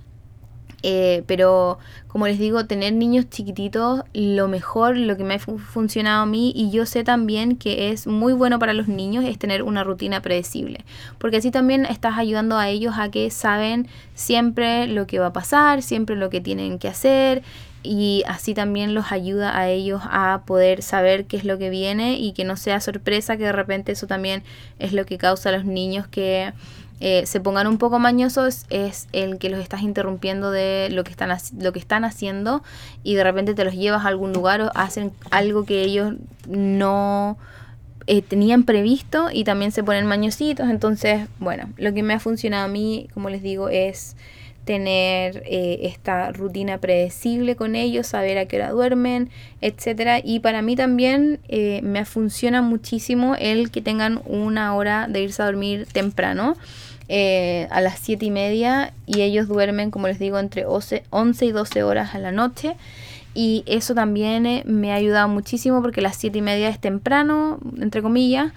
Eh, 0.83 1.23
pero 1.27 1.79
como 2.07 2.27
les 2.27 2.37
digo, 2.37 2.65
tener 2.65 2.93
niños 2.93 3.29
chiquititos, 3.29 4.03
lo 4.13 4.47
mejor, 4.47 4.97
lo 4.97 5.17
que 5.17 5.23
me 5.23 5.35
ha 5.35 5.39
funcionado 5.39 6.23
a 6.23 6.25
mí 6.25 6.51
y 6.55 6.69
yo 6.69 6.85
sé 6.85 7.03
también 7.03 7.55
que 7.55 7.89
es 7.89 8.05
muy 8.05 8.33
bueno 8.33 8.59
para 8.59 8.73
los 8.73 8.89
niños 8.89 9.23
es 9.23 9.39
tener 9.39 9.63
una 9.63 9.83
rutina 9.83 10.21
predecible, 10.21 10.85
porque 11.17 11.37
así 11.37 11.49
también 11.49 11.85
estás 11.85 12.17
ayudando 12.17 12.57
a 12.57 12.69
ellos 12.69 12.95
a 12.97 13.09
que 13.09 13.31
saben 13.31 13.87
siempre 14.13 14.87
lo 14.87 15.07
que 15.07 15.19
va 15.19 15.27
a 15.27 15.33
pasar, 15.33 15.81
siempre 15.81 16.17
lo 16.17 16.29
que 16.29 16.41
tienen 16.41 16.77
que 16.77 16.89
hacer 16.89 17.43
y 17.83 18.23
así 18.27 18.53
también 18.53 18.93
los 18.93 19.11
ayuda 19.11 19.57
a 19.57 19.69
ellos 19.69 20.01
a 20.05 20.43
poder 20.45 20.81
saber 20.81 21.25
qué 21.25 21.37
es 21.37 21.43
lo 21.43 21.57
que 21.57 21.69
viene 21.69 22.17
y 22.17 22.31
que 22.31 22.45
no 22.45 22.55
sea 22.55 22.79
sorpresa 22.79 23.37
que 23.37 23.43
de 23.43 23.51
repente 23.51 23.91
eso 23.91 24.07
también 24.07 24.43
es 24.79 24.93
lo 24.93 25.05
que 25.05 25.17
causa 25.17 25.49
a 25.49 25.51
los 25.51 25.65
niños 25.65 26.07
que 26.07 26.53
eh, 26.99 27.25
se 27.25 27.39
pongan 27.39 27.67
un 27.67 27.77
poco 27.77 27.99
mañosos 27.99 28.65
es 28.69 29.07
el 29.11 29.37
que 29.37 29.49
los 29.49 29.59
estás 29.59 29.81
interrumpiendo 29.81 30.51
de 30.51 30.89
lo 30.91 31.03
que 31.03 31.11
están, 31.11 31.35
lo 31.59 31.73
que 31.73 31.79
están 31.79 32.05
haciendo 32.05 32.63
y 33.03 33.15
de 33.15 33.23
repente 33.23 33.53
te 33.53 33.65
los 33.65 33.73
llevas 33.73 34.05
a 34.05 34.07
algún 34.07 34.33
lugar 34.33 34.61
o 34.61 34.71
hacen 34.75 35.11
algo 35.31 35.65
que 35.65 35.83
ellos 35.83 36.13
no 36.47 37.37
eh, 38.05 38.21
tenían 38.21 38.63
previsto 38.63 39.29
y 39.31 39.43
también 39.43 39.71
se 39.71 39.83
ponen 39.83 40.05
mañositos. 40.05 40.69
Entonces, 40.69 41.27
bueno, 41.39 41.69
lo 41.77 41.93
que 41.93 42.03
me 42.03 42.13
ha 42.13 42.19
funcionado 42.19 42.65
a 42.65 42.67
mí, 42.67 43.07
como 43.13 43.29
les 43.29 43.41
digo, 43.41 43.69
es 43.69 44.15
tener 44.65 45.43
eh, 45.45 45.79
esta 45.83 46.31
rutina 46.31 46.77
predecible 46.77 47.55
con 47.55 47.75
ellos, 47.75 48.07
saber 48.07 48.37
a 48.37 48.45
qué 48.45 48.57
hora 48.57 48.71
duermen, 48.71 49.29
etcétera. 49.61 50.19
Y 50.23 50.39
para 50.39 50.61
mí 50.61 50.75
también 50.75 51.39
me 51.49 52.05
funciona 52.05 52.61
muchísimo 52.61 53.35
el 53.37 53.71
que 53.71 53.81
tengan 53.81 54.21
una 54.25 54.75
hora 54.75 55.07
de 55.07 55.21
irse 55.21 55.41
a 55.41 55.45
dormir 55.45 55.87
temprano. 55.91 56.55
Eh, 57.09 57.67
a 57.69 57.81
las 57.81 57.99
7 57.99 58.25
y 58.25 58.31
media 58.31 58.93
y 59.05 59.21
ellos 59.21 59.49
duermen, 59.49 59.91
como 59.91 60.07
les 60.07 60.19
digo, 60.19 60.39
entre 60.39 60.65
11, 60.65 61.03
y 61.41 61.51
12 61.51 61.83
horas 61.83 62.15
a 62.15 62.19
la 62.19 62.31
noche. 62.31 62.75
Y 63.33 63.63
eso 63.65 63.93
también 63.93 64.45
eh, 64.45 64.63
me 64.65 64.91
ha 64.93 64.95
ayudado 64.95 65.27
muchísimo 65.27 65.81
porque 65.81 66.01
las 66.01 66.15
7 66.15 66.37
y 66.37 66.41
media 66.41 66.69
es 66.69 66.79
temprano, 66.79 67.59
entre 67.79 68.01
comillas. 68.01 68.53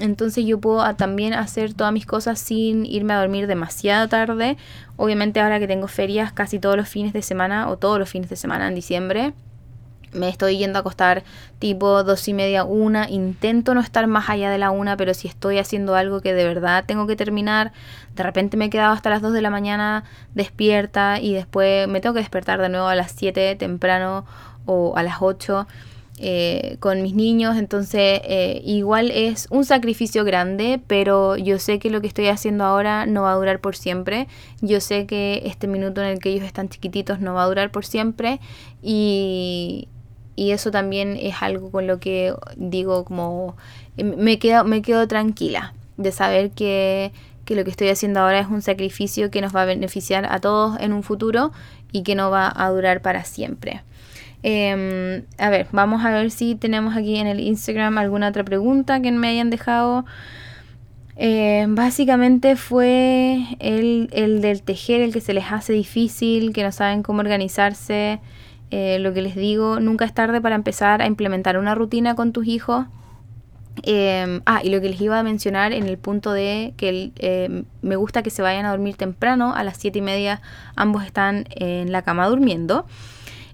Entonces 0.00 0.44
yo 0.44 0.58
puedo 0.58 0.82
ah, 0.82 0.96
también 0.96 1.34
hacer 1.34 1.74
todas 1.74 1.92
mis 1.92 2.06
cosas 2.06 2.38
sin 2.38 2.86
irme 2.86 3.12
a 3.12 3.20
dormir 3.20 3.46
demasiado 3.46 4.08
tarde. 4.08 4.56
Obviamente 4.96 5.40
ahora 5.40 5.58
que 5.58 5.66
tengo 5.66 5.88
ferias 5.88 6.32
casi 6.32 6.58
todos 6.58 6.76
los 6.76 6.88
fines 6.88 7.12
de 7.12 7.22
semana 7.22 7.68
o 7.68 7.76
todos 7.76 7.98
los 7.98 8.08
fines 8.08 8.30
de 8.30 8.36
semana 8.36 8.68
en 8.68 8.74
diciembre, 8.74 9.34
me 10.12 10.28
estoy 10.28 10.58
yendo 10.58 10.78
a 10.78 10.80
acostar 10.80 11.22
tipo 11.58 12.02
dos 12.02 12.26
y 12.26 12.34
media, 12.34 12.64
una. 12.64 13.08
Intento 13.08 13.74
no 13.74 13.80
estar 13.80 14.06
más 14.06 14.28
allá 14.28 14.50
de 14.50 14.58
la 14.58 14.70
una, 14.70 14.96
pero 14.96 15.14
si 15.14 15.28
estoy 15.28 15.58
haciendo 15.58 15.94
algo 15.94 16.20
que 16.20 16.34
de 16.34 16.44
verdad 16.44 16.84
tengo 16.86 17.06
que 17.06 17.16
terminar, 17.16 17.72
de 18.16 18.22
repente 18.22 18.56
me 18.56 18.66
he 18.66 18.70
quedado 18.70 18.92
hasta 18.92 19.10
las 19.10 19.22
2 19.22 19.32
de 19.32 19.42
la 19.42 19.50
mañana 19.50 20.04
despierta 20.34 21.20
y 21.20 21.32
después 21.32 21.86
me 21.88 22.00
tengo 22.00 22.14
que 22.14 22.20
despertar 22.20 22.60
de 22.60 22.68
nuevo 22.68 22.88
a 22.88 22.94
las 22.94 23.12
7 23.12 23.54
temprano 23.56 24.26
o 24.66 24.96
a 24.96 25.02
las 25.02 25.18
8 25.20 25.66
eh, 26.22 26.76
con 26.80 27.02
mis 27.02 27.14
niños. 27.14 27.56
Entonces, 27.56 28.20
eh, 28.24 28.60
igual 28.64 29.10
es 29.10 29.48
un 29.50 29.64
sacrificio 29.64 30.22
grande, 30.22 30.80
pero 30.86 31.36
yo 31.36 31.58
sé 31.58 31.78
que 31.78 31.88
lo 31.88 32.02
que 32.02 32.06
estoy 32.06 32.28
haciendo 32.28 32.64
ahora 32.64 33.06
no 33.06 33.22
va 33.22 33.32
a 33.32 33.36
durar 33.36 33.60
por 33.60 33.74
siempre. 33.74 34.28
Yo 34.60 34.80
sé 34.80 35.06
que 35.06 35.42
este 35.46 35.66
minuto 35.66 36.02
en 36.02 36.08
el 36.08 36.18
que 36.18 36.30
ellos 36.30 36.44
están 36.44 36.68
chiquititos 36.68 37.20
no 37.20 37.32
va 37.32 37.44
a 37.44 37.46
durar 37.46 37.70
por 37.70 37.86
siempre 37.86 38.38
y 38.82 39.88
y 40.36 40.52
eso 40.52 40.70
también 40.70 41.18
es 41.20 41.42
algo 41.42 41.70
con 41.70 41.86
lo 41.86 42.00
que 42.00 42.34
digo 42.56 43.04
como 43.04 43.56
eh, 43.98 44.04
me 44.04 44.38
quedo, 44.38 44.64
me 44.64 44.80
quedo 44.80 45.06
tranquila 45.06 45.74
de 45.98 46.12
saber 46.12 46.50
que, 46.52 47.12
que 47.44 47.54
lo 47.54 47.64
que 47.64 47.70
estoy 47.70 47.90
haciendo 47.90 48.20
ahora 48.20 48.40
es 48.40 48.46
un 48.46 48.62
sacrificio 48.62 49.30
que 49.30 49.42
nos 49.42 49.54
va 49.54 49.62
a 49.62 49.66
beneficiar 49.66 50.24
a 50.24 50.40
todos 50.40 50.80
en 50.80 50.94
un 50.94 51.02
futuro 51.02 51.52
y 51.92 52.04
que 52.04 52.14
no 52.14 52.30
va 52.30 52.50
a 52.54 52.70
durar 52.70 53.02
para 53.02 53.24
siempre. 53.24 53.82
Em, 54.42 55.24
a 55.38 55.50
ver, 55.50 55.66
vamos 55.72 56.04
a 56.04 56.10
ver 56.10 56.30
si 56.30 56.54
tenemos 56.54 56.96
aquí 56.96 57.16
en 57.16 57.26
el 57.26 57.40
Instagram 57.40 57.98
alguna 57.98 58.28
otra 58.28 58.44
pregunta 58.44 59.00
que 59.00 59.12
me 59.12 59.28
hayan 59.28 59.50
dejado. 59.50 60.04
Eh, 61.16 61.66
básicamente 61.68 62.56
fue 62.56 63.44
el, 63.58 64.08
el, 64.12 64.40
del 64.40 64.62
tejer 64.62 65.02
el 65.02 65.12
que 65.12 65.20
se 65.20 65.34
les 65.34 65.52
hace 65.52 65.74
difícil, 65.74 66.52
que 66.54 66.62
no 66.62 66.72
saben 66.72 67.02
cómo 67.02 67.20
organizarse. 67.20 68.20
Eh, 68.70 68.98
lo 69.00 69.12
que 69.12 69.20
les 69.20 69.34
digo, 69.34 69.80
nunca 69.80 70.04
es 70.04 70.14
tarde 70.14 70.40
para 70.40 70.54
empezar 70.54 71.02
a 71.02 71.06
implementar 71.06 71.58
una 71.58 71.74
rutina 71.74 72.14
con 72.14 72.32
tus 72.32 72.46
hijos. 72.46 72.86
Em, 73.82 74.42
ah, 74.46 74.60
y 74.62 74.70
lo 74.70 74.80
que 74.80 74.88
les 74.88 75.00
iba 75.00 75.18
a 75.18 75.22
mencionar 75.22 75.72
en 75.72 75.86
el 75.86 75.96
punto 75.98 76.32
de 76.32 76.74
que 76.76 77.12
em, 77.18 77.64
me 77.82 77.96
gusta 77.96 78.22
que 78.22 78.30
se 78.30 78.42
vayan 78.42 78.66
a 78.66 78.70
dormir 78.70 78.96
temprano, 78.96 79.54
a 79.54 79.64
las 79.64 79.78
7 79.78 79.98
y 79.98 80.02
media 80.02 80.42
ambos 80.76 81.04
están 81.04 81.46
en 81.50 81.92
la 81.92 82.02
cama 82.02 82.26
durmiendo, 82.28 82.86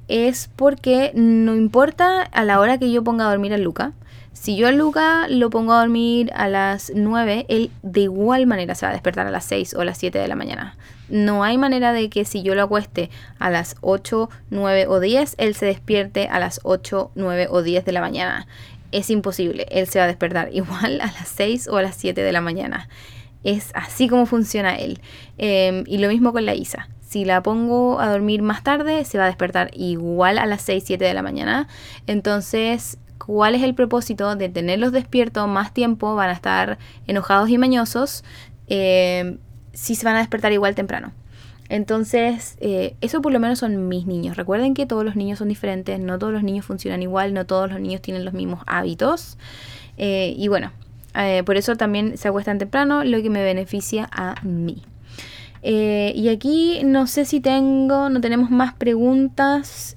es 0.08 0.50
porque 0.56 1.12
no 1.14 1.54
importa 1.54 2.22
a 2.22 2.44
la 2.44 2.60
hora 2.60 2.78
que 2.78 2.90
yo 2.90 3.02
ponga 3.02 3.26
a 3.26 3.30
dormir 3.30 3.52
a 3.52 3.58
Luca, 3.58 3.92
si 4.36 4.54
yo 4.54 4.68
a 4.68 4.72
Luca 4.72 5.26
lo 5.28 5.48
pongo 5.48 5.72
a 5.72 5.80
dormir 5.80 6.30
a 6.34 6.46
las 6.48 6.92
9, 6.94 7.46
él 7.48 7.70
de 7.82 8.02
igual 8.02 8.46
manera 8.46 8.74
se 8.74 8.84
va 8.84 8.90
a 8.90 8.92
despertar 8.92 9.26
a 9.26 9.30
las 9.30 9.46
6 9.46 9.74
o 9.74 9.80
a 9.80 9.84
las 9.84 9.98
7 9.98 10.18
de 10.18 10.28
la 10.28 10.36
mañana. 10.36 10.76
No 11.08 11.42
hay 11.42 11.56
manera 11.56 11.92
de 11.92 12.10
que 12.10 12.24
si 12.24 12.42
yo 12.42 12.54
lo 12.54 12.62
acueste 12.62 13.10
a 13.38 13.50
las 13.50 13.76
8, 13.80 14.28
9 14.50 14.86
o 14.88 15.00
10, 15.00 15.36
él 15.38 15.54
se 15.54 15.66
despierte 15.66 16.28
a 16.28 16.38
las 16.38 16.60
8, 16.64 17.12
9 17.14 17.48
o 17.50 17.62
10 17.62 17.84
de 17.86 17.92
la 17.92 18.00
mañana. 18.02 18.46
Es 18.92 19.08
imposible, 19.10 19.66
él 19.70 19.88
se 19.88 19.98
va 19.98 20.04
a 20.04 20.08
despertar 20.08 20.50
igual 20.52 21.00
a 21.00 21.06
las 21.06 21.28
6 21.28 21.68
o 21.68 21.78
a 21.78 21.82
las 21.82 21.96
7 21.96 22.22
de 22.22 22.32
la 22.32 22.42
mañana. 22.42 22.88
Es 23.42 23.70
así 23.74 24.06
como 24.06 24.26
funciona 24.26 24.76
él. 24.76 25.00
Em, 25.38 25.82
y 25.86 25.98
lo 25.98 26.08
mismo 26.08 26.32
con 26.32 26.44
la 26.44 26.54
Isa. 26.54 26.88
Si 27.06 27.24
la 27.24 27.40
pongo 27.40 28.00
a 28.00 28.10
dormir 28.10 28.42
más 28.42 28.64
tarde, 28.64 29.04
se 29.04 29.16
va 29.16 29.24
a 29.24 29.26
despertar 29.28 29.70
igual 29.74 30.38
a 30.38 30.46
las 30.46 30.62
6, 30.62 30.82
7 30.84 31.04
de 31.04 31.14
la 31.14 31.22
mañana. 31.22 31.68
Entonces, 32.08 32.98
cuál 33.24 33.54
es 33.54 33.62
el 33.62 33.76
propósito 33.76 34.34
de 34.34 34.48
tenerlos 34.48 34.90
despiertos 34.90 35.46
más 35.46 35.72
tiempo, 35.72 36.16
van 36.16 36.30
a 36.30 36.32
estar 36.32 36.78
enojados 37.06 37.48
y 37.48 37.58
mañosos, 37.58 38.24
eh, 38.66 39.38
si 39.72 39.94
se 39.94 40.04
van 40.04 40.16
a 40.16 40.18
despertar 40.18 40.52
igual 40.52 40.74
temprano. 40.74 41.12
Entonces, 41.68 42.56
eh, 42.60 42.96
eso 43.00 43.22
por 43.22 43.32
lo 43.32 43.38
menos 43.38 43.60
son 43.60 43.86
mis 43.86 44.06
niños. 44.06 44.36
Recuerden 44.36 44.74
que 44.74 44.84
todos 44.84 45.04
los 45.04 45.14
niños 45.14 45.38
son 45.38 45.48
diferentes, 45.48 46.00
no 46.00 46.18
todos 46.18 46.32
los 46.32 46.42
niños 46.42 46.66
funcionan 46.66 47.02
igual, 47.02 47.34
no 47.34 47.46
todos 47.46 47.70
los 47.70 47.78
niños 47.78 48.02
tienen 48.02 48.24
los 48.24 48.34
mismos 48.34 48.64
hábitos. 48.66 49.38
Eh, 49.96 50.34
y 50.36 50.48
bueno, 50.48 50.72
por 51.46 51.56
eso 51.56 51.76
también 51.76 52.18
se 52.18 52.26
acuestan 52.26 52.58
temprano, 52.58 53.04
lo 53.04 53.22
que 53.22 53.30
me 53.30 53.44
beneficia 53.44 54.08
a 54.10 54.34
mí. 54.42 54.82
Y 55.62 56.28
aquí 56.28 56.82
no 56.84 57.06
sé 57.06 57.24
si 57.24 57.40
tengo, 57.40 58.08
no 58.08 58.20
tenemos 58.20 58.50
más 58.50 58.74
preguntas. 58.74 59.96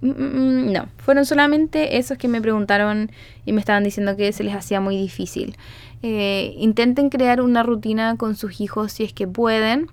Mm, 0.00 0.10
mm, 0.10 0.72
no, 0.72 0.88
fueron 0.98 1.24
solamente 1.24 1.96
esos 1.96 2.18
que 2.18 2.28
me 2.28 2.40
preguntaron 2.40 3.10
y 3.44 3.52
me 3.52 3.60
estaban 3.60 3.84
diciendo 3.84 4.16
que 4.16 4.32
se 4.32 4.44
les 4.44 4.54
hacía 4.54 4.80
muy 4.80 4.96
difícil. 4.96 5.56
Eh, 6.02 6.54
intenten 6.58 7.08
crear 7.10 7.40
una 7.40 7.62
rutina 7.62 8.16
con 8.16 8.36
sus 8.36 8.60
hijos 8.60 8.92
si 8.92 9.04
es 9.04 9.12
que 9.12 9.26
pueden, 9.26 9.88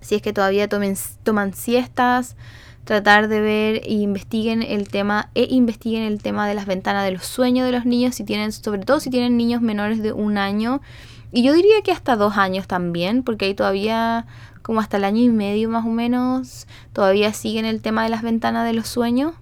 si 0.00 0.16
es 0.16 0.22
que 0.22 0.32
todavía 0.32 0.68
tomen, 0.68 0.94
toman 1.22 1.54
siestas, 1.54 2.36
tratar 2.84 3.28
de 3.28 3.40
ver 3.40 3.76
e 3.84 3.94
investiguen 3.94 4.62
el 4.62 4.88
tema 4.88 5.30
e 5.34 5.48
investiguen 5.50 6.02
el 6.02 6.22
tema 6.22 6.46
de 6.46 6.54
las 6.54 6.66
ventanas 6.66 7.04
de 7.04 7.12
los 7.12 7.24
sueños 7.24 7.66
de 7.66 7.72
los 7.72 7.86
niños, 7.86 8.14
si 8.14 8.24
tienen, 8.24 8.52
sobre 8.52 8.82
todo 8.82 9.00
si 9.00 9.10
tienen 9.10 9.36
niños 9.36 9.62
menores 9.62 10.02
de 10.02 10.12
un 10.12 10.38
año. 10.38 10.82
Y 11.36 11.42
yo 11.42 11.52
diría 11.52 11.82
que 11.84 11.92
hasta 11.92 12.16
dos 12.16 12.38
años 12.38 12.66
también, 12.66 13.22
porque 13.22 13.44
hay 13.44 13.52
todavía 13.52 14.24
como 14.62 14.80
hasta 14.80 14.96
el 14.96 15.04
año 15.04 15.20
y 15.20 15.28
medio 15.28 15.68
más 15.68 15.84
o 15.84 15.90
menos, 15.90 16.66
todavía 16.94 17.30
siguen 17.34 17.66
el 17.66 17.82
tema 17.82 18.04
de 18.04 18.08
las 18.08 18.22
ventanas 18.22 18.64
de 18.64 18.72
los 18.72 18.88
sueños. 18.88 19.34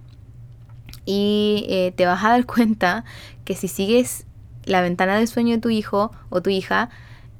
y 1.05 1.65
eh, 1.69 1.93
te 1.95 2.05
vas 2.05 2.21
a 2.25 2.31
dar 2.31 2.45
cuenta 2.53 3.05
que 3.45 3.55
si 3.55 3.69
sigues 3.69 4.25
la 4.65 4.81
ventana 4.81 5.15
del 5.15 5.29
sueño 5.29 5.53
de 5.55 5.61
tu 5.61 5.69
hijo 5.69 6.11
o 6.27 6.41
tu 6.41 6.49
hija, 6.49 6.89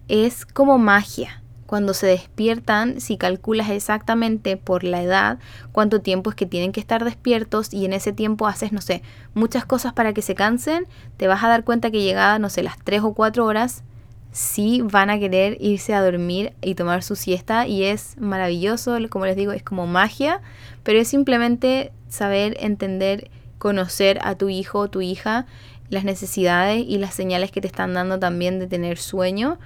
es 0.07 0.45
como 0.45 0.77
magia. 0.77 1.41
Cuando 1.65 1.93
se 1.93 2.07
despiertan, 2.07 3.01
si 3.01 3.17
calculas 3.17 3.69
exactamente 3.69 4.55
por 4.55 4.85
la 4.85 5.01
edad 5.01 5.37
cuánto 5.73 5.99
tiempo 5.99 6.29
es 6.29 6.37
que 6.37 6.45
tienen 6.45 6.71
que 6.71 6.79
estar 6.79 7.03
despiertos 7.03 7.73
y 7.73 7.83
en 7.83 7.91
ese 7.91 8.13
tiempo 8.13 8.47
haces, 8.47 8.71
no 8.71 8.79
sé, 8.79 9.03
muchas 9.33 9.65
cosas 9.65 9.91
para 9.91 10.13
que 10.13 10.21
se 10.21 10.33
cansen, 10.33 10.87
te 11.17 11.27
vas 11.27 11.43
a 11.43 11.49
dar 11.49 11.65
cuenta 11.65 11.91
que 11.91 12.01
llegada, 12.01 12.39
no 12.39 12.49
sé, 12.49 12.63
las 12.63 12.77
3 12.77 13.01
o 13.03 13.13
4 13.13 13.45
horas, 13.45 13.83
sí 14.35 14.81
van 14.83 15.09
a 15.09 15.17
querer 15.17 15.55
irse 15.61 15.93
a 15.93 16.03
dormir 16.03 16.51
y 16.61 16.75
tomar 16.75 17.03
su 17.03 17.15
siesta 17.15 17.67
y 17.67 17.85
es 17.85 18.17
maravilloso, 18.19 18.97
como 19.09 19.25
les 19.25 19.37
digo, 19.37 19.53
es 19.53 19.63
como 19.63 19.87
magia, 19.87 20.41
pero 20.83 20.99
es 20.99 21.07
simplemente 21.07 21.93
saber 22.09 22.57
entender 22.59 23.31
conocer 23.59 24.19
a 24.21 24.35
tu 24.35 24.49
hijo 24.49 24.79
o 24.79 24.87
tu 24.89 24.99
hija, 24.99 25.45
las 25.89 26.03
necesidades 26.03 26.83
y 26.85 26.97
las 26.97 27.13
señales 27.13 27.49
que 27.49 27.61
te 27.61 27.67
están 27.67 27.93
dando 27.93 28.19
también 28.19 28.59
de 28.59 28.67
tener 28.67 28.97
sueño. 28.97 29.57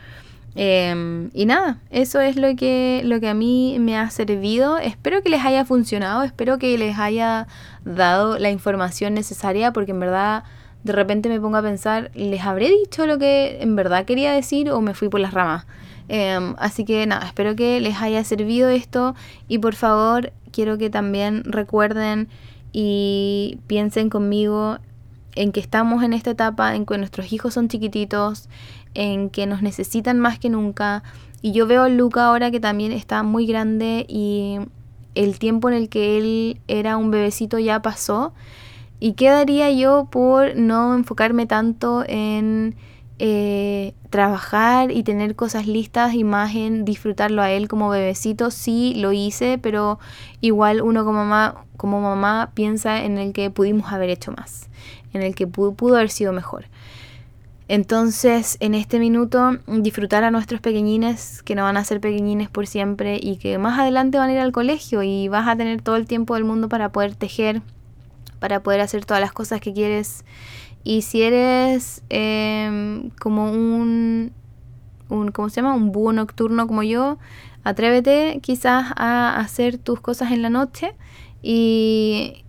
Em, 0.54 1.32
y 1.34 1.48
nada, 1.48 1.80
eso 1.90 2.22
es 2.22 2.36
lo 2.36 2.56
que, 2.56 3.02
lo 3.06 3.20
que 3.20 3.28
a 3.28 3.34
mí 3.34 3.78
me 3.80 3.98
ha 3.98 4.12
servido. 4.12 4.78
Espero 4.78 5.24
que 5.24 5.30
les 5.30 5.44
haya 5.44 5.66
funcionado, 5.66 6.22
espero 6.22 6.60
que 6.60 6.78
les 6.78 7.00
haya 7.00 7.48
dado 7.86 8.38
la 8.38 8.52
información 8.52 9.16
necesaria, 9.16 9.74
porque 9.74 9.92
en 9.92 10.00
verdad 10.00 10.44
de 10.84 10.94
repente 10.94 11.30
me 11.30 11.40
pongo 11.40 11.58
a 11.58 11.62
pensar, 11.62 12.12
¿les 12.14 12.42
habré 12.42 12.70
dicho 12.70 13.06
lo 13.06 13.18
que 13.18 13.62
en 13.62 13.76
verdad 13.76 14.06
quería 14.06 14.32
decir 14.32 14.70
o 14.72 14.82
me 14.82 14.94
fui 14.94 15.10
por 15.10 15.20
las 15.20 15.34
ramas? 15.34 15.66
Em, 16.08 16.56
así 16.58 16.86
que 16.86 17.06
nada, 17.06 17.26
espero 17.26 17.56
que 17.56 17.80
les 17.80 18.02
haya 18.02 18.24
servido 18.24 18.70
esto 18.70 19.16
y 19.48 19.60
por 19.60 19.76
favor 19.76 20.32
quiero 20.52 20.78
que 20.78 20.90
también 20.90 21.44
recuerden 21.44 22.28
y 22.72 23.60
piensen 23.68 24.10
conmigo 24.10 24.80
en 25.36 25.52
que 25.52 25.60
estamos 25.60 26.04
en 26.04 26.14
esta 26.14 26.32
etapa 26.32 26.76
en 26.76 26.86
que 26.86 26.98
nuestros 26.98 27.32
hijos 27.32 27.54
son 27.54 27.68
chiquititos, 27.68 28.50
en 28.94 29.30
que 29.30 29.46
nos 29.46 29.62
necesitan 29.62 30.20
más 30.20 30.40
que 30.40 30.50
nunca. 30.50 31.04
Y 31.42 31.52
yo 31.52 31.68
veo 31.68 31.84
a 31.84 31.90
Luca 31.90 32.26
ahora 32.26 32.52
que 32.52 32.60
también 32.60 32.92
está 32.92 33.24
muy 33.24 33.46
grande 33.46 34.06
y 34.10 34.60
el 35.16 35.40
tiempo 35.40 35.70
en 35.70 35.76
el 35.76 35.90
que 35.90 36.18
él 36.18 36.62
era 36.68 36.98
un 36.98 37.12
bebecito 37.12 37.60
ya 37.60 37.82
pasó. 37.82 38.34
¿Y 39.00 39.14
qué 39.14 39.30
daría 39.30 39.72
yo 39.72 40.08
por 40.12 40.56
no 40.56 40.94
enfocarme 40.94 41.46
tanto 41.46 42.04
en 42.08 42.76
eh, 43.22 43.94
trabajar 44.10 44.92
y 44.92 45.04
tener 45.04 45.36
cosas 45.36 45.68
listas 45.68 46.14
y 46.14 46.24
más 46.24 46.56
en 46.56 46.86
disfrutarlo 46.86 47.42
a 47.42 47.52
él 47.52 47.68
como 47.68 47.90
bebecito, 47.90 48.50
sí 48.50 48.94
lo 48.96 49.12
hice, 49.12 49.58
pero 49.58 50.00
igual 50.42 50.82
uno 50.82 51.04
como 51.04 51.20
mamá, 51.20 51.66
como 51.76 52.02
mamá 52.02 52.52
piensa 52.54 53.04
en 53.04 53.18
el 53.18 53.34
que 53.34 53.52
pudimos 53.52 53.92
haber 53.92 54.10
hecho 54.10 54.32
más, 54.32 54.70
en 55.14 55.22
el 55.22 55.36
que 55.36 55.48
pudo, 55.48 55.74
pudo 55.74 55.96
haber 55.98 56.10
sido 56.10 56.32
mejor. 56.32 56.66
Entonces, 57.68 58.58
en 58.62 58.74
este 58.74 59.00
minuto, 59.00 59.58
disfrutar 59.68 60.24
a 60.24 60.32
nuestros 60.32 60.60
pequeñines, 60.60 61.44
que 61.44 61.54
no 61.56 61.64
van 61.64 61.78
a 61.78 61.84
ser 61.84 62.02
pequeñines 62.02 62.50
por 62.50 62.66
siempre 62.66 63.20
y 63.22 63.36
que 63.36 63.60
más 63.60 63.78
adelante 63.78 64.18
van 64.18 64.30
a 64.30 64.34
ir 64.34 64.40
al 64.40 64.52
colegio 64.52 65.04
y 65.04 65.28
vas 65.28 65.48
a 65.48 65.56
tener 65.56 65.82
todo 65.82 65.98
el 65.98 66.08
tiempo 66.08 66.34
del 66.34 66.46
mundo 66.46 66.68
para 66.68 66.92
poder 66.92 67.16
tejer, 67.16 67.62
para 68.40 68.64
poder 68.64 68.82
hacer 68.82 69.06
todas 69.06 69.22
las 69.22 69.32
cosas 69.32 69.62
que 69.62 69.74
quieres. 69.74 70.26
Y 70.84 71.02
si 71.02 71.22
eres 71.22 72.04
em, 72.10 73.10
como 73.20 73.52
un, 73.52 74.32
un, 75.10 75.32
¿cómo 75.32 75.50
se 75.50 75.62
llama? 75.62 75.76
Un 75.76 75.92
búho 75.92 76.14
nocturno 76.14 76.68
como 76.68 76.84
yo, 76.84 77.18
atrévete 77.64 78.40
quizás 78.42 78.94
a 78.96 79.38
hacer 79.40 79.78
tus 79.78 80.00
cosas 80.00 80.32
en 80.32 80.42
la 80.42 80.50
noche. 80.50 80.96
Y 81.42 82.44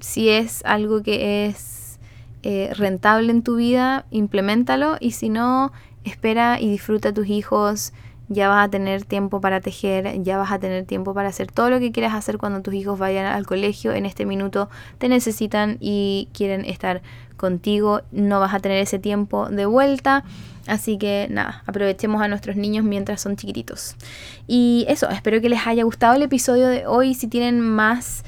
si 0.00 0.28
es 0.28 0.64
algo 0.64 1.02
que 1.02 1.46
es 1.46 1.98
eh, 2.42 2.72
rentable 2.74 3.30
en 3.30 3.42
tu 3.42 3.56
vida, 3.56 4.06
implementalo. 4.10 4.96
Y 5.00 5.12
si 5.12 5.28
no, 5.28 5.72
espera 6.04 6.60
y 6.60 6.70
disfruta 6.70 7.10
a 7.10 7.14
tus 7.14 7.28
hijos 7.28 7.92
ya 8.32 8.48
vas 8.48 8.66
a 8.66 8.70
tener 8.70 9.04
tiempo 9.04 9.40
para 9.40 9.60
tejer, 9.60 10.22
ya 10.22 10.38
vas 10.38 10.52
a 10.52 10.58
tener 10.58 10.84
tiempo 10.84 11.14
para 11.14 11.28
hacer 11.28 11.50
todo 11.50 11.70
lo 11.70 11.78
que 11.78 11.92
quieras 11.92 12.14
hacer 12.14 12.38
cuando 12.38 12.62
tus 12.62 12.74
hijos 12.74 12.98
vayan 12.98 13.26
al 13.26 13.46
colegio. 13.46 13.92
En 13.92 14.06
este 14.06 14.26
minuto 14.26 14.68
te 14.98 15.08
necesitan 15.08 15.76
y 15.80 16.28
quieren 16.32 16.64
estar 16.64 17.02
contigo, 17.36 18.02
no 18.12 18.40
vas 18.40 18.54
a 18.54 18.60
tener 18.60 18.78
ese 18.78 18.98
tiempo 18.98 19.48
de 19.48 19.66
vuelta. 19.66 20.24
Así 20.66 20.96
que 20.96 21.26
nada, 21.28 21.62
aprovechemos 21.66 22.22
a 22.22 22.28
nuestros 22.28 22.56
niños 22.56 22.84
mientras 22.84 23.20
son 23.20 23.36
chiquititos. 23.36 23.96
Y 24.46 24.84
eso, 24.88 25.10
espero 25.10 25.40
que 25.40 25.48
les 25.48 25.66
haya 25.66 25.82
gustado 25.82 26.14
el 26.14 26.22
episodio 26.22 26.68
de 26.68 26.86
hoy. 26.86 27.14
Si 27.14 27.26
tienen 27.26 27.60
más 27.60 28.24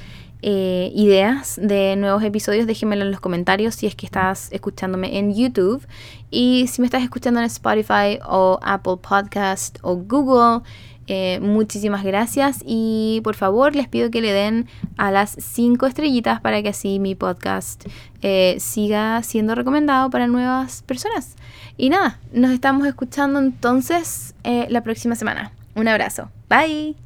eh, 0.47 0.93
ideas 0.95 1.59
de 1.59 1.97
nuevos 1.97 2.23
episodios, 2.23 2.67
déjenmelo 2.67 3.07
en 3.07 3.11
los 3.11 3.21
comentarios 3.21 3.77
si 3.77 3.87
es 3.87 3.95
que 3.95 4.05
estás 4.05 4.53
escuchándome 4.53 5.19
en 5.19 5.35
YouTube. 5.35 5.87
Y 6.31 6.67
si 6.69 6.83
me 6.83 6.87
estás 6.87 7.03
escuchando 7.03 7.41
en 7.41 7.47
Spotify 7.47 8.19
o 8.29 8.59
Apple 8.61 8.99
Podcast 9.01 9.79
o 9.81 9.97
Google, 9.97 10.61
eh, 11.07 11.41
muchísimas 11.41 12.05
gracias 12.05 12.63
y 12.67 13.23
por 13.25 13.37
favor 13.37 13.75
les 13.75 13.89
pido 13.89 14.11
que 14.11 14.21
le 14.21 14.33
den 14.33 14.67
a 14.99 15.11
las 15.11 15.31
5 15.31 15.87
estrellitas 15.87 16.43
para 16.43 16.63
que 16.63 16.69
así 16.69 16.99
mi 16.99 17.15
podcast 17.15 17.87
eh, 18.21 18.57
siga 18.59 19.23
siendo 19.23 19.55
recomendado 19.55 20.11
para 20.11 20.27
nuevas 20.27 20.83
personas. 20.83 21.37
Y 21.79 21.89
nada, 21.89 22.21
nos 22.35 22.51
estamos 22.51 22.87
escuchando 22.87 23.39
entonces 23.39 24.35
la 24.45 24.83
próxima 24.83 25.15
semana. 25.15 25.53
Un 25.75 25.89
abrazo. 25.89 26.29
Bye. 26.51 27.04